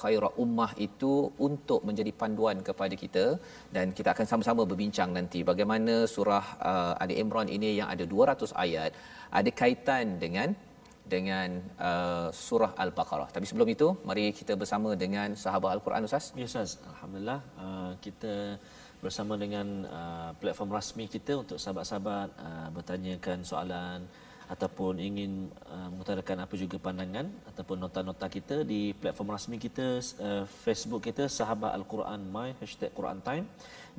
Khaira 0.00 0.28
ummah 0.42 0.70
itu 0.86 1.12
untuk 1.46 1.80
menjadi 1.88 2.12
panduan 2.20 2.58
kepada 2.68 2.94
kita. 3.00 3.24
Dan 3.74 3.86
kita 3.96 4.08
akan 4.14 4.26
sama-sama 4.30 4.62
berbincang 4.70 5.10
nanti 5.16 5.40
bagaimana 5.50 5.94
surah 6.12 6.46
uh, 6.70 7.02
Ali 7.02 7.16
Imran 7.22 7.50
ini 7.56 7.70
yang 7.80 7.88
ada 7.94 8.06
200 8.12 8.54
ayat 8.64 8.90
ada 9.38 9.50
kaitan 9.60 10.06
dengan 10.22 10.54
dengan 11.04 11.60
uh, 11.76 12.28
surah 12.32 12.72
Al-Baqarah. 12.84 13.28
Tapi 13.28 13.44
sebelum 13.44 13.68
itu, 13.68 13.88
mari 14.08 14.32
kita 14.32 14.56
bersama 14.56 14.96
dengan 14.96 15.36
sahabat 15.36 15.76
Al-Quran 15.76 16.08
Ustaz. 16.08 16.32
Ya 16.32 16.48
Ustaz, 16.48 16.80
Alhamdulillah 16.92 17.40
uh, 17.60 17.92
kita 18.00 18.56
bersama 19.04 19.36
dengan 19.36 19.84
uh, 19.84 20.30
platform 20.40 20.70
rasmi 20.72 21.04
kita 21.14 21.32
untuk 21.44 21.60
sahabat-sahabat 21.60 22.28
uh, 22.40 22.68
bertanyakan 22.72 23.44
soalan 23.44 24.00
ataupun 24.48 25.00
ingin 25.00 25.48
uh, 25.72 25.88
mengutarakan 25.92 26.44
apa 26.44 26.54
juga 26.56 26.76
pandangan 26.76 27.26
ataupun 27.52 27.76
nota-nota 27.84 28.26
kita 28.28 28.56
di 28.64 28.92
platform 28.96 29.32
rasmi 29.36 29.56
kita 29.56 30.00
uh, 30.20 30.44
Facebook 30.64 31.04
kita 31.08 31.28
Sahabat 31.32 31.72
Al-Quran 31.78 32.20
My 32.28 32.52
hashtag 32.60 32.92
Quran 32.92 33.20
Time 33.24 33.44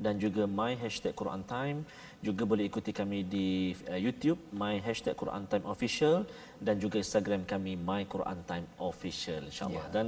dan 0.03 0.13
juga 0.23 0.43
My 0.59 0.73
hashtag 0.81 1.13
Quran 1.21 1.43
Time 1.53 1.79
juga 2.21 2.43
boleh 2.51 2.69
ikuti 2.69 2.91
kami 2.93 3.19
di 3.25 3.73
uh, 3.89 3.99
YouTube 4.05 4.39
My 4.61 4.77
hashtag 4.85 5.17
Quran 5.21 5.43
Time 5.51 5.65
Official 5.73 6.17
dan 6.61 6.77
juga 6.83 7.01
Instagram 7.01 7.41
kami 7.49 7.73
My 7.89 8.05
Quran 8.13 8.39
Time 8.49 8.67
Official 8.77 9.41
insyaAllah 9.49 9.85
yeah. 9.89 9.93
dan 9.95 10.07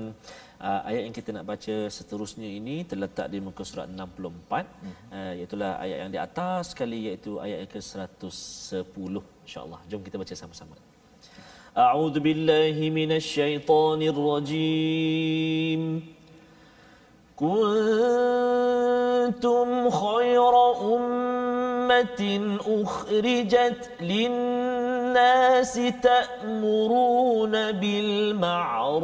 uh, 0.61 0.81
ayat 0.89 1.01
yang 1.09 1.15
kita 1.19 1.29
nak 1.33 1.45
baca 1.51 1.75
seterusnya 1.97 2.49
ini 2.59 2.85
terletak 2.85 3.27
di 3.33 3.41
muka 3.41 3.65
surat 3.65 3.89
64 3.89 3.97
mm-hmm. 3.97 4.93
uh, 5.17 5.33
iaitulah 5.41 5.71
ayat 5.83 5.97
yang 6.05 6.11
di 6.15 6.19
atas 6.27 6.61
sekali 6.73 7.09
iaitu 7.09 7.41
ayat 7.45 7.57
yang 7.65 7.71
ke-110 7.75 9.13
insyaAllah 9.45 9.81
jom 9.89 10.01
kita 10.05 10.17
baca 10.21 10.35
sama-sama 10.37 10.77
أعوذ 11.73 12.21
بالله 12.21 12.77
من 12.93 13.17
الشيطان 13.17 14.01
الرجيم 14.13 15.81
كنتم 19.28 19.90
خير 19.90 20.54
أمة 20.96 22.56
أخرجت 22.66 23.90
للناس 24.00 25.80
تأمرون 26.02 27.72
بالمعروف 27.72 28.98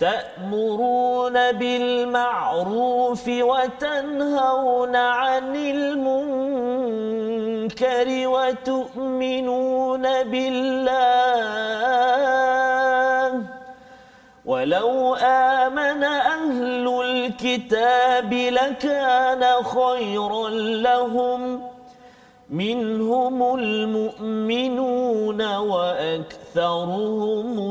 تأمرون 0.00 1.52
بالمعروف 1.52 3.28
وتنهون 3.28 4.96
عن 4.96 5.56
المنكر 5.56 6.68
وتؤمنون 8.28 10.02
بالله. 10.22 11.02
ولو 14.44 15.14
آمن 15.14 15.61
أهل 15.61 15.61
الكتاب 17.44 18.32
لكان 18.32 19.64
خيرا 19.64 20.50
لهم. 20.50 21.60
منهم 22.50 23.58
المؤمنون 23.58 25.56
وأكثرهم 25.56 26.94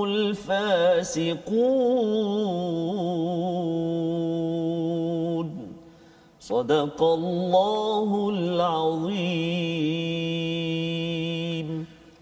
الفاسقون. 0.04 1.42
صدق 6.40 7.04
الله 7.04 8.30
العظيم. 8.34 9.22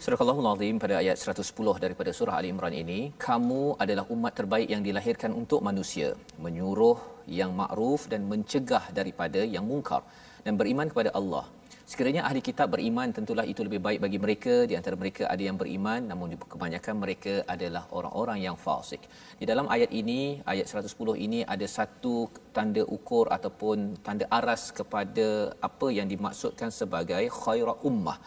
Surah 0.04 0.20
Allahul 0.24 0.48
Azim 0.48 0.76
pada 0.84 0.96
ayat 1.04 1.18
110 1.20 1.84
daripada 1.84 2.12
surah 2.18 2.36
Ali 2.40 2.48
Imran 2.54 2.72
ini, 2.72 3.00
kamu 3.26 3.64
adalah 3.84 4.08
umat 4.16 4.34
terbaik 4.40 4.72
yang 4.74 4.80
dilahirkan 4.86 5.32
untuk 5.42 5.60
manusia, 5.68 6.16
menyuruh 6.44 7.28
yang 7.40 7.52
makruf 7.52 8.08
dan 8.08 8.24
mencegah 8.32 8.96
daripada 9.00 9.44
yang 9.56 9.68
mungkar 9.72 10.00
dan 10.46 10.56
beriman 10.56 10.88
kepada 10.88 11.12
Allah. 11.20 11.44
Sekiranya 11.92 12.22
ahli 12.30 12.40
kitab 12.48 12.68
beriman 12.74 13.12
tentulah 13.18 13.44
itu 13.52 13.62
lebih 13.68 13.82
baik 13.86 14.00
bagi 14.06 14.20
mereka 14.24 14.56
di 14.70 14.74
antara 14.80 14.96
mereka 15.02 15.24
ada 15.34 15.44
yang 15.48 15.58
beriman 15.62 16.02
namun 16.12 16.38
kebanyakan 16.54 16.96
mereka 17.04 17.34
adalah 17.54 17.84
orang-orang 17.98 18.40
yang 18.46 18.56
fasik. 18.66 19.02
Di 19.42 19.46
dalam 19.52 19.68
ayat 19.76 19.92
ini 20.02 20.20
ayat 20.54 20.70
110 20.70 21.26
ini 21.26 21.40
ada 21.54 21.68
satu 21.78 22.30
tanda 22.56 22.86
ukur 22.98 23.26
ataupun 23.38 24.00
tanda 24.06 24.28
aras 24.40 24.64
kepada 24.80 25.28
apa 25.70 25.90
yang 25.98 26.08
dimaksudkan 26.14 26.70
sebagai 26.70 27.24
khaira 27.42 27.74
ummah, 27.90 28.20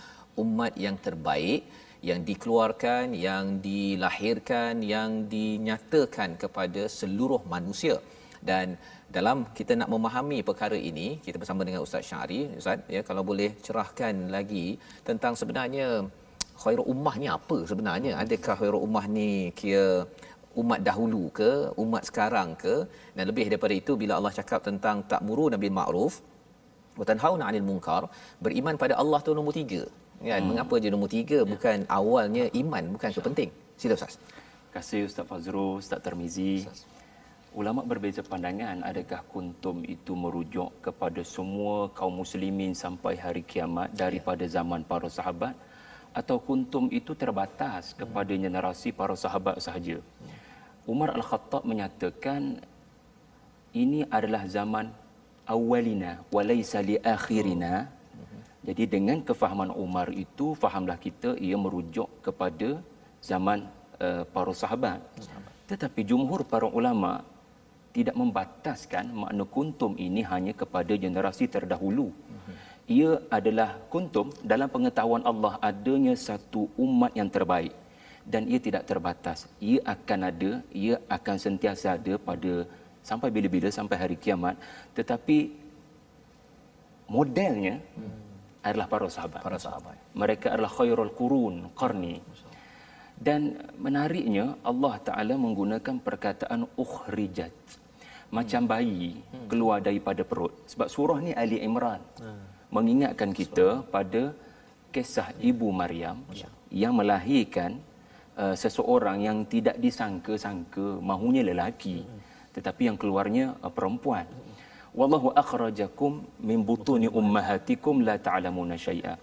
umat 0.45 0.73
yang 0.77 0.97
terbaik 1.07 1.63
yang 2.09 2.21
dikeluarkan, 2.29 3.15
yang 3.27 3.45
dilahirkan, 3.67 4.83
yang 4.95 5.11
dinyatakan 5.35 6.35
kepada 6.43 6.83
seluruh 6.99 7.43
manusia. 7.55 7.97
Dan 8.43 8.75
dalam 9.17 9.39
kita 9.59 9.73
nak 9.81 9.89
memahami 9.95 10.39
perkara 10.49 10.79
ini 10.91 11.07
kita 11.27 11.37
bersama 11.43 11.63
dengan 11.69 11.81
Ustaz 11.87 12.03
Syari 12.11 12.41
Ustaz 12.61 12.81
ya 12.95 13.01
kalau 13.09 13.23
boleh 13.31 13.51
cerahkan 13.67 14.15
lagi 14.35 14.67
tentang 15.09 15.33
sebenarnya 15.41 15.87
khairul 16.63 16.89
ummah 16.95 17.15
ni 17.23 17.29
apa 17.39 17.59
sebenarnya? 17.71 18.13
Adakah 18.23 18.55
khairul 18.61 18.83
ummah 18.87 19.05
ni 19.17 19.31
kira 19.61 19.87
umat 20.63 20.81
dahulu 20.89 21.23
ke 21.39 21.51
umat 21.85 22.03
sekarang 22.11 22.49
ke? 22.63 22.75
Dan 23.17 23.25
lebih 23.31 23.47
daripada 23.51 23.75
itu 23.83 23.95
bila 24.03 24.19
Allah 24.19 24.35
cakap 24.41 24.61
tentang 24.69 25.07
takmuru 25.13 25.47
nabi 25.55 25.71
ma'ruf 25.79 26.15
wa 26.99 27.05
tanhauna 27.11 27.45
'anil 27.47 27.67
munkar 27.71 28.03
beriman 28.45 28.75
pada 28.83 28.95
Allah 29.03 29.21
tu 29.27 29.33
nombor 29.39 29.55
tiga 29.61 29.83
kan 30.23 30.41
hmm. 30.41 30.49
mengapa 30.55 30.75
je 30.83 30.89
nombor 30.89 31.11
tiga 31.11 31.39
ya. 31.43 31.47
bukan 31.47 31.79
awalnya 31.91 32.45
iman 32.63 32.83
bukan 32.95 33.11
kepenting 33.11 33.51
sila 33.77 33.95
ustaz 33.99 34.17
Terima 34.73 34.89
kasih 34.89 35.05
Ustaz 35.05 35.29
Fazrul, 35.29 35.85
Ustaz 35.85 36.01
Termizi. 36.01 36.65
Ustaz. 36.65 36.89
Ulama 37.53 37.85
berbeza 37.85 38.25
pandangan 38.25 38.81
adakah 38.81 39.21
kuntum 39.29 39.85
itu 39.85 40.17
merujuk 40.17 40.73
kepada 40.81 41.21
semua 41.21 41.93
kaum 41.93 42.25
muslimin 42.25 42.73
sampai 42.73 43.21
hari 43.21 43.45
kiamat 43.45 43.93
daripada 43.93 44.49
zaman 44.49 44.81
para 44.81 45.13
sahabat 45.13 45.53
atau 46.17 46.41
kuntum 46.41 46.89
itu 46.89 47.13
terbatas 47.13 47.93
kepada 47.93 48.33
generasi 48.33 48.97
para 48.97 49.13
sahabat 49.13 49.61
sahaja. 49.61 50.01
Umar 50.89 51.13
Al-Khattab 51.21 51.69
menyatakan 51.69 52.65
ini 53.77 54.09
adalah 54.09 54.49
zaman 54.49 54.89
awalina 55.45 56.25
walaysa 56.33 56.81
li 56.81 56.97
akhirina. 56.97 57.93
Jadi 58.63 58.85
dengan 58.95 59.19
kefahaman 59.29 59.71
Umar 59.75 60.09
itu 60.15 60.55
fahamlah 60.63 60.95
kita 61.07 61.35
ia 61.47 61.59
merujuk 61.59 62.07
kepada 62.27 62.79
zaman 63.19 63.67
uh, 63.99 64.23
para 64.35 64.53
sahabat. 64.55 65.03
Tetapi 65.71 66.01
jumhur 66.11 66.47
para 66.47 66.71
ulama 66.71 67.27
tidak 67.97 68.17
membataskan 68.17 69.05
makna 69.23 69.45
kuntum 69.57 69.93
ini 70.07 70.23
hanya 70.33 70.53
kepada 70.55 70.95
generasi 71.05 71.45
terdahulu. 71.55 72.09
Ia 72.91 73.11
adalah 73.31 73.79
kuntum 73.93 74.31
dalam 74.43 74.69
pengetahuan 74.75 75.23
Allah 75.31 75.55
adanya 75.71 76.15
satu 76.19 76.67
umat 76.85 77.13
yang 77.19 77.31
terbaik 77.31 77.73
dan 78.27 78.47
ia 78.53 78.59
tidak 78.67 78.87
terbatas. 78.91 79.47
Ia 79.59 79.81
akan 79.95 80.21
ada, 80.31 80.51
ia 80.71 80.99
akan 81.17 81.37
sentiasa 81.39 81.95
ada 81.99 82.15
pada 82.19 82.67
sampai 83.03 83.29
bila-bila 83.35 83.69
sampai 83.71 83.97
hari 84.03 84.17
kiamat. 84.19 84.59
Tetapi 84.99 85.39
modelnya 87.07 87.79
hmm. 87.79 88.32
Adalah 88.63 88.87
para 88.87 89.07
sahabat. 89.11 89.41
Para 89.43 89.59
sahabat. 89.59 89.97
Mereka 90.15 90.47
adalah 90.55 90.73
khairul 90.79 91.13
qurun 91.21 91.55
qarni. 91.75 92.17
Dan 93.19 93.55
menariknya 93.79 94.59
Allah 94.67 94.95
Taala 95.07 95.35
menggunakan 95.39 96.03
perkataan 96.03 96.67
ukhrijat 96.75 97.55
macam 98.33 98.65
bayi 98.65 99.13
hmm. 99.21 99.47
keluar 99.53 99.79
daripada 99.85 100.25
perut 100.25 100.57
sebab 100.65 100.89
surah 100.89 101.19
ni 101.21 101.33
Ali 101.37 101.61
Imran 101.61 102.01
hmm. 102.17 102.73
mengingatkan 102.73 103.31
kita 103.37 103.85
pada 103.93 104.33
kisah 104.89 105.37
ibu 105.37 105.69
Maryam 105.69 106.25
yang 106.73 106.97
melahirkan 106.97 107.77
uh, 108.41 108.57
seseorang 108.57 109.21
yang 109.29 109.45
tidak 109.45 109.77
disangka-sangka 109.77 110.97
mahunya 111.05 111.45
lelaki 111.45 112.09
tetapi 112.57 112.89
yang 112.89 112.97
keluarnya 112.97 113.53
uh, 113.61 113.69
perempuan 113.69 114.25
wallahu 114.93 115.33
akhrajakum 115.33 116.21
min 116.41 116.61
butuni 116.61 117.09
ummahatikum 117.09 118.05
la 118.05 118.17
ta'lamuna 118.21 118.77
syai'a. 118.77 119.17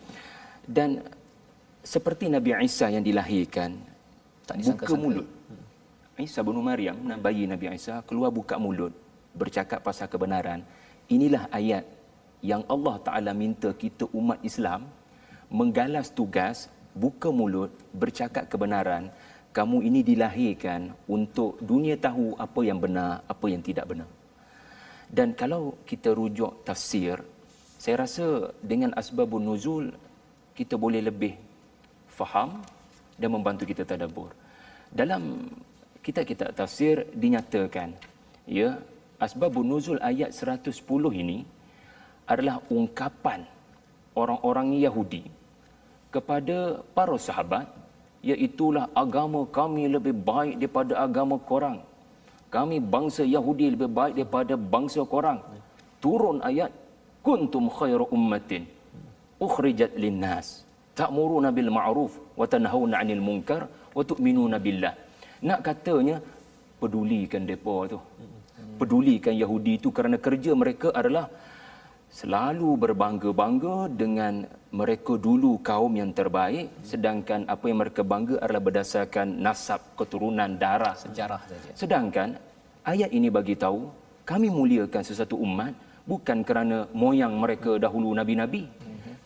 Dan 0.65 1.01
seperti 1.85 2.29
Nabi 2.29 2.53
Isa 2.65 2.89
yang 2.89 3.05
dilahirkan 3.05 3.77
Tak 4.45 4.57
buka 4.57 4.61
disangka-sangka. 4.61 5.01
mulut 5.01 5.27
Isa 6.19 6.43
bin 6.43 6.59
Maryam 6.59 6.97
bayi 7.23 7.47
Nabi 7.47 7.71
Isa 7.71 8.03
keluar 8.03 8.27
buka 8.29 8.59
mulut 8.59 8.91
bercakap 9.31 9.79
pasal 9.79 10.11
kebenaran. 10.11 10.67
Inilah 11.07 11.47
ayat 11.49 11.87
yang 12.43 12.61
Allah 12.67 12.99
Taala 12.99 13.31
minta 13.31 13.71
kita 13.71 14.05
umat 14.11 14.37
Islam 14.43 14.85
menggalas 15.49 16.11
tugas 16.11 16.67
buka 16.91 17.31
mulut 17.31 17.71
bercakap 17.95 18.51
kebenaran. 18.51 19.09
Kamu 19.49 19.81
ini 19.81 20.05
dilahirkan 20.05 20.93
untuk 21.09 21.57
dunia 21.57 21.97
tahu 21.97 22.37
apa 22.37 22.61
yang 22.61 22.77
benar 22.77 23.25
apa 23.25 23.45
yang 23.49 23.65
tidak 23.65 23.89
benar 23.89 24.18
dan 25.09 25.33
kalau 25.33 25.73
kita 25.89 26.13
rujuk 26.13 26.61
tafsir 26.61 27.17
saya 27.79 28.05
rasa 28.05 28.53
dengan 28.61 28.93
asbabun 28.93 29.41
nuzul 29.41 29.89
kita 30.53 30.75
boleh 30.75 30.99
lebih 30.99 31.33
faham 32.11 32.59
dan 33.15 33.29
membantu 33.31 33.63
kita 33.63 33.87
tadabbur. 33.87 34.35
Dalam 34.91 35.47
kitab-kitab 36.03 36.51
tafsir 36.51 37.07
dinyatakan 37.15 37.95
ya 38.43 38.75
asbabun 39.15 39.63
nuzul 39.63 39.99
ayat 40.03 40.35
110 40.35 40.75
ini 41.15 41.47
adalah 42.27 42.59
ungkapan 42.67 43.47
orang-orang 44.13 44.77
Yahudi 44.77 45.25
kepada 46.11 46.83
para 46.91 47.15
sahabat 47.15 47.65
iaitulah 48.19 48.91
agama 48.91 49.47
kami 49.47 49.87
lebih 49.87 50.13
baik 50.13 50.59
daripada 50.59 50.99
agama 50.99 51.39
korang 51.39 51.79
kami 52.49 52.77
bangsa 52.81 53.21
Yahudi 53.35 53.77
lebih 53.77 53.89
baik 53.93 54.13
daripada 54.17 54.53
bangsa 54.57 55.01
korang. 55.05 55.39
Turun 56.01 56.41
ayat 56.49 56.73
kuntum 57.25 57.69
khairu 57.69 58.05
ummatin 58.09 58.65
ukhrijat 59.45 59.93
linnas. 60.03 60.65
Ta'muruna 60.97 61.49
bil 61.55 61.71
ma'ruf 61.71 62.13
wa 62.39 62.45
tanhauna 62.53 62.99
'anil 62.99 63.23
munkar 63.23 63.61
wa 63.95 64.03
tu'minuna 64.03 64.57
billah. 64.59 64.93
Nak 65.47 65.59
katanya 65.63 66.17
pedulikan 66.81 67.47
depa 67.47 67.75
tu. 67.87 67.99
Pedulikan 68.79 69.35
Yahudi 69.35 69.79
itu 69.79 69.91
kerana 69.95 70.17
kerja 70.19 70.51
mereka 70.55 70.91
adalah 70.99 71.27
selalu 72.19 72.69
berbangga-bangga 72.83 73.91
dengan 74.01 74.43
mereka 74.69 75.17
dulu 75.17 75.57
kaum 75.65 75.89
yang 75.97 76.13
terbaik 76.13 76.69
sedangkan 76.85 77.41
apa 77.49 77.65
yang 77.69 77.79
mereka 77.81 78.01
bangga 78.05 78.37
adalah 78.37 78.61
berdasarkan 78.61 79.27
nasab 79.45 79.81
keturunan 79.97 80.49
darah 80.61 80.93
sejarah 80.93 81.41
saja. 81.49 81.71
Sedangkan 81.73 82.37
ayat 82.85 83.09
ini 83.09 83.33
bagi 83.33 83.57
tahu 83.57 83.89
kami 84.29 84.53
muliakan 84.53 85.01
sesuatu 85.01 85.41
umat 85.41 85.73
bukan 86.05 86.45
kerana 86.45 86.85
moyang 86.93 87.33
mereka 87.33 87.81
dahulu 87.81 88.13
nabi-nabi. 88.13 88.69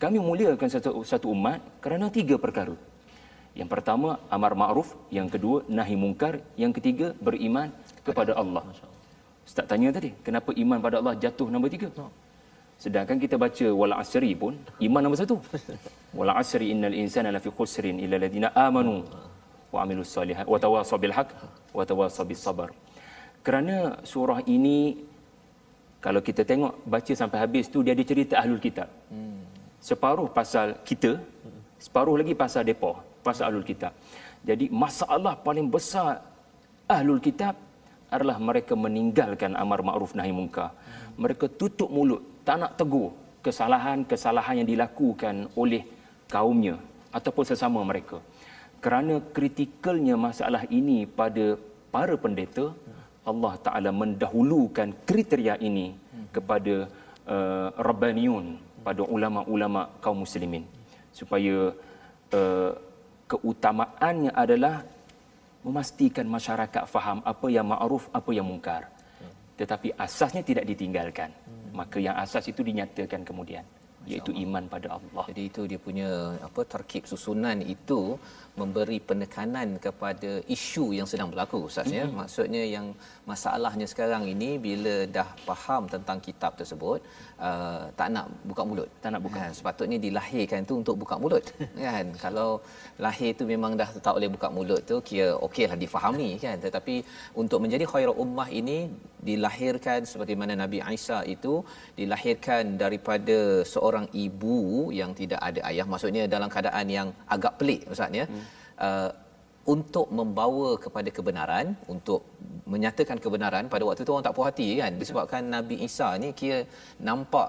Kami 0.00 0.18
muliakan 0.28 0.68
satu 0.74 1.04
satu 1.04 1.26
umat 1.36 1.60
kerana 1.84 2.08
tiga 2.08 2.36
perkara. 2.40 2.76
Yang 3.54 3.68
pertama 3.74 4.08
amar 4.34 4.52
ma'ruf 4.58 4.88
yang 5.16 5.28
kedua 5.34 5.62
nahi 5.78 5.94
mungkar 5.94 6.40
yang 6.62 6.72
ketiga 6.76 7.12
beriman 7.26 7.68
kepada 8.06 8.32
Allah. 8.42 8.64
Ustaz 9.44 9.68
tanya 9.70 9.92
tadi 9.92 10.10
kenapa 10.26 10.50
iman 10.56 10.78
pada 10.80 10.96
Allah 11.00 11.14
jatuh 11.20 11.48
nombor 11.52 11.70
tiga 11.76 11.88
sedangkan 12.82 13.16
kita 13.22 13.36
baca 13.44 13.66
wal 13.80 13.94
asri 14.02 14.32
pun 14.34 14.54
iman 14.86 15.00
nombor 15.04 15.20
satu. 15.22 15.36
Wal 16.18 16.30
asri 16.30 16.70
innal 16.70 16.94
insana 16.94 17.34
lafi 17.34 17.50
khusrin 17.50 17.98
illa 17.98 18.14
alladhina 18.18 18.48
amanu 18.54 19.02
wa 19.74 19.82
amilus 19.82 20.14
solihat 20.14 20.46
wa 20.46 20.58
tawasaw 20.62 20.94
bil 21.02 21.10
haqq 21.10 21.34
wa 21.74 21.82
tawasaw 21.82 22.22
bis 22.30 22.38
sabr. 22.38 22.70
Kerana 23.42 23.98
surah 24.06 24.38
ini 24.46 24.78
kalau 26.04 26.22
kita 26.22 26.46
tengok 26.46 26.86
baca 26.86 27.12
sampai 27.20 27.38
habis 27.42 27.66
tu 27.66 27.82
dia 27.82 27.92
ada 27.96 28.04
cerita 28.06 28.34
ahlul 28.38 28.62
kitab. 28.62 28.88
Separuh 29.82 30.28
pasal 30.38 30.78
kita 30.88 31.18
separuh 31.82 32.14
lagi 32.20 32.32
pasal 32.38 32.62
depa 32.62 32.92
pasal 33.26 33.50
ahlul 33.50 33.66
kitab. 33.66 33.92
Jadi 34.48 34.70
masalah 34.70 35.34
paling 35.46 35.66
besar 35.66 36.22
ahlul 36.86 37.20
kitab 37.26 37.58
adalah 38.12 38.36
mereka 38.38 38.78
meninggalkan 38.78 39.58
amar 39.58 39.80
ma'ruf 39.82 40.12
nahi 40.14 40.30
munkar. 40.30 40.70
Mereka 41.18 41.50
tutup 41.60 41.90
mulut 41.90 42.22
tak 42.46 42.56
nak 42.60 42.72
tegur 42.78 43.10
kesalahan-kesalahan 43.44 44.60
yang 44.60 44.68
dilakukan 44.72 45.34
oleh 45.62 45.82
kaumnya 46.28 46.76
ataupun 47.16 47.44
sesama 47.50 47.80
mereka. 47.90 48.18
Kerana 48.84 49.14
kritikalnya 49.36 50.14
masalah 50.16 50.62
ini 50.68 51.08
pada 51.20 51.56
para 51.94 52.14
pendeta 52.24 52.66
Allah 53.24 53.54
Taala 53.66 53.90
mendahulukan 54.02 54.88
kriteria 55.08 55.56
ini 55.68 55.96
kepada 56.36 56.74
uh, 57.34 57.68
rabbaniyun 57.88 58.60
pada 58.84 59.02
ulama-ulama 59.16 59.88
kaum 60.04 60.24
muslimin. 60.24 60.64
Supaya 61.16 61.72
uh, 62.36 62.72
keutamaannya 63.30 64.32
adalah 64.36 64.84
memastikan 65.64 66.28
masyarakat 66.28 66.84
faham 66.84 67.18
apa 67.24 67.46
yang 67.48 67.64
ma'ruf 67.72 68.04
apa 68.12 68.30
yang 68.36 68.44
mungkar 68.44 68.84
tetapi 69.54 69.94
asasnya 69.96 70.42
tidak 70.44 70.68
ditinggalkan 70.68 71.30
maka 71.78 71.98
yang 72.06 72.16
asas 72.24 72.46
itu 72.52 72.62
dinyatakan 72.62 73.26
kemudian 73.28 73.66
iaitu 74.10 74.30
iman 74.44 74.64
pada 74.74 74.88
Allah. 74.96 75.24
Jadi 75.32 75.42
itu 75.50 75.60
dia 75.70 75.80
punya 75.80 76.08
apa 76.46 76.60
tarkib 76.72 77.04
susunan 77.08 77.58
itu 77.64 78.00
memberi 78.60 78.98
penekanan 79.08 79.68
kepada 79.86 80.30
isu 80.56 80.84
yang 80.98 81.08
sedang 81.10 81.28
berlaku 81.32 81.58
ustaz 81.68 81.90
ya. 81.90 82.04
Mm-hmm. 82.04 82.18
Maksudnya 82.20 82.62
yang 82.74 82.86
masalahnya 83.30 83.86
sekarang 83.92 84.24
ini 84.34 84.50
bila 84.66 84.94
dah 85.16 85.28
faham 85.46 85.82
tentang 85.94 86.18
kitab 86.26 86.52
tersebut 86.60 86.98
uh, 87.46 87.82
tak 87.98 88.08
nak 88.14 88.26
buka 88.50 88.62
mulut. 88.68 88.88
Tak 89.02 89.10
nak 89.14 89.22
buka. 89.26 89.40
Ha, 89.44 89.50
sepatutnya 89.58 89.98
dilahirkan 90.06 90.62
tu 90.70 90.74
untuk 90.82 90.96
buka 91.02 91.18
mulut 91.22 91.44
kan. 91.86 92.06
Kalau 92.24 92.50
lahir 93.06 93.30
tu 93.38 93.44
memang 93.52 93.74
dah 93.80 93.90
tak 94.06 94.14
boleh 94.16 94.30
buka 94.36 94.48
mulut 94.56 94.82
tu 94.90 94.98
kira 95.08 95.28
okeylah 95.46 95.78
difahami 95.84 96.30
kan. 96.44 96.56
Tetapi 96.66 96.96
untuk 97.42 97.58
menjadi 97.64 97.84
khairul 97.92 98.20
ummah 98.24 98.48
ini 98.60 98.78
dilahirkan 99.28 100.00
seperti 100.10 100.34
mana 100.40 100.54
Nabi 100.62 100.78
Isa 100.96 101.18
itu 101.34 101.54
dilahirkan 101.98 102.76
daripada 102.82 103.38
seorang 103.72 104.06
ibu 104.24 104.58
yang 105.00 105.10
tidak 105.20 105.40
ada 105.48 105.60
ayah 105.70 105.86
maksudnya 105.92 106.24
dalam 106.34 106.48
keadaan 106.54 106.86
yang 106.98 107.08
agak 107.36 107.54
pelik 107.60 107.80
ustaz 107.94 108.20
ya 108.20 108.26
hmm. 108.28 108.43
Uh, 108.78 109.10
untuk 109.64 110.06
membawa 110.12 110.76
kepada 110.84 111.08
kebenaran 111.08 111.72
untuk 111.88 112.20
menyatakan 112.72 113.16
kebenaran 113.24 113.64
pada 113.72 113.84
waktu 113.88 114.04
tu 114.04 114.12
orang 114.12 114.26
tak 114.26 114.36
puas 114.36 114.48
hati 114.52 114.76
kan. 114.80 114.92
Disebabkan 115.00 115.42
Nabi 115.56 115.76
Isa 115.88 116.08
ni 116.22 116.36
kira 116.36 116.58
nampak 117.00 117.48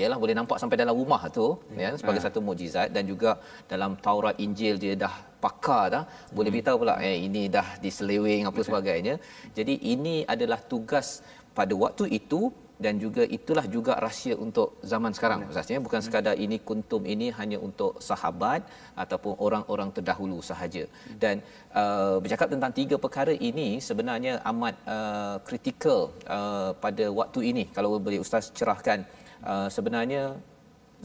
ialah 0.00 0.18
boleh 0.22 0.34
nampak 0.36 0.56
sampai 0.60 0.76
dalam 0.80 0.96
rumah 0.96 1.22
tu 1.28 1.46
ya. 1.76 1.92
sebagai 2.00 2.20
satu 2.24 2.40
mukjizat 2.44 2.88
dan 2.96 3.04
juga 3.12 3.40
dalam 3.72 3.96
Taurat 4.06 4.36
Injil 4.44 4.76
dia 4.80 4.94
dah 5.04 5.14
pakar 5.44 5.84
dah 5.94 6.04
boleh 6.36 6.50
beritahu 6.54 6.76
pula 6.82 6.96
eh 7.08 7.16
ini 7.28 7.42
dah 7.56 7.80
diseleweng 7.84 8.44
apa 8.50 8.60
sebagainya. 8.68 9.14
Jadi 9.56 9.74
ini 9.94 10.16
adalah 10.34 10.60
tugas 10.72 11.24
pada 11.58 11.72
waktu 11.84 12.04
itu 12.18 12.52
dan 12.82 12.98
juga 13.02 13.22
itulah 13.36 13.64
juga 13.74 13.92
rahsia 14.04 14.34
untuk 14.44 14.68
zaman 14.92 15.12
sekarang. 15.16 15.46
Ustaznya 15.50 15.78
bukan 15.86 16.00
sekadar 16.06 16.34
ini 16.44 16.56
kuntum 16.68 17.02
ini 17.14 17.30
hanya 17.38 17.58
untuk 17.66 18.02
sahabat 18.08 18.66
ataupun 19.02 19.38
orang-orang 19.46 19.90
terdahulu 19.96 20.38
sahaja. 20.50 20.84
Dan 21.22 21.38
uh, 21.80 22.16
bercakap 22.22 22.50
tentang 22.54 22.74
tiga 22.74 22.98
perkara 23.04 23.34
ini 23.50 23.68
sebenarnya 23.88 24.42
amat 24.50 24.74
uh, 24.96 25.36
kritikal 25.46 26.10
uh, 26.26 26.70
pada 26.84 27.06
waktu 27.20 27.40
ini. 27.50 27.64
Kalau 27.76 27.98
boleh 28.06 28.18
ustaz 28.26 28.50
cerahkan 28.58 29.06
uh, 29.46 29.68
sebenarnya 29.70 30.34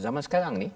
zaman 0.05 0.23
sekarang 0.25 0.55
ni 0.63 0.69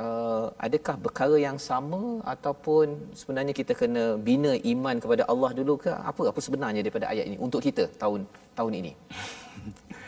uh, 0.00 0.46
adakah 0.66 0.96
perkara 1.06 1.36
yang 1.46 1.60
sama 1.68 2.02
ataupun 2.34 3.12
sebenarnya 3.20 3.52
kita 3.60 3.72
kena 3.80 4.04
bina 4.28 4.52
iman 4.72 4.96
kepada 4.96 5.22
Allah 5.32 5.50
dulu 5.60 5.76
ke? 5.84 5.92
Apa 5.92 6.32
apa 6.32 6.40
sebenarnya 6.40 6.80
daripada 6.86 7.12
ayat 7.12 7.24
ini 7.30 7.36
untuk 7.36 7.60
kita 7.68 7.84
tahun 8.02 8.24
tahun 8.58 8.72
ini 8.80 8.92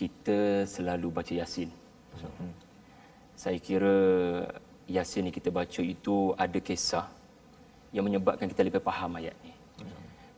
kita 0.00 0.64
selalu 0.64 1.12
baca 1.12 1.32
Yasin. 1.36 1.68
Saya 3.36 3.58
kira 3.60 3.96
Yasin 4.88 5.28
yang 5.28 5.36
kita 5.36 5.52
baca 5.52 5.82
itu 5.84 6.32
ada 6.44 6.58
kisah 6.68 7.06
yang 7.92 8.08
menyebabkan 8.08 8.48
kita 8.48 8.64
lebih 8.64 8.80
faham 8.80 9.20
ayat 9.20 9.36
ni. 9.44 9.52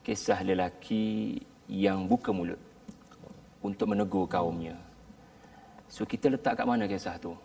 Kisah 0.03 0.43
lelaki 0.43 1.39
yang 1.71 2.11
buka 2.11 2.35
mulut 2.35 2.59
untuk 3.63 3.87
menegur 3.87 4.27
kaumnya. 4.27 4.75
So 5.87 6.03
kita 6.13 6.27
letak 6.35 6.59
kat 6.59 6.67
mana 6.67 6.91
kisah 6.91 7.15
tu? 7.23 7.39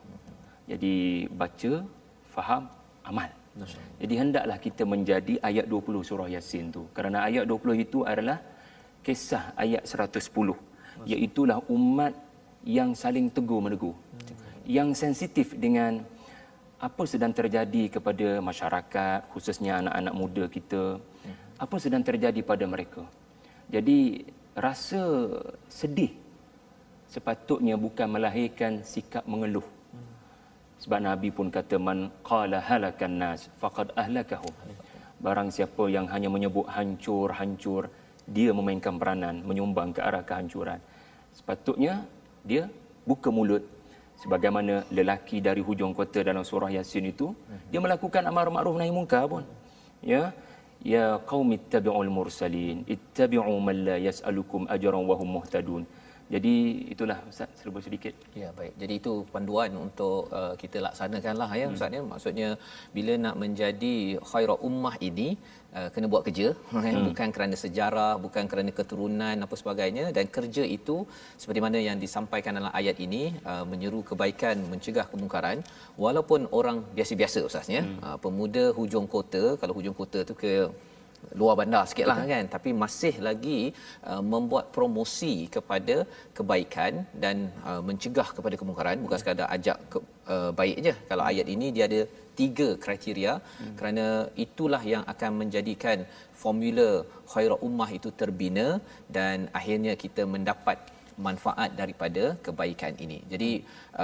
Jadi 0.66 1.30
baca, 1.30 1.86
faham, 2.34 2.66
amal. 3.06 3.30
Jadi 4.02 4.14
hendaklah 4.18 4.58
kita 4.58 4.84
menjadi 4.90 5.34
ayat 5.50 5.70
20 5.70 6.02
surah 6.10 6.30
Yasin 6.34 6.74
tu. 6.74 6.90
Kerana 6.98 7.30
ayat 7.30 7.46
20 7.46 7.86
itu 7.86 8.02
adalah 8.02 8.42
kisah 9.06 9.54
ayat 9.54 9.86
110 9.86 10.67
iaitulah 11.06 11.62
umat 11.70 12.14
yang 12.64 12.96
saling 12.98 13.28
tegur 13.30 13.62
menegur. 13.62 13.96
Yang 14.68 14.90
sensitif 15.04 15.54
dengan 15.56 16.04
apa 16.78 17.04
sedang 17.10 17.34
terjadi 17.34 17.90
kepada 17.90 18.38
masyarakat 18.38 19.20
khususnya 19.34 19.82
anak-anak 19.82 20.14
muda 20.14 20.44
kita 20.46 21.02
apa 21.58 21.76
sedang 21.82 22.06
terjadi 22.06 22.40
pada 22.46 22.66
mereka. 22.70 23.04
Jadi 23.68 24.26
rasa 24.54 25.02
sedih 25.70 26.14
sepatutnya 27.10 27.76
bukan 27.78 28.08
melahirkan 28.10 28.86
sikap 28.86 29.26
mengeluh. 29.26 29.66
Sebab 30.78 31.00
nabi 31.02 31.34
pun 31.34 31.50
kata 31.50 31.82
man 31.82 32.14
qala 32.22 32.62
halakan 32.62 33.14
nas 33.18 33.50
faqad 33.58 33.90
ahlakahum 33.98 34.54
barang 35.18 35.50
siapa 35.50 35.84
yang 35.90 36.06
hanya 36.14 36.30
menyebut 36.30 36.66
hancur 36.70 37.34
hancur 37.34 37.90
dia 38.30 38.54
memainkan 38.54 39.02
peranan 39.02 39.42
menyumbang 39.42 39.90
ke 39.96 40.02
arah 40.08 40.22
kehancuran 40.22 40.78
sepatutnya 41.38 41.94
dia 42.50 42.64
buka 43.10 43.30
mulut. 43.38 43.64
Sebagaimana 44.18 44.82
lelaki 44.98 45.38
dari 45.48 45.62
hujung 45.62 45.94
kota 45.94 46.26
dalam 46.26 46.42
surah 46.42 46.74
yasin 46.74 47.06
itu 47.14 47.28
dia 47.70 47.78
melakukan 47.86 48.26
amar 48.26 48.50
ma'ruf 48.50 48.74
nahi 48.82 48.90
munkar 48.90 49.30
pun. 49.30 49.46
Ya? 50.02 50.34
Ya 50.94 51.06
qaumi 51.30 51.58
ittabi'ul 51.62 52.10
mursalin 52.18 52.82
ittabi'u 52.96 53.54
man 53.68 53.78
la 53.88 53.98
yas'alukum 54.08 54.66
ajran 54.76 55.04
wa 55.10 55.16
hum 55.20 55.30
muhtadun 55.38 55.84
jadi 56.34 56.54
itulah 56.94 57.18
Ustaz 57.32 57.50
serba 57.60 57.80
sedikit. 57.86 58.14
Ya 58.42 58.50
baik. 58.58 58.74
Jadi 58.82 58.94
itu 59.00 59.14
panduan 59.34 59.72
untuk 59.86 60.28
uh, 60.40 60.54
kita 60.62 60.78
laksanakanlah 60.86 61.50
ya 61.60 61.68
Ustaz 61.76 61.96
ya. 61.98 62.02
Maksudnya 62.14 62.50
bila 62.96 63.14
nak 63.26 63.36
menjadi 63.44 63.96
khairul 64.30 64.60
ummah 64.70 64.96
ini 65.10 65.28
uh, 65.78 65.88
kena 65.94 66.08
buat 66.14 66.24
kerja 66.28 66.48
ya. 66.52 66.54
hmm. 66.96 67.06
bukan 67.10 67.30
kerana 67.36 67.56
sejarah, 67.64 68.14
bukan 68.26 68.44
kerana 68.52 68.72
keturunan 68.80 69.46
apa 69.46 69.56
sebagainya 69.62 70.06
dan 70.18 70.28
kerja 70.38 70.66
itu 70.78 70.98
seperti 71.42 71.62
mana 71.66 71.80
yang 71.88 72.00
disampaikan 72.04 72.60
dalam 72.60 72.76
ayat 72.82 73.00
ini 73.08 73.24
uh, 73.52 73.64
menyeru 73.72 74.02
kebaikan, 74.12 74.60
mencegah 74.74 75.08
kemungkaran 75.14 75.64
walaupun 76.06 76.52
orang 76.60 76.80
biasa-biasa 76.98 77.48
Ustaz 77.50 77.72
ya. 77.78 77.84
Hmm. 77.88 77.98
Uh, 78.04 78.18
pemuda 78.26 78.66
hujung 78.80 79.08
kota, 79.16 79.44
kalau 79.64 79.76
hujung 79.80 79.96
kota 80.02 80.28
tu 80.32 80.36
ke 80.44 80.54
luar 81.40 81.56
bandar 81.60 81.84
sikit 81.90 82.08
lah 82.12 82.18
kan? 82.32 82.46
Tapi 82.56 82.70
masih 82.84 83.16
lagi 83.28 83.60
uh, 84.12 84.22
membuat 84.34 84.66
promosi 84.76 85.34
kepada 85.56 85.96
kebaikan 86.38 86.94
dan 87.24 87.38
uh, 87.70 87.82
mencegah 87.88 88.30
kepada 88.38 88.56
kemungkaran. 88.62 89.04
Bukan 89.06 89.20
sekadar 89.22 89.48
ajak 89.56 89.78
ke, 89.92 90.00
uh, 90.36 90.52
baik 90.60 90.78
je. 90.88 90.94
Kalau 91.10 91.24
ayat 91.32 91.48
ini 91.56 91.70
dia 91.76 91.86
ada 91.90 92.02
tiga 92.40 92.70
kriteria. 92.84 93.34
Hmm. 93.60 93.76
kerana 93.78 94.08
itulah 94.46 94.82
yang 94.94 95.04
akan 95.14 95.32
menjadikan 95.42 95.98
formula 96.42 96.90
khairul 97.32 97.62
ummah 97.68 97.90
itu 97.98 98.10
terbina 98.20 98.68
dan 99.18 99.50
akhirnya 99.60 99.94
kita 100.04 100.24
mendapat 100.36 100.78
manfaat 101.26 101.70
daripada 101.82 102.24
kebaikan 102.46 102.94
ini. 103.06 103.20
Jadi 103.34 103.52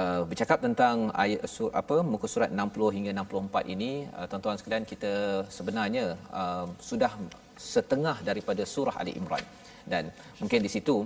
uh, 0.00 0.22
bercakap 0.30 0.58
tentang 0.66 0.96
ayat 1.24 1.42
sur, 1.54 1.70
apa 1.82 1.96
muka 2.12 2.26
surat 2.34 2.50
60 2.50 2.96
hingga 2.96 3.10
64 3.22 3.74
ini 3.74 3.90
uh, 4.18 4.26
tuan-tuan 4.30 4.58
sekalian 4.60 4.86
kita 4.92 5.12
sebenarnya 5.56 6.04
uh, 6.40 6.66
sudah 6.90 7.12
setengah 7.72 8.16
daripada 8.28 8.62
surah 8.74 8.96
Ali 9.02 9.14
Imran. 9.20 9.44
Dan 9.92 10.10
mungkin 10.42 10.60
di 10.66 10.70
situ 10.74 10.96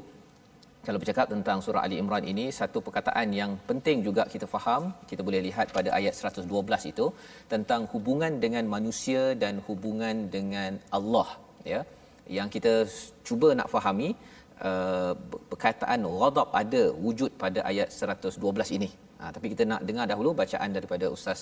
kalau 0.87 0.99
bercakap 1.03 1.27
tentang 1.33 1.59
surah 1.65 1.83
Ali 1.87 1.97
Imran 2.03 2.25
ini 2.33 2.45
satu 2.59 2.79
perkataan 2.87 3.29
yang 3.41 3.53
penting 3.69 3.99
juga 4.07 4.23
kita 4.35 4.47
faham 4.55 4.83
kita 5.11 5.23
boleh 5.29 5.41
lihat 5.47 5.67
pada 5.77 5.91
ayat 5.99 6.15
112 6.17 6.91
itu 6.93 7.07
tentang 7.53 7.83
hubungan 7.93 8.33
dengan 8.45 8.65
manusia 8.77 9.23
dan 9.43 9.61
hubungan 9.69 10.17
dengan 10.37 10.81
Allah 10.99 11.29
ya 11.73 11.81
yang 12.39 12.49
kita 12.55 12.73
cuba 13.29 13.49
nak 13.59 13.69
fahami 13.75 14.09
uh, 14.69 15.13
perkataan 15.51 16.03
ghadab 16.21 16.49
ada 16.63 16.83
wujud 17.07 17.31
pada 17.43 17.61
ayat 17.71 17.89
112 17.91 18.77
ini. 18.79 18.91
Ha, 19.21 19.31
tapi 19.35 19.47
kita 19.53 19.63
nak 19.71 19.81
dengar 19.89 20.07
dahulu 20.11 20.31
bacaan 20.41 20.71
daripada 20.77 21.07
Ustaz 21.17 21.41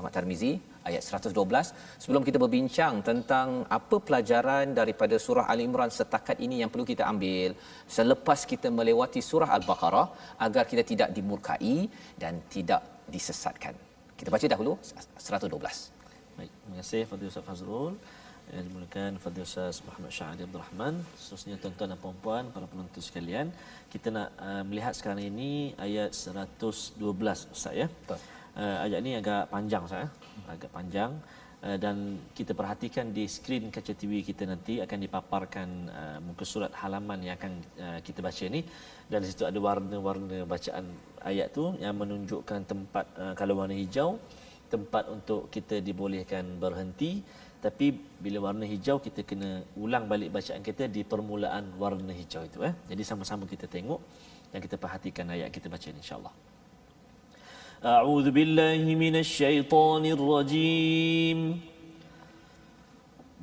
Ahmad 0.00 0.12
Tarmizi 0.16 0.52
ayat 0.88 1.02
112 1.04 1.72
sebelum 2.02 2.22
kita 2.28 2.38
berbincang 2.42 2.94
tentang 3.08 3.48
apa 3.78 3.96
pelajaran 4.06 4.72
daripada 4.78 5.16
surah 5.26 5.44
Ali 5.52 5.64
Imran 5.68 5.92
setakat 5.98 6.40
ini 6.46 6.56
yang 6.62 6.70
perlu 6.72 6.86
kita 6.92 7.04
ambil 7.12 7.52
selepas 7.96 8.40
kita 8.52 8.68
melewati 8.78 9.20
surah 9.30 9.50
Al-Baqarah 9.58 10.06
agar 10.46 10.64
kita 10.70 10.84
tidak 10.90 11.08
dimurkai 11.16 11.76
dan 12.22 12.40
tidak 12.54 13.04
disesatkan. 13.14 13.76
Kita 14.18 14.30
baca 14.34 14.46
dahulu 14.54 14.72
112. 15.28 16.00
Baik, 16.38 16.52
terima 16.62 16.76
kasih 16.80 17.02
Fadil 17.10 17.30
Ustaz 17.32 17.44
Fazrul 17.48 17.94
yang 18.54 18.64
dimulakan 18.66 19.10
Fadil 19.22 19.46
Ustaz 19.46 19.78
Muhammad 19.86 20.12
Syahadi 20.16 20.42
Abdul 20.46 20.62
Rahman 20.64 20.94
khususnya 21.14 21.54
tuan-tuan 21.62 21.88
dan 21.92 21.98
puan-puan 22.02 22.44
para 22.54 22.66
penonton 22.70 23.02
sekalian 23.08 23.46
kita 23.92 24.08
nak 24.16 24.28
uh, 24.38 24.62
melihat 24.68 24.94
sekarang 24.98 25.24
ini 25.32 25.50
ayat 25.86 26.10
112 26.14 26.98
Ustaz 27.54 27.74
ya? 27.74 27.86
Uh, 28.10 28.78
ayat 28.84 28.98
ini 29.02 29.12
agak 29.20 29.42
panjang 29.54 29.82
Ustaz 29.86 30.00
ya? 30.04 30.08
Agak 30.54 30.70
panjang. 30.74 31.12
Uh, 31.60 31.76
dan 31.76 31.96
kita 32.32 32.52
perhatikan 32.56 33.12
di 33.16 33.24
skrin 33.28 33.68
kaca 33.74 33.92
TV 33.92 34.24
kita 34.24 34.48
nanti 34.48 34.80
akan 34.80 34.98
dipaparkan 35.04 35.68
uh, 35.92 36.18
muka 36.24 36.44
surat 36.48 36.72
halaman 36.80 37.20
yang 37.20 37.36
akan 37.36 37.52
uh, 37.84 37.98
kita 38.00 38.24
baca 38.24 38.42
ini 38.48 38.64
dan 39.12 39.20
di 39.20 39.28
situ 39.28 39.44
ada 39.44 39.58
warna-warna 39.60 40.48
bacaan 40.48 40.88
ayat 41.20 41.52
tu 41.52 41.76
yang 41.84 41.94
menunjukkan 42.00 42.60
tempat 42.64 43.04
uh, 43.22 43.34
kalau 43.36 43.60
warna 43.60 43.76
hijau 43.76 44.16
tempat 44.72 45.04
untuk 45.10 45.50
kita 45.54 45.82
dibolehkan 45.84 46.56
berhenti 46.62 47.20
tapi 47.65 47.85
bila 48.23 48.37
warna 48.45 48.65
hijau 48.73 48.97
kita 49.05 49.21
kena 49.29 49.49
ulang 49.83 50.05
balik 50.11 50.29
bacaan 50.35 50.61
kita 50.61 50.85
di 50.95 51.01
permulaan 51.11 51.63
warna 51.81 52.13
hijau 52.19 52.43
itu 52.49 52.59
eh 52.69 52.73
jadi 52.91 53.03
sama-sama 53.09 53.43
kita 53.53 53.65
tengok 53.75 54.01
dan 54.51 54.59
kita 54.65 54.75
perhatikan 54.83 55.25
ayat 55.35 55.49
kita 55.55 55.67
baca 55.73 55.87
ini 55.91 55.99
insyaallah 56.03 56.33
a'udzu 57.81 58.31
billahi 58.39 58.91
minasyaitonir 59.03 60.21
rajim 60.33 61.39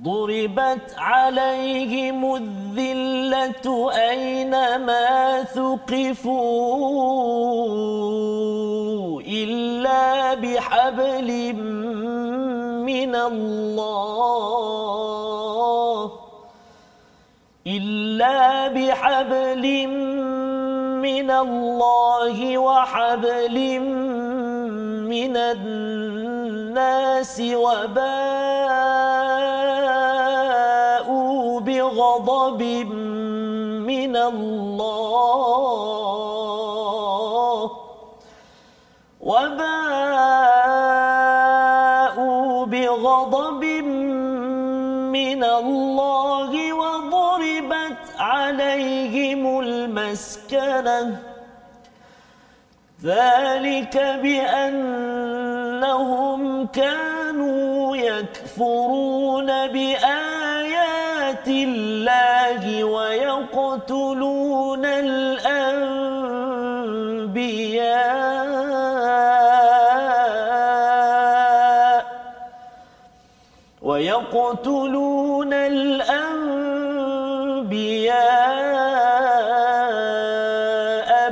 ضربت 0.03 0.95
عليهم 0.99 2.35
الذلة 2.35 3.67
أينما 4.11 5.07
ثقفوا 5.43 6.41
إلا 9.21 10.35
بحبل 10.35 11.29
من 12.88 13.16
الله 13.16 14.78
إلا 17.68 18.68
بحبل 18.68 19.88
من 21.08 21.32
الله 21.32 22.58
وحبل 22.58 23.80
من 25.14 25.38
الناس 25.38 27.36
وباءوا 27.56 28.00
بغضب 31.60 32.62
من 33.92 34.16
الله 34.16 35.18
وباءوا 39.22 39.77
من 45.38 45.44
الله 45.44 46.74
وضربت 46.74 47.98
عليهم 48.20 49.60
المسكنة. 49.60 51.20
ذلك 53.04 53.98
بأنهم 54.24 55.08
كانوا 56.68 57.98
يكفرون 57.98 59.46
بآيات 59.46 61.48
الله 61.48 62.84
ويقتلون 62.84 64.86
الأنبياء 64.86 65.27
ويقتلون 74.38 75.54
الأنبياء 75.54 76.30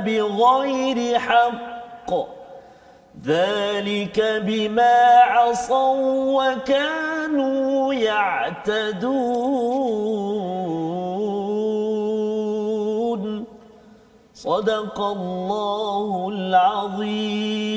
بغير 0.00 1.18
حق. 1.18 2.10
ذلك 3.26 4.42
بما 4.46 4.98
عصوا 5.22 6.42
وكانوا 6.42 7.94
يعتدون. 7.94 9.26
صدق 14.34 15.00
الله 15.00 16.28
العظيم. 16.32 17.76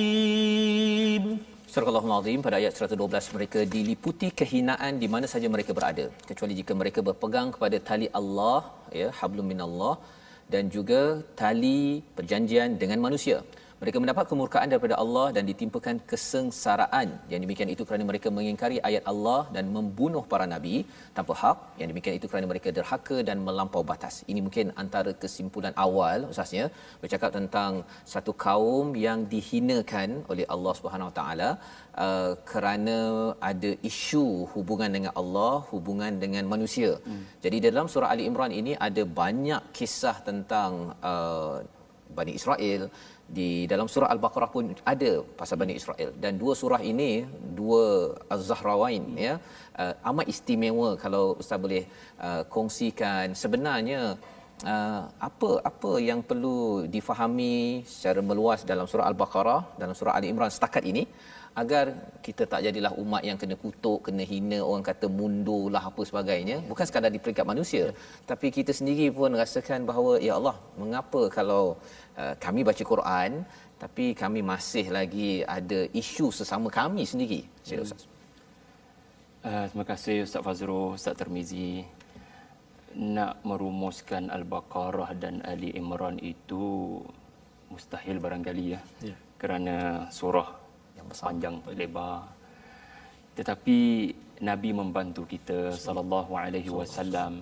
Surah 1.72 1.90
Al-Azim 2.02 2.42
pada 2.46 2.58
ayat 2.60 2.74
112 2.74 3.34
mereka 3.36 3.60
diliputi 3.74 4.28
kehinaan 4.40 4.94
di 5.02 5.08
mana 5.14 5.26
saja 5.34 5.48
mereka 5.56 5.72
berada. 5.78 6.06
Kecuali 6.30 6.54
jika 6.60 6.74
mereka 6.80 7.00
berpegang 7.08 7.50
kepada 7.56 7.78
tali 7.90 8.08
Allah 8.20 8.62
ya 9.00 9.08
hablum 9.20 9.46
minallah 9.54 9.96
dan 10.54 10.74
juga 10.76 11.02
tali 11.42 12.02
perjanjian 12.18 12.74
dengan 12.82 13.00
manusia 13.06 13.38
Mereka 13.82 13.98
mendapat 14.04 14.26
kemurkaan 14.32 14.70
daripada 14.72 14.96
Allah 15.04 15.28
dan 15.36 15.44
ditimpakan 15.50 15.98
kesengsaraan. 16.10 17.08
Yang 17.32 17.42
demikian 17.44 17.70
itu 17.74 17.84
kerana 17.90 18.04
mereka 18.10 18.28
mengingkari 18.38 18.78
ayat 18.90 19.04
Allah 19.12 19.42
dan 19.56 19.66
membunuh 19.76 20.24
para 20.32 20.46
nabi 20.54 20.76
tanpa 21.18 21.34
hak. 21.42 21.58
Yang 21.80 21.90
demikian 21.92 22.16
itu 22.20 22.28
kerana 22.32 22.48
mereka 22.52 22.70
derhaka 22.78 23.18
dan 23.30 23.38
melampau 23.48 23.84
batas. 23.92 24.16
Ini 24.32 24.42
mungkin 24.46 24.76
antara 24.84 25.14
kesimpulan 25.24 25.76
awal 25.86 26.28
ustaznya 26.32 26.66
bercakap 27.04 27.32
tentang 27.38 27.72
satu 28.14 28.34
kaum 28.46 28.90
yang 29.06 29.22
dihinakan 29.34 30.10
oleh 30.32 30.48
Allah 30.56 30.74
Subhanahu 30.80 31.10
Wa 31.12 31.16
Taala 31.20 31.50
uh, 32.06 32.34
kerana 32.52 33.00
ada 33.52 33.72
isu 33.92 34.28
hubungan 34.56 34.92
dengan 34.98 35.14
Allah, 35.22 35.56
hubungan 35.72 36.20
dengan 36.26 36.46
manusia. 36.54 36.92
Hmm. 37.08 37.24
Jadi 37.46 37.60
dalam 37.68 37.88
surah 37.94 38.12
Ali 38.14 38.26
Imran 38.32 38.52
ini 38.62 38.76
ada 38.90 39.06
banyak 39.22 39.72
kisah 39.80 40.18
tentang 40.30 40.72
uh, 41.12 41.56
Bani 42.18 42.34
Israel 42.40 42.84
di 43.38 43.50
dalam 43.72 43.88
surah 43.94 44.10
Al-Baqarah 44.14 44.50
pun 44.56 44.66
ada 44.94 45.12
pasal 45.40 45.58
Bani 45.62 45.74
Israel 45.80 46.10
dan 46.24 46.34
dua 46.42 46.54
surah 46.62 46.82
ini 46.92 47.12
dua 47.60 47.84
Az-Zahrawain 48.34 49.04
hmm. 49.06 49.20
ya 49.26 49.34
uh, 49.82 49.94
amat 50.10 50.28
istimewa 50.34 50.90
kalau 51.04 51.24
ustaz 51.42 51.62
boleh 51.66 51.84
uh, 52.28 52.42
kongsikan 52.56 53.38
sebenarnya 53.44 54.02
uh, 54.74 55.02
apa 55.30 55.50
apa 55.72 55.92
yang 56.10 56.22
perlu 56.30 56.60
difahami 56.96 57.86
secara 57.94 58.24
meluas 58.30 58.62
dalam 58.72 58.88
surah 58.92 59.08
Al-Baqarah 59.12 59.62
dalam 59.82 59.96
surah 60.00 60.16
Ali 60.18 60.30
Imran 60.34 60.54
setakat 60.58 60.86
ini 60.94 61.06
agar 61.62 61.86
kita 62.26 62.44
tak 62.52 62.62
jadilah 62.66 62.92
umat 63.04 63.22
yang 63.30 63.38
kena 63.42 63.56
kutuk, 63.64 64.00
kena 64.08 64.24
hina, 64.32 64.60
orang 64.70 64.86
kata 64.90 65.06
mundur 65.20 65.64
lah 65.74 65.84
apa 65.90 66.02
sebagainya. 66.10 66.58
Bukan 66.72 66.86
sekadar 66.90 67.12
di 67.16 67.22
peringkat 67.24 67.46
manusia, 67.52 67.84
ya. 67.90 67.94
tapi 68.30 68.48
kita 68.58 68.72
sendiri 68.80 69.08
pun 69.20 69.34
rasakan 69.42 69.84
bahawa 69.90 70.12
ya 70.28 70.34
Allah, 70.40 70.56
mengapa 70.82 71.22
kalau 71.38 71.64
uh, 72.20 72.34
kami 72.46 72.68
baca 72.68 72.84
Quran 72.84 73.32
tapi 73.80 74.12
kami 74.12 74.44
masih 74.44 74.92
lagi 74.92 75.30
ada 75.48 75.88
isu 75.96 76.36
sesama 76.36 76.68
kami 76.68 77.08
sendiri. 77.08 77.48
Sila 77.64 77.88
Ustaz. 77.88 78.04
Uh, 79.40 79.66
terima 79.72 79.86
kasih 79.88 80.28
Ustaz 80.28 80.44
Fazrul, 80.44 81.00
Ustaz 81.00 81.16
Termizi. 81.16 81.88
Nak 83.00 83.40
merumuskan 83.48 84.28
Al-Baqarah 84.28 85.16
dan 85.16 85.40
Ali 85.48 85.72
Imran 85.80 86.20
itu 86.20 87.00
mustahil 87.72 88.20
barangkali 88.20 88.66
ya. 88.76 88.82
ya. 89.00 89.16
Kerana 89.40 90.10
surah 90.12 90.60
panjang 91.16 91.58
lebar 91.74 92.40
tetapi 93.40 93.78
nabi 94.44 94.70
membantu 94.76 95.24
kita 95.24 95.72
sallallahu 95.72 96.36
alaihi 96.36 96.68
wasallam 96.68 97.40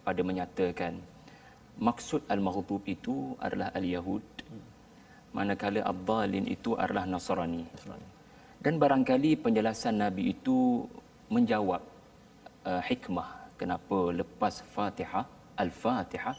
pada 0.00 0.20
menyatakan 0.24 0.96
maksud 1.78 2.24
al-maghdub 2.28 2.82
itu 2.88 3.36
adalah 3.40 3.72
al-yahud. 3.76 4.24
Manakala 5.36 5.84
ad-dhalin 5.84 6.48
itu 6.48 6.72
adalah 6.74 7.04
nasrani. 7.04 7.68
Dan 8.60 8.80
barangkali 8.80 9.36
penjelasan 9.38 10.00
nabi 10.00 10.32
itu 10.32 10.88
menjawab 11.28 11.82
uh, 12.66 12.82
hikmah 12.82 13.54
kenapa 13.58 14.14
lepas 14.14 14.62
Fatihah 14.74 15.26
al-Fatihah 15.58 16.36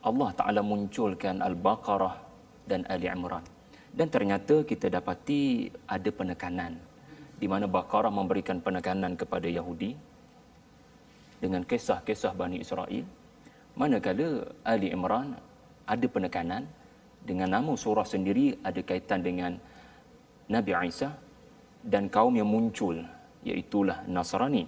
Allah 0.00 0.30
Taala 0.32 0.62
munculkan 0.64 1.44
al-Baqarah 1.44 2.16
dan 2.64 2.82
Ali 2.88 3.06
Imran 3.06 3.44
dan 3.92 4.06
ternyata 4.08 4.62
kita 4.62 4.86
dapati 4.88 5.68
ada 5.86 6.10
penekanan 6.10 6.78
di 7.36 7.46
mana 7.50 7.66
Baqarah 7.66 8.10
memberikan 8.10 8.58
penekanan 8.62 9.14
kepada 9.14 9.46
Yahudi 9.50 9.94
dengan 11.40 11.62
kisah-kisah 11.64 12.32
Bani 12.36 12.60
Israel 12.60 13.04
manakala 13.80 14.28
Ali 14.72 14.88
Imran 14.96 15.28
ada 15.92 16.06
penekanan 16.14 16.62
dengan 17.28 17.48
nama 17.56 17.72
surah 17.84 18.04
sendiri 18.04 18.46
ada 18.68 18.80
kaitan 18.84 19.20
dengan 19.28 19.52
Nabi 20.54 20.72
Isa 20.84 21.08
dan 21.92 22.12
kaum 22.14 22.36
yang 22.36 22.50
muncul 22.54 22.96
iaitulah 23.48 24.04
Nasrani. 24.14 24.64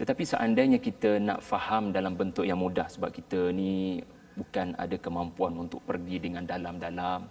Tetapi 0.00 0.24
seandainya 0.32 0.78
kita 0.80 1.20
nak 1.20 1.44
faham 1.44 1.92
dalam 1.96 2.16
bentuk 2.20 2.48
yang 2.48 2.58
mudah 2.64 2.88
sebab 2.88 3.12
kita 3.12 3.52
ni 3.52 4.00
bukan 4.40 4.72
ada 4.84 4.96
kemampuan 5.04 5.52
untuk 5.60 5.84
pergi 5.84 6.16
dengan 6.16 6.48
dalam-dalam 6.48 7.28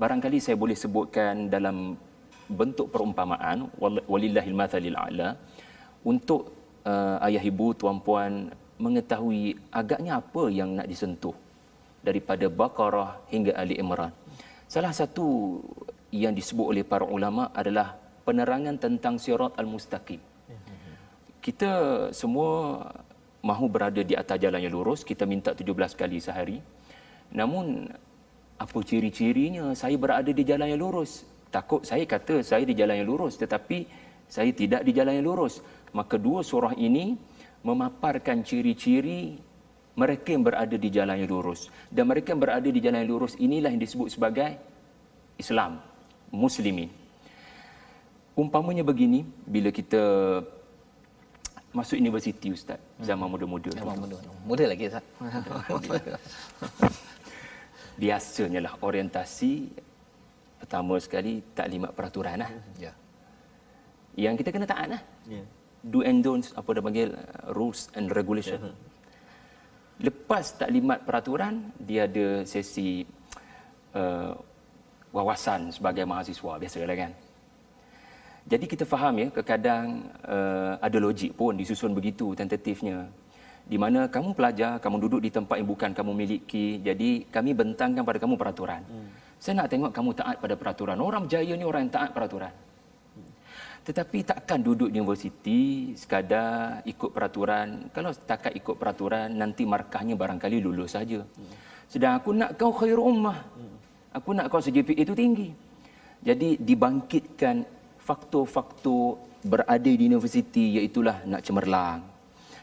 barangkali 0.00 0.38
saya 0.44 0.56
boleh 0.62 0.76
sebutkan 0.84 1.50
dalam 1.54 1.98
bentuk 2.46 2.86
perumpamaan 2.94 3.66
walillahil 4.12 4.56
mathalil 4.60 4.98
a'la 5.04 5.28
untuk 6.06 6.54
uh, 6.86 7.26
ayah 7.26 7.42
ibu 7.42 7.74
tuan-puan 7.74 8.32
mengetahui 8.76 9.56
agaknya 9.72 10.20
apa 10.20 10.42
yang 10.52 10.76
nak 10.76 10.88
disentuh 10.88 11.34
daripada 12.04 12.46
Baqarah 12.46 13.10
hingga 13.32 13.52
Ali 13.56 13.76
Imran. 13.82 14.12
Salah 14.68 14.92
satu 14.92 15.58
yang 16.12 16.34
disebut 16.36 16.66
oleh 16.72 16.84
para 16.86 17.06
ulama 17.06 17.50
adalah 17.50 17.98
penerangan 18.26 18.76
tentang 18.78 19.14
sirat 19.18 19.54
al-mustaqim. 19.58 20.20
Kita 21.42 21.70
semua 22.10 22.82
mahu 23.42 23.66
berada 23.70 24.02
di 24.02 24.14
atas 24.18 24.38
jalan 24.42 24.58
yang 24.58 24.74
lurus, 24.74 25.06
kita 25.06 25.22
minta 25.22 25.54
17 25.54 25.94
kali 25.94 26.18
sehari. 26.18 26.58
Namun 27.30 27.86
apa 28.56 28.78
ciri-cirinya 28.80 29.76
saya 29.76 29.96
berada 30.00 30.32
di 30.32 30.40
jalan 30.40 30.72
yang 30.72 30.80
lurus 30.80 31.28
takut 31.52 31.84
saya 31.84 32.08
kata 32.08 32.40
saya 32.40 32.64
di 32.64 32.72
jalan 32.72 33.04
yang 33.04 33.08
lurus 33.12 33.36
tetapi 33.36 33.84
saya 34.26 34.50
tidak 34.56 34.80
di 34.80 34.96
jalan 34.96 35.20
yang 35.20 35.26
lurus 35.28 35.60
maka 35.92 36.16
dua 36.16 36.40
surah 36.40 36.72
ini 36.72 37.20
memaparkan 37.66 38.46
ciri-ciri 38.46 39.42
mereka 39.98 40.28
yang 40.34 40.44
berada 40.46 40.76
di 40.78 40.88
jalan 40.96 41.16
yang 41.18 41.30
lurus 41.34 41.60
dan 41.90 42.04
mereka 42.06 42.30
yang 42.32 42.40
berada 42.44 42.68
di 42.76 42.80
jalan 42.84 43.02
yang 43.02 43.10
lurus 43.10 43.34
inilah 43.46 43.70
yang 43.74 43.82
disebut 43.82 44.08
sebagai 44.14 44.54
Islam 45.34 45.82
muslimin 46.30 46.90
umpamanya 48.38 48.86
begini 48.86 49.26
bila 49.42 49.74
kita 49.74 50.02
masuk 51.74 51.98
universiti 51.98 52.54
ustaz 52.54 52.78
zaman 53.02 53.26
muda-muda 53.26 53.74
zaman 53.74 53.96
muda 53.98 54.16
muda 54.46 54.64
lagi 54.70 54.88
ustaz 54.88 55.04
biasanya 58.02 58.60
lah 58.68 58.72
orientasi 58.84 59.52
pertama 60.60 60.96
sekali 61.00 61.40
taklimat 61.56 61.90
peraturan 61.96 62.44
lah. 62.44 62.50
Ya. 62.76 62.92
Yang 64.16 64.44
kita 64.44 64.50
kena 64.52 64.66
taat 64.68 64.88
lah. 64.96 65.02
Ya. 65.28 65.44
Do 65.86 66.02
and 66.02 66.18
don'ts, 66.26 66.50
apa 66.58 66.66
dia 66.74 66.82
panggil, 66.82 67.08
uh, 67.14 67.54
rules 67.54 67.86
and 67.94 68.10
regulation. 68.10 68.58
Ya. 68.58 68.74
Lepas 70.10 70.58
taklimat 70.58 71.06
peraturan, 71.06 71.70
dia 71.78 72.10
ada 72.10 72.42
sesi 72.42 73.06
uh, 73.94 74.34
wawasan 75.14 75.70
sebagai 75.70 76.02
mahasiswa, 76.02 76.58
biasalah 76.58 76.96
kan. 76.98 77.12
Jadi 78.46 78.64
kita 78.66 78.82
faham 78.82 79.14
ya, 79.22 79.28
kadang 79.42 80.10
uh, 80.26 80.74
ada 80.82 80.98
logik 80.98 81.38
pun 81.38 81.54
disusun 81.54 81.94
begitu 81.94 82.34
tentatifnya 82.34 83.06
di 83.66 83.74
mana 83.74 84.06
kamu 84.06 84.30
pelajar, 84.38 84.78
kamu 84.78 84.96
duduk 85.02 85.20
di 85.26 85.30
tempat 85.34 85.58
yang 85.58 85.66
bukan 85.66 85.90
kamu 85.90 86.12
miliki, 86.14 86.78
jadi 86.78 87.26
kami 87.26 87.50
bentangkan 87.50 88.06
pada 88.06 88.18
kamu 88.22 88.38
peraturan. 88.38 88.82
Hmm. 88.86 89.10
Saya 89.42 89.58
nak 89.58 89.68
tengok 89.74 89.90
kamu 89.90 90.10
taat 90.14 90.36
pada 90.38 90.54
peraturan. 90.54 90.96
Orang 91.02 91.26
berjaya 91.26 91.52
ni 91.58 91.66
orang 91.66 91.90
yang 91.90 91.94
taat 91.98 92.14
peraturan. 92.14 92.54
Tetapi 93.86 94.26
takkan 94.26 94.58
duduk 94.58 94.90
di 94.90 94.98
universiti 94.98 95.94
sekadar 95.94 96.82
ikut 96.82 97.14
peraturan. 97.14 97.86
Kalau 97.94 98.10
setakat 98.10 98.50
ikut 98.58 98.74
peraturan, 98.74 99.30
nanti 99.30 99.62
markahnya 99.62 100.18
barangkali 100.18 100.58
lulus 100.58 100.98
saja. 100.98 101.22
Sedang 101.86 102.18
aku 102.18 102.34
nak 102.34 102.58
kau 102.58 102.74
khair 102.74 102.98
ummah. 102.98 103.46
Aku 104.10 104.34
nak 104.34 104.50
kau 104.50 104.58
CGPA 104.58 105.06
itu 105.06 105.14
tinggi. 105.14 105.48
Jadi 106.26 106.58
dibangkitkan 106.58 107.62
faktor-faktor 108.02 109.22
berada 109.46 109.86
di 109.86 110.02
universiti 110.02 110.74
iaitulah 110.74 111.22
nak 111.22 111.42
cemerlang, 111.46 112.02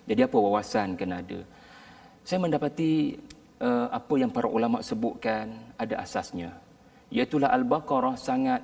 jadi 0.03 0.27
apa 0.27 0.35
wawasan 0.35 0.99
kena 0.99 1.23
ada? 1.23 1.39
Saya 2.27 2.39
mendapati 2.43 3.15
uh, 3.63 3.87
apa 3.91 4.13
yang 4.19 4.31
para 4.31 4.47
ulama 4.51 4.83
sebutkan 4.83 5.51
ada 5.79 6.03
asasnya. 6.03 6.51
Iaitulah 7.11 7.51
Al-Baqarah 7.51 8.15
sangat 8.19 8.59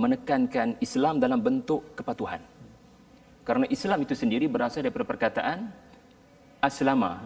menekankan 0.00 0.78
Islam 0.86 1.22
dalam 1.22 1.40
bentuk 1.40 1.82
kepatuhan. 1.98 2.42
Kerana 3.46 3.66
Islam 3.68 3.98
itu 4.04 4.14
sendiri 4.16 4.46
berasal 4.48 4.82
daripada 4.84 5.04
perkataan 5.04 5.68
aslama. 6.64 7.20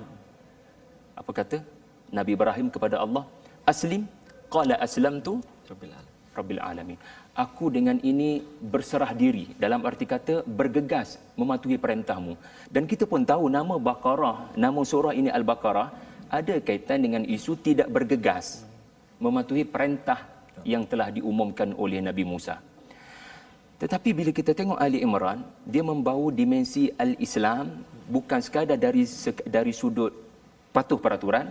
Apa 1.14 1.31
kata? 1.31 1.59
Nabi 2.11 2.35
Ibrahim 2.35 2.69
kepada 2.75 2.99
Allah, 3.05 3.25
aslim 3.69 4.03
qala 4.51 4.75
aslamtu 4.81 5.39
rabbil 5.71 5.93
alamin. 5.95 6.14
Rabbil 6.39 6.62
alamin 6.62 6.99
aku 7.39 7.71
dengan 7.77 7.97
ini 8.11 8.43
berserah 8.73 9.14
diri 9.14 9.55
dalam 9.62 9.87
arti 9.89 10.07
kata 10.12 10.43
bergegas 10.59 11.09
mematuhi 11.39 11.79
perintahmu 11.85 12.35
dan 12.75 12.83
kita 12.91 13.07
pun 13.07 13.23
tahu 13.23 13.47
nama 13.47 13.79
Baqarah 13.79 14.59
nama 14.59 14.81
surah 14.83 15.14
ini 15.14 15.31
Al-Baqarah 15.39 15.89
ada 16.39 16.55
kaitan 16.66 17.07
dengan 17.07 17.23
isu 17.23 17.55
tidak 17.62 17.89
bergegas 17.95 18.66
mematuhi 19.23 19.62
perintah 19.62 20.19
yang 20.65 20.87
telah 20.87 21.13
diumumkan 21.13 21.75
oleh 21.77 22.01
Nabi 22.03 22.25
Musa. 22.27 22.59
Tetapi 23.79 24.11
bila 24.11 24.31
kita 24.35 24.53
tengok 24.59 24.79
Ali 24.79 25.07
Imran 25.07 25.47
dia 25.63 25.87
membawa 25.87 26.35
dimensi 26.35 26.91
al-Islam 26.99 27.87
bukan 28.11 28.43
sekadar 28.43 28.75
dari 28.75 29.07
dari 29.47 29.71
sudut 29.71 30.11
patuh 30.75 30.99
peraturan 30.99 31.47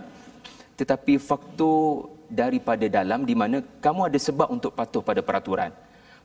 tetapi 0.76 1.16
faktor 1.16 2.12
daripada 2.28 2.84
dalam 2.86 3.24
di 3.24 3.32
mana 3.32 3.64
kamu 3.80 4.12
ada 4.12 4.18
sebab 4.20 4.48
untuk 4.52 4.76
patuh 4.76 5.00
pada 5.00 5.24
peraturan 5.24 5.72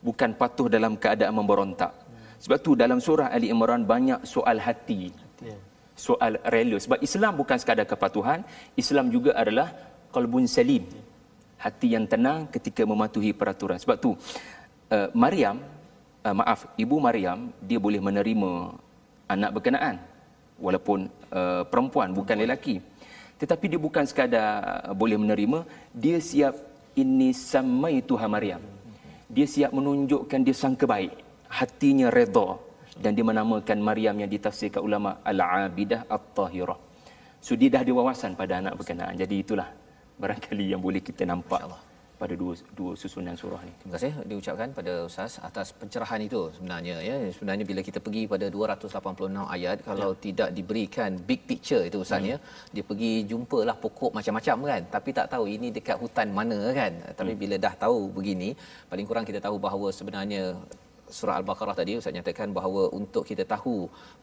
bukan 0.03 0.35
patuh 0.35 0.67
dalam 0.67 0.99
keadaan 0.99 1.33
memberontak. 1.39 1.95
Sebab 2.43 2.59
tu 2.59 2.75
dalam 2.75 2.99
surah 2.99 3.31
Ali 3.31 3.47
Imran 3.47 3.87
banyak 3.87 4.27
soal 4.27 4.59
hati. 4.59 5.15
soal 5.93 6.41
rela. 6.49 6.81
Sebab 6.81 6.99
Islam 7.05 7.37
bukan 7.37 7.53
sekadar 7.61 7.85
kepatuhan 7.85 8.41
Islam 8.73 9.13
juga 9.13 9.31
adalah 9.37 9.69
qalbun 10.09 10.49
salim 10.49 10.83
hati 11.63 11.95
yang 11.95 12.03
tenang 12.03 12.51
ketika 12.51 12.83
mematuhi 12.83 13.31
peraturan. 13.31 13.79
Sebab 13.79 13.95
tu 14.03 14.11
uh, 14.13 15.07
Maryam 15.15 15.63
uh, 16.27 16.35
maaf 16.35 16.67
ibu 16.75 16.99
Maryam 16.99 17.47
dia 17.63 17.79
boleh 17.79 18.03
menerima 18.03 18.51
anak 19.31 19.51
berkenaan 19.55 19.95
walaupun 20.59 21.07
uh, 21.31 21.63
perempuan 21.71 22.11
bukan 22.11 22.35
lelaki. 22.43 22.83
Tetapi 23.39 23.65
dia 23.71 23.79
bukan 23.79 24.03
sekadar 24.03 24.91
boleh 25.01 25.17
menerima 25.23 25.63
dia 25.95 26.19
siap 26.19 26.55
ini 26.99 27.31
samai 27.31 28.03
Tuhan 28.03 28.29
Maryam. 28.29 28.61
Dia 29.31 29.47
siap 29.49 29.71
menunjukkan 29.73 30.39
dia 30.45 30.55
sangka 30.55 30.85
baik 30.85 31.11
hatinya 31.59 32.07
redha 32.13 32.59
dan 33.03 33.17
dia 33.17 33.25
menamakan 33.25 33.77
Maryam 33.81 34.15
yang 34.21 34.29
ditafsirkan 34.29 34.81
ulama 34.87 35.17
al-abidah 35.25 36.05
at-tahirah. 36.05 36.77
So 37.41 37.57
dia 37.59 37.73
dah 37.73 37.81
ada 37.83 37.91
wawasan 37.99 38.37
pada 38.37 38.61
anak 38.61 38.77
berkenaan. 38.79 39.17
Jadi 39.17 39.35
itulah 39.43 39.67
barangkali 40.21 40.65
yang 40.73 40.81
boleh 40.81 41.01
kita 41.01 41.23
nampak 41.25 41.61
pada 42.23 42.33
dua 42.39 42.53
dua 42.77 42.91
susunan 43.01 43.35
surah 43.35 43.61
ni. 43.67 43.73
Terima 43.81 43.93
kasih 43.95 44.11
diucapkan 44.31 44.69
pada 44.77 44.93
ustaz 45.09 45.33
atas 45.47 45.67
pencerahan 45.75 46.21
itu 46.27 46.41
sebenarnya 46.55 46.95
ya. 47.07 47.15
Sebenarnya 47.35 47.65
bila 47.67 47.81
kita 47.87 47.99
pergi 48.05 48.23
pada 48.33 48.47
286 48.47 49.43
ayat 49.55 49.77
kalau 49.83 50.09
ya. 50.15 50.19
tidak 50.25 50.49
diberikan 50.57 51.19
big 51.29 51.41
picture 51.49 51.83
itu 51.89 51.99
ustaz 52.05 52.23
ya, 52.31 52.37
hmm. 52.39 52.71
dia 52.71 52.83
pergi 52.89 53.13
jumpalah 53.31 53.75
pokok 53.75 54.11
macam-macam 54.17 54.57
kan 54.71 54.81
tapi 54.95 55.09
tak 55.19 55.27
tahu 55.33 55.45
ini 55.55 55.67
dekat 55.77 55.97
hutan 55.99 56.31
mana 56.39 56.59
kan. 56.79 56.93
Tapi 57.19 57.31
hmm. 57.35 57.41
bila 57.43 57.55
dah 57.65 57.73
tahu 57.83 57.99
begini 58.17 58.49
paling 58.87 59.05
kurang 59.09 59.25
kita 59.27 59.41
tahu 59.43 59.57
bahawa 59.59 59.91
sebenarnya 59.99 60.43
surah 61.17 61.35
al-baqarah 61.39 61.75
tadi 61.79 61.93
ustaz 61.99 62.15
nyatakan 62.17 62.49
bahawa 62.57 62.83
untuk 62.99 63.23
kita 63.29 63.43
tahu 63.53 63.75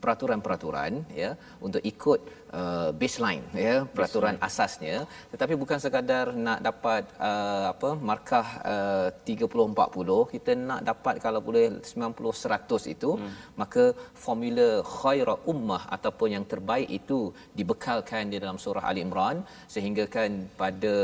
peraturan-peraturan 0.02 0.92
ya 1.22 1.30
untuk 1.66 1.82
ikut 1.92 2.20
uh, 2.60 2.90
baseline 3.00 3.44
ya 3.66 3.74
peraturan 3.96 4.34
baseline. 4.36 4.48
asasnya 4.48 4.96
tetapi 5.32 5.54
bukan 5.62 5.78
sekadar 5.84 6.26
nak 6.46 6.60
dapat 6.68 7.02
uh, 7.30 7.66
apa 7.74 7.90
markah 8.10 8.46
uh, 8.74 9.08
30 9.32 9.66
40 9.74 10.18
kita 10.34 10.52
nak 10.70 10.80
dapat 10.90 11.14
kalau 11.26 11.42
boleh 11.48 11.64
90 11.94 12.36
100 12.44 12.94
itu 12.94 13.10
hmm. 13.18 13.32
maka 13.62 13.84
formula 14.24 14.68
khaira 14.96 15.36
ummah 15.52 15.82
ataupun 15.96 16.28
yang 16.36 16.46
terbaik 16.52 16.90
itu 17.00 17.20
dibekalkan 17.58 18.24
di 18.32 18.38
dalam 18.42 18.58
surah 18.64 18.84
ali 18.90 19.02
imran 19.06 19.38
sehingga 19.74 20.06
kan 20.16 20.30
pada 20.62 20.94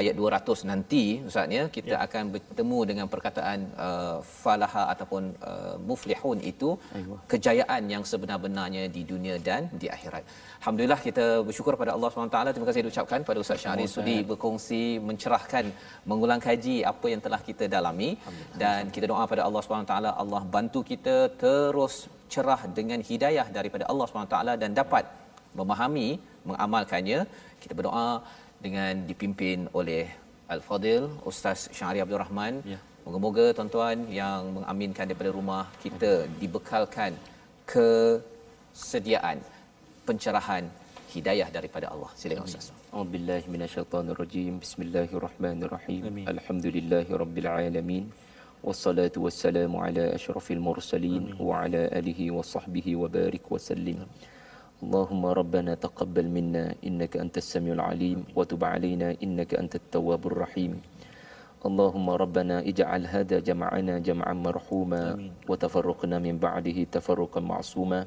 ayat 0.00 0.14
200 0.20 0.68
nanti 0.70 1.02
ustaz 1.28 1.56
ya 1.56 1.64
kita 1.76 1.94
ya. 1.94 2.04
akan 2.06 2.24
bertemu 2.34 2.78
dengan 2.90 3.06
perkataan 3.14 3.58
uh, 3.86 4.16
falaha 4.42 4.82
ataupun 4.92 5.22
uh, 5.50 5.74
muflihun 5.88 6.38
itu 6.52 6.70
Ayuh. 6.98 7.18
kejayaan 7.32 7.82
yang 7.94 8.04
sebenar-benarnya 8.10 8.84
di 8.96 9.02
dunia 9.12 9.36
dan 9.48 9.68
di 9.82 9.88
akhirat. 9.96 10.24
Alhamdulillah 10.60 11.00
kita 11.08 11.26
bersyukur 11.48 11.74
pada 11.82 11.92
Allah 11.96 12.08
SWT. 12.08 12.38
Terima 12.54 12.68
kasih 12.70 12.82
diucapkan 12.86 13.20
pada 13.28 13.38
Ustaz 13.44 13.60
Syahri 13.64 13.86
sudi 13.96 14.16
berkongsi 14.30 14.82
mencerahkan 15.08 15.64
mengulang 16.10 16.40
kaji 16.48 16.76
apa 16.92 17.06
yang 17.12 17.22
telah 17.26 17.40
kita 17.48 17.66
dalami 17.76 18.10
dan 18.62 18.92
kita 18.94 19.06
doa 19.12 19.24
pada 19.32 19.44
Allah 19.48 19.62
SWT 19.64 19.94
Allah 20.24 20.42
bantu 20.56 20.82
kita 20.92 21.16
terus 21.42 21.94
cerah 22.34 22.60
dengan 22.78 23.00
hidayah 23.10 23.46
daripada 23.58 23.84
Allah 23.92 24.06
SWT 24.08 24.36
dan 24.62 24.70
dapat 24.82 25.04
memahami 25.58 26.08
mengamalkannya. 26.48 27.20
Kita 27.62 27.72
berdoa 27.78 28.06
dengan 28.64 28.94
dipimpin 29.10 29.58
oleh 29.80 30.04
Al-Fadil 30.54 31.04
Ustaz 31.30 31.60
Syahri 31.76 32.00
Abdul 32.04 32.22
Rahman. 32.24 32.54
Ya. 32.72 32.78
Moga-moga 33.04 33.44
tuan-tuan 33.56 33.98
yang 34.20 34.40
mengaminkan 34.56 35.04
daripada 35.10 35.30
rumah 35.38 35.62
kita 35.84 36.12
dibekalkan 36.42 37.12
kesediaan 37.72 39.38
pencerahan 40.06 40.64
hidayah 41.14 41.48
daripada 41.56 41.86
Allah. 41.92 42.10
Silakan 42.20 42.46
Ustaz. 42.50 42.66
A'udzubillahi 42.94 43.46
minasyaitonirrajim. 43.54 44.52
Bismillahirrahmanirrahim. 44.64 46.02
Alhamdulillahirabbil 46.34 47.48
alamin. 47.58 48.04
Wassalatu 48.68 49.26
wassalamu 49.26 49.82
ala 49.86 50.04
asyrafil 50.16 50.62
mursalin 50.68 51.24
wa 51.48 51.66
ala 51.66 51.82
alihi 52.00 52.30
wa 52.36 52.46
sahbihi 52.54 52.92
wa 53.02 53.10
barik 53.16 53.44
wa 53.54 53.58
sallim. 53.68 53.98
Amin. 54.06 54.31
اللهم 54.82 55.22
ربنا 55.26 55.78
تقبل 55.78 56.26
منا 56.26 56.74
إنك 56.82 57.14
أنت 57.16 57.38
السميع 57.38 57.78
العليم 57.78 58.34
وتب 58.34 58.58
علينا 58.64 59.14
إنك 59.22 59.54
أنت 59.54 59.78
التواب 59.78 60.26
الرحيم. 60.26 60.82
اللهم 61.62 62.06
ربنا 62.10 62.66
اجعل 62.66 63.02
هذا 63.06 63.38
جمعنا 63.38 64.02
جمعا 64.02 64.34
مرحوما 64.34 65.30
وتفرقنا 65.48 66.18
من 66.18 66.34
بعده 66.42 66.78
تفرقا 66.90 67.40
معصوما. 67.40 68.00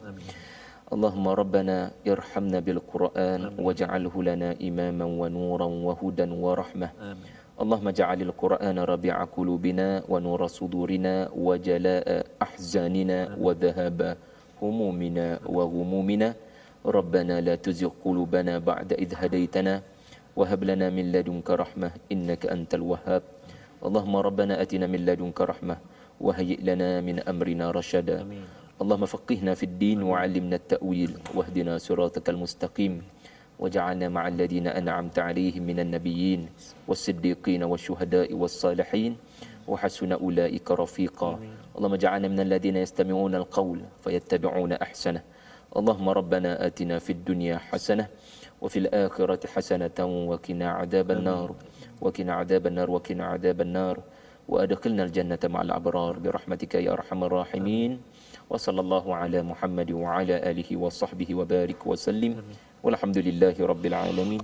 اللهم 0.92 1.28
ربنا 1.28 1.78
ارحمنا 2.04 2.60
بالقرآن 2.60 3.42
واجعله 3.56 4.16
لنا 4.24 4.50
إماما 4.60 5.06
ونورا 5.06 5.68
وهدى 5.88 6.28
ورحمة. 6.28 6.90
اللهم 7.56 7.88
اجعل 7.88 8.20
القرآن 8.22 8.78
ربيع 8.80 9.16
قلوبنا 9.24 10.04
ونور 10.12 10.42
صدورنا 10.48 11.32
وجلاء 11.32 12.08
أحزاننا 12.42 13.40
وذهاب 13.40 14.00
همومنا 14.62 15.28
وغمومنا. 15.48 16.30
ربنا 16.86 17.42
لا 17.42 17.56
تزغ 17.58 17.90
قلوبنا 18.06 18.62
بعد 18.62 18.94
إذ 18.94 19.18
هديتنا 19.18 19.82
وهب 20.38 20.62
لنا 20.64 20.94
من 20.94 21.12
لدنك 21.12 21.50
رحمة 21.50 21.92
إنك 22.12 22.46
أنت 22.46 22.78
الوهاب. 22.78 23.24
اللهم 23.86 24.16
ربنا 24.16 24.62
أتنا 24.62 24.86
من 24.88 25.02
لدنك 25.06 25.42
رحمة 25.42 25.78
وهيئ 26.22 26.62
لنا 26.62 27.02
من 27.02 27.20
أمرنا 27.20 27.72
رشدا. 27.72 28.28
اللهم 28.82 29.06
فقهنا 29.06 29.54
في 29.58 29.66
الدين 29.66 30.04
وعلمنا 30.04 30.56
التأويل 30.56 31.12
واهدنا 31.36 31.78
صراطك 31.78 32.30
المستقيم 32.30 32.94
وجعلنا 33.60 34.10
مع 34.10 34.28
الذين 34.28 34.68
أنعمت 34.68 35.20
عليهم 35.20 35.64
من 35.64 35.80
النبيين 35.80 36.42
والصديقين 36.88 37.64
والشهداء 37.64 38.30
والصالحين 38.34 39.12
وحسن 39.68 40.12
أولئك 40.12 40.68
رفيقا. 40.72 41.32
اللهم 41.78 41.94
اجعلنا 41.94 42.28
من 42.28 42.40
الذين 42.40 42.78
يستمعون 42.78 43.36
القول 43.36 43.80
فيتبعون 44.04 44.72
أحسنه. 44.74 45.35
اللهم 45.76 46.08
ربنا 46.10 46.66
آتنا 46.68 47.04
في 47.04 47.12
الدنيا 47.12 47.58
حسنة 47.58 48.08
وفي 48.64 48.88
الآخرة 48.88 49.44
حسنة 49.52 50.00
وقنا 50.00 50.68
عذاب 50.72 51.12
النار. 51.12 51.50
وقنا 52.02 52.34
عذاب 52.34 52.64
النار 52.68 52.88
وقنا 52.92 53.24
عذاب 53.26 53.62
النار. 53.62 53.96
وأدخلنا 54.48 55.04
الجنة 55.04 55.44
مع 55.52 55.62
الأبرار 55.62 56.20
برحمتك 56.20 56.76
يا 56.80 56.96
أرحم 56.96 57.24
الراحمين. 57.24 57.92
وصلى 58.50 58.82
الله 58.82 59.06
على 59.16 59.40
محمد 59.44 59.92
وعلى 59.92 60.36
آله 60.50 60.70
وصحبه 60.78 61.30
وبارك 61.36 61.88
وسلم. 61.88 62.34
والحمد 62.84 63.18
لله 63.18 63.56
رب 63.60 63.86
العالمين. 63.86 64.42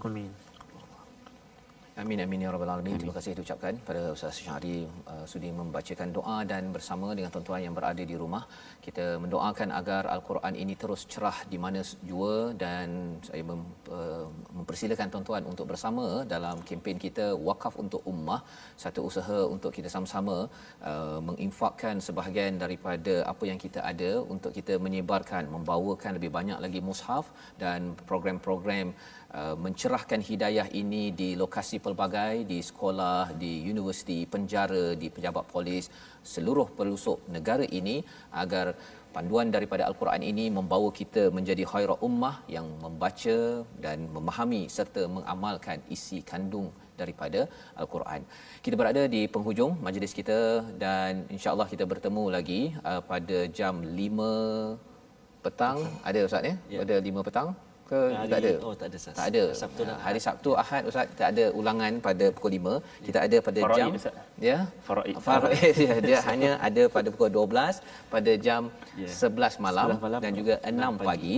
Amin 2.02 2.18
amin 2.24 2.44
ya 2.44 2.50
rabbal 2.54 2.70
alamin. 2.74 2.98
Terima 3.00 3.14
kasih 3.16 3.32
diucapkan 3.38 3.74
pada 3.88 4.00
Ustaz 4.14 4.38
Syahri 4.44 4.90
uh, 5.12 5.26
sudi 5.32 5.50
membacakan 5.58 6.10
doa 6.16 6.38
dan 6.52 6.74
bersama 6.76 7.14
dengan 7.18 7.30
tuan-tuan 7.34 7.62
yang 7.66 7.76
berada 7.78 8.02
di 8.12 8.16
rumah. 8.22 8.42
Kita 8.86 9.06
mendoakan 9.24 9.70
agar 9.80 10.10
al-Quran 10.14 10.58
ini 10.64 10.74
terus 10.84 11.02
cerah 11.12 11.38
di 11.52 11.62
mana 11.66 11.86
jua 12.10 12.58
dan 12.64 13.22
saya 13.28 13.46
mem, 13.50 13.62
uh, 13.98 14.26
mempersilakan 14.58 15.14
tuan-tuan 15.14 15.46
untuk 15.52 15.70
bersama 15.72 16.26
dalam 16.34 16.66
kempen 16.70 16.98
kita 17.06 17.38
wakaf 17.50 17.78
untuk 17.84 18.02
ummah. 18.14 18.42
Satu 18.84 19.06
usaha 19.10 19.40
untuk 19.56 19.70
kita 19.78 19.92
sama-sama 19.96 20.50
uh, 20.82 21.20
menginfakkan 21.30 22.02
sebahagian 22.02 22.58
daripada 22.58 23.16
apa 23.30 23.46
yang 23.52 23.62
kita 23.62 23.86
ada 23.92 24.26
untuk 24.26 24.58
kita 24.58 24.82
menyebarkan 24.88 25.54
membawakan 25.54 26.18
lebih 26.18 26.34
banyak 26.34 26.58
lagi 26.66 26.82
mushaf 26.82 27.30
dan 27.62 27.94
program-program 28.10 28.90
Uh, 28.90 29.21
mencerahkan 29.66 30.20
hidayah 30.30 30.68
ini 30.82 31.04
di 31.20 31.28
lokasi 31.42 31.78
pelbagai 31.86 32.44
di 32.52 32.60
sekolah 32.70 33.32
di 33.42 33.52
universiti 33.74 34.18
penjara 34.34 34.86
di 35.02 35.08
pejabat 35.16 35.46
polis 35.54 35.88
seluruh 36.34 36.68
pelosok 36.78 37.32
negara 37.36 37.64
ini 37.80 37.96
agar 38.44 38.76
panduan 39.16 39.48
daripada 39.56 39.84
al-Quran 39.90 40.24
ini 40.32 40.46
membawa 40.58 40.90
kita 41.00 41.24
menjadi 41.38 41.64
khairah 41.72 41.98
ummah 42.08 42.36
yang 42.56 42.68
membaca 42.84 43.38
dan 43.86 43.98
memahami 44.16 44.62
serta 44.78 45.04
mengamalkan 45.16 45.80
isi 45.96 46.20
kandung 46.32 46.70
daripada 47.02 47.42
al-Quran. 47.82 48.22
Kita 48.66 48.76
berada 48.82 49.04
di 49.16 49.22
penghujung 49.34 49.74
majlis 49.86 50.14
kita 50.20 50.40
dan 50.84 51.26
insya-Allah 51.36 51.68
kita 51.74 51.86
bertemu 51.94 52.24
lagi 52.38 52.62
uh, 52.90 53.02
pada 53.12 53.40
jam 53.60 53.76
5 53.82 55.44
petang 55.46 55.78
ada 56.10 56.20
ustaz 56.30 56.50
ya? 56.50 56.56
ya. 56.74 56.80
pada 56.82 56.96
5 57.10 57.28
petang 57.28 57.50
ke 57.92 58.00
hari, 58.18 58.32
tak 58.32 58.40
ada? 58.44 58.52
Oh 58.68 58.74
tak 58.82 58.88
ada. 58.90 58.98
Tak 59.20 59.28
ada. 59.32 59.44
Sabtu 59.62 59.82
dan 59.88 59.98
hari 60.06 60.20
Sabtu 60.26 60.52
Ahad 60.62 60.84
Ustaz 60.90 61.08
tak 61.20 61.30
ada 61.34 61.46
ulangan 61.60 61.92
pada 62.08 62.26
pukul 62.36 62.52
5. 62.58 63.06
Kita 63.08 63.18
ada 63.26 63.38
pada 63.48 63.60
Faraid, 63.64 63.80
jam 63.80 63.90
Ustaz. 64.00 64.16
ya. 64.50 64.58
Faraid. 64.88 65.16
Faraid 65.28 65.74
dia, 65.82 65.94
dia 66.08 66.18
hanya 66.30 66.52
ada 66.68 66.84
pada 66.96 67.08
pukul 67.14 67.32
12 67.36 67.84
pada 68.14 68.32
jam 68.46 68.62
yeah. 69.02 69.12
11 69.12 69.66
malam, 69.68 69.88
11 70.00 70.06
malam 70.06 70.20
dan 70.26 70.32
juga 70.40 70.54
6, 70.72 70.80
6 70.80 71.10
pagi 71.10 71.38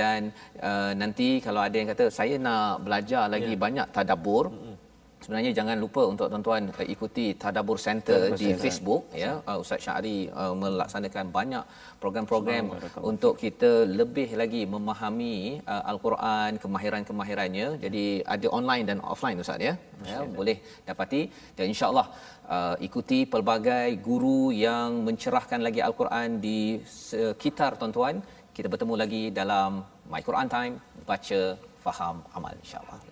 dan 0.00 0.20
uh, 0.68 0.92
nanti 1.02 1.28
kalau 1.46 1.62
ada 1.68 1.76
yang 1.80 1.88
kata 1.92 2.04
saya 2.18 2.34
nak 2.46 2.82
belajar 2.86 3.24
lagi 3.34 3.54
yeah. 3.54 3.62
banyak 3.64 3.86
tadabbur 3.96 4.44
mm-hmm. 4.50 4.71
Sebenarnya 5.24 5.50
jangan 5.58 5.76
lupa 5.84 6.02
untuk 6.12 6.26
tuan-tuan 6.32 6.62
uh, 6.74 6.86
ikuti 6.94 7.26
Tadabur 7.42 7.78
Center 7.86 8.20
Tadabur 8.20 8.40
di 8.40 8.48
Center. 8.48 8.62
Facebook 8.64 9.02
ya. 9.22 9.32
Uh, 9.48 9.62
Ustaz 9.62 9.80
Syahri 9.84 10.18
uh, 10.40 10.54
melaksanakan 10.62 11.26
banyak 11.36 11.64
program-program 12.02 12.64
untuk 13.10 13.34
kita 13.44 13.70
lebih 14.00 14.28
lagi 14.40 14.62
memahami 14.74 15.36
uh, 15.72 15.82
al-Quran 15.92 16.58
kemahiran-kemahirannya. 16.64 17.68
Jadi 17.84 18.04
ada 18.34 18.46
online 18.58 18.84
dan 18.90 18.98
offline 19.12 19.38
Ustaz 19.44 19.62
ya. 19.68 19.74
Ya 20.12 20.20
boleh 20.38 20.56
dapati. 20.88 21.22
Dan 21.56 21.64
insyaallah 21.72 22.06
uh, 22.56 22.76
ikuti 22.88 23.20
pelbagai 23.34 23.88
guru 24.08 24.42
yang 24.66 25.00
mencerahkan 25.08 25.62
lagi 25.68 25.80
al-Quran 25.88 26.28
di 26.46 26.60
sekitar 27.06 27.72
tuan-tuan. 27.80 28.16
Kita 28.56 28.68
bertemu 28.72 28.94
lagi 29.02 29.22
dalam 29.40 29.80
My 30.12 30.20
Quran 30.28 30.48
Time 30.56 30.74
baca 31.08 31.40
faham 31.84 32.16
amal 32.36 32.54
insyaallah 32.62 33.11